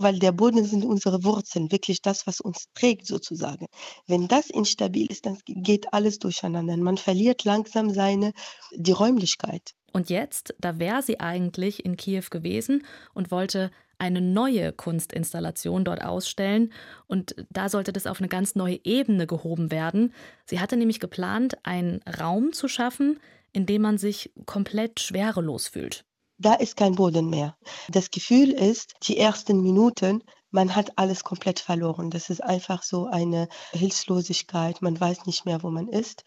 Weil 0.00 0.20
der 0.20 0.30
Boden 0.30 0.64
sind 0.64 0.84
unsere 0.84 1.24
Wurzeln, 1.24 1.72
wirklich 1.72 2.00
das, 2.02 2.26
was 2.26 2.40
uns 2.40 2.66
trägt 2.72 3.06
sozusagen. 3.06 3.66
Wenn 4.06 4.28
das 4.28 4.48
instabil 4.48 5.10
ist, 5.10 5.26
dann 5.26 5.38
geht 5.46 5.92
alles 5.92 6.20
durcheinander. 6.20 6.76
Man 6.76 6.98
verliert 6.98 7.42
langsam 7.42 7.90
seine, 7.90 8.32
die 8.72 8.92
Räumlichkeit. 8.92 9.74
Und 9.92 10.08
jetzt, 10.08 10.54
da 10.60 10.78
wäre 10.78 11.02
sie 11.02 11.18
eigentlich 11.18 11.84
in 11.84 11.96
Kiew 11.96 12.24
gewesen 12.30 12.84
und 13.12 13.32
wollte 13.32 13.72
eine 13.98 14.20
neue 14.20 14.72
Kunstinstallation 14.72 15.84
dort 15.84 16.02
ausstellen 16.02 16.72
und 17.06 17.34
da 17.50 17.68
sollte 17.68 17.92
das 17.92 18.06
auf 18.06 18.20
eine 18.20 18.28
ganz 18.28 18.54
neue 18.54 18.80
Ebene 18.84 19.26
gehoben 19.26 19.70
werden. 19.70 20.14
Sie 20.46 20.60
hatte 20.60 20.76
nämlich 20.76 21.00
geplant, 21.00 21.58
einen 21.64 22.00
Raum 22.20 22.52
zu 22.52 22.68
schaffen, 22.68 23.20
in 23.52 23.66
dem 23.66 23.82
man 23.82 23.98
sich 23.98 24.32
komplett 24.46 25.00
schwerelos 25.00 25.68
fühlt. 25.68 26.04
Da 26.38 26.54
ist 26.54 26.76
kein 26.76 26.94
Boden 26.94 27.30
mehr. 27.30 27.56
Das 27.88 28.10
Gefühl 28.10 28.52
ist, 28.52 28.94
die 29.02 29.18
ersten 29.18 29.60
Minuten, 29.60 30.22
man 30.50 30.74
hat 30.74 30.96
alles 30.96 31.24
komplett 31.24 31.58
verloren. 31.58 32.10
Das 32.10 32.30
ist 32.30 32.42
einfach 32.42 32.84
so 32.84 33.06
eine 33.06 33.48
Hilflosigkeit. 33.72 34.80
Man 34.80 34.98
weiß 34.98 35.26
nicht 35.26 35.44
mehr, 35.44 35.62
wo 35.62 35.70
man 35.70 35.88
ist. 35.88 36.22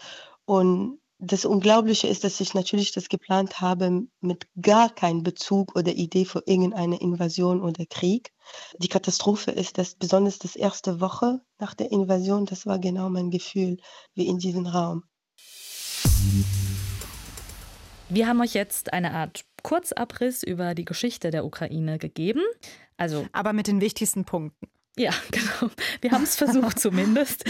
Und 0.46 1.00
das 1.24 1.46
Unglaubliche 1.46 2.08
ist, 2.08 2.24
dass 2.24 2.42
ich 2.42 2.56
natürlich 2.56 2.94
das 2.94 3.08
geplant 3.08 3.62
habe 3.62 4.08
mit 4.22 4.48
gar 4.60 4.90
keinem 4.90 5.22
Bezug 5.22 5.76
oder 5.76 5.92
Idee 5.92 6.26
für 6.26 6.42
irgendeine 6.48 7.00
Invasion 7.00 7.62
oder 7.62 7.86
Krieg. 7.86 8.34
Die 8.80 8.88
Katastrophe 8.88 9.52
ist, 9.52 9.78
dass 9.78 9.94
besonders 9.94 10.40
das 10.40 10.56
erste 10.56 11.00
Woche 11.00 11.42
nach 11.60 11.76
der 11.76 11.92
Invasion, 11.92 12.48
das 12.48 12.66
war 12.66 12.80
genau 12.80 13.08
mein 13.10 13.30
Gefühl 13.30 13.78
wie 14.16 14.26
in 14.26 14.40
diesem 14.40 14.66
Raum. 14.66 15.04
Wir 18.10 18.28
haben 18.28 18.42
euch 18.42 18.56
jetzt 18.56 18.92
eine 18.92 19.12
Art 19.12 19.46
Kurzabriss 19.62 20.42
über 20.42 20.74
die 20.74 20.86
Geschichte 20.86 21.30
der 21.30 21.46
Ukraine 21.46 22.00
gegeben. 22.00 22.42
Also, 22.98 23.28
aber 23.32 23.54
mit 23.54 23.68
den 23.68 23.80
wichtigsten 23.80 24.26
Punkten. 24.26 24.68
Ja, 24.98 25.12
genau. 25.32 25.72
Wir 26.02 26.12
haben 26.12 26.24
es 26.24 26.36
versucht 26.36 26.80
zumindest. 26.80 27.46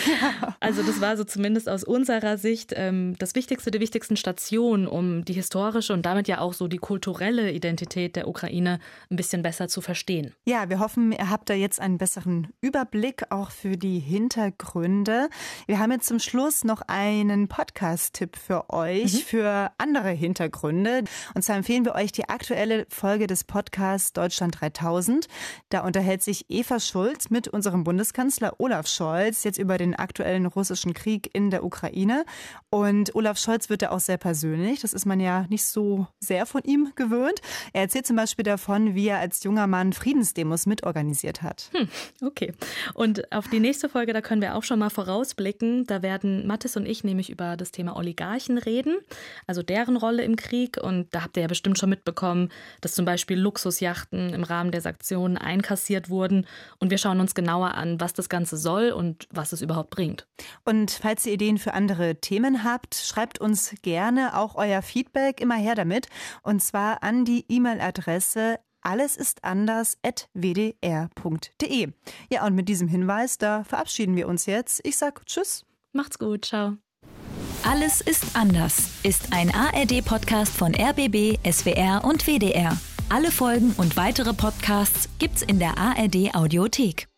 Also 0.60 0.84
das 0.84 1.02
war 1.02 1.18
so 1.18 1.24
zumindest 1.24 1.68
aus 1.70 1.84
unserer 1.84 2.38
Sicht 2.38 2.72
ähm, 2.76 3.16
das 3.18 3.34
Wichtigste, 3.34 3.72
die 3.72 3.80
wichtigsten 3.80 4.16
Stationen, 4.16 4.88
um 4.88 5.26
die 5.26 5.34
historische 5.34 5.94
und 5.94 6.06
damit 6.06 6.28
ja 6.28 6.40
auch 6.40 6.54
so 6.54 6.68
die 6.68 6.78
kulturelle 6.78 7.52
Identität 7.52 8.16
der 8.16 8.28
Ukraine 8.28 8.80
ein 9.10 9.16
bisschen 9.16 9.42
besser 9.42 9.68
zu 9.68 9.82
verstehen. 9.82 10.34
Ja, 10.46 10.70
wir 10.70 10.80
hoffen, 10.80 11.12
ihr 11.12 11.30
habt 11.30 11.50
da 11.50 11.56
jetzt 11.56 11.80
einen 11.80 11.98
besseren 11.98 12.50
Überblick 12.62 13.24
auch 13.32 13.50
für 13.50 13.76
die 13.76 14.00
Hintergründe. 14.00 15.30
Wir 15.66 15.80
haben 15.80 15.92
jetzt 15.92 16.08
zum 16.08 16.20
Schluss 16.20 16.64
noch 16.64 16.84
einen 16.88 17.48
Podcast-Tipp 17.48 18.38
für 18.38 18.70
euch, 18.70 19.14
mhm. 19.14 19.18
für 19.18 19.72
andere 19.80 20.12
Hintergründe. 20.12 21.06
Und 21.34 21.42
zwar 21.42 21.56
empfehlen 21.56 21.86
wir 21.86 21.96
euch 21.96 22.12
die 22.12 22.30
aktuelle 22.30 22.86
Folge 22.90 23.26
des 23.26 23.44
Podcasts 23.46 24.14
Deutschland 24.14 24.62
3000. 24.62 25.28
Da 25.70 25.82
unterhält 25.82 26.22
sich 26.22 26.46
Eva 26.50 26.80
Schulz 26.80 27.31
mit 27.32 27.48
unserem 27.48 27.84
Bundeskanzler 27.84 28.54
Olaf 28.60 28.88
Scholz 28.88 29.44
jetzt 29.44 29.58
über 29.58 29.78
den 29.78 29.96
aktuellen 29.96 30.46
russischen 30.46 30.94
Krieg 30.94 31.30
in 31.34 31.50
der 31.50 31.64
Ukraine. 31.64 32.26
Und 32.70 33.16
Olaf 33.16 33.40
Scholz 33.40 33.70
wird 33.70 33.82
da 33.82 33.90
auch 33.90 34.00
sehr 34.00 34.18
persönlich. 34.18 34.82
Das 34.82 34.94
ist 34.94 35.06
man 35.06 35.20
ja 35.20 35.46
nicht 35.50 35.64
so 35.64 36.08
sehr 36.20 36.46
von 36.46 36.62
ihm 36.64 36.92
gewöhnt. 36.96 37.42
Er 37.74 37.84
erzählt 37.84 38.06
zum 38.06 38.18
Beispiel 38.18 38.44
davon, 38.44 38.94
wie 38.94 39.08
er 39.08 39.20
als 39.20 39.44
junger 39.44 39.68
Mann 39.68 39.94
Friedensdemos 39.94 40.66
mitorganisiert 40.66 41.42
hat. 41.42 41.70
Hm, 41.74 41.88
okay. 42.22 42.54
Und 42.94 43.32
auf 43.32 43.48
die 43.48 43.60
nächste 43.60 43.90
Folge, 43.90 44.14
da 44.14 44.22
können 44.22 44.42
wir 44.42 44.56
auch 44.56 44.64
schon 44.64 44.80
mal 44.80 44.90
vorausblicken. 44.90 45.86
Da 45.86 46.02
werden 46.02 46.46
Mathis 46.46 46.76
und 46.76 46.86
ich 46.86 47.04
nämlich 47.04 47.30
über 47.30 47.56
das 47.56 47.72
Thema 47.72 47.96
Oligarchen 47.96 48.58
reden, 48.58 48.98
also 49.48 49.64
deren 49.64 49.96
Rolle 49.96 50.24
im 50.24 50.36
Krieg. 50.36 50.78
Und 50.82 51.08
da 51.16 51.24
habt 51.24 51.38
ihr 51.38 51.42
ja 51.42 51.48
bestimmt 51.48 51.80
schon 51.80 51.90
mitbekommen, 51.90 52.50
dass 52.82 52.94
zum 52.94 53.06
Beispiel 53.06 53.40
Luxusjachten 53.40 54.34
im 54.34 54.44
Rahmen 54.44 54.72
der 54.72 54.82
Sanktionen 54.82 55.38
einkassiert 55.38 56.10
wurden. 56.10 56.46
Und 56.80 56.90
wir 56.90 56.98
schauen 56.98 57.21
uns 57.22 57.36
genauer 57.36 57.76
an, 57.76 58.00
was 58.02 58.14
das 58.14 58.28
Ganze 58.28 58.58
soll 58.58 58.92
und 58.92 59.28
was 59.32 59.54
es 59.54 59.62
überhaupt 59.62 59.92
bringt. 59.92 60.28
Und 60.66 60.92
falls 60.92 61.26
ihr 61.26 61.34
Ideen 61.34 61.58
für 61.58 61.74
andere 61.74 62.16
Themen 62.16 62.64
habt, 62.64 62.96
schreibt 62.96 63.40
uns 63.40 63.74
gerne 63.82 64.38
auch 64.38 64.56
euer 64.56 64.82
Feedback 64.82 65.40
immer 65.40 65.56
her 65.56 65.76
damit. 65.76 66.08
Und 66.44 66.62
zwar 66.62 67.04
an 67.04 67.26
die 67.26 67.46
E-Mail-Adresse 67.48 68.60
alles 68.84 69.16
ist 69.16 69.44
anders 69.44 69.98
at 70.02 70.28
wdr.de. 70.34 71.90
Ja, 72.32 72.46
und 72.46 72.56
mit 72.56 72.68
diesem 72.68 72.88
Hinweis, 72.88 73.38
da 73.38 73.64
verabschieden 73.64 74.16
wir 74.16 74.28
uns 74.28 74.48
jetzt. 74.48 74.82
Ich 74.84 74.98
sag 74.98 75.26
Tschüss. 75.26 75.66
Macht's 75.94 76.18
gut. 76.18 76.46
Ciao. 76.46 76.78
Alles 77.64 78.02
ist 78.02 78.36
anders 78.36 78.90
ist 79.04 79.34
ein 79.34 79.54
ARD-Podcast 79.54 80.52
von 80.52 80.74
RBB, 80.74 81.38
SWR 81.50 82.04
und 82.04 82.26
WDR. 82.26 82.76
Alle 83.10 83.30
Folgen 83.30 83.74
und 83.78 83.98
weitere 83.98 84.34
Podcasts 84.34 85.10
gibt's 85.20 85.42
in 85.44 85.60
der 85.60 85.78
ARD 85.78 86.34
Audiothek. 86.34 87.11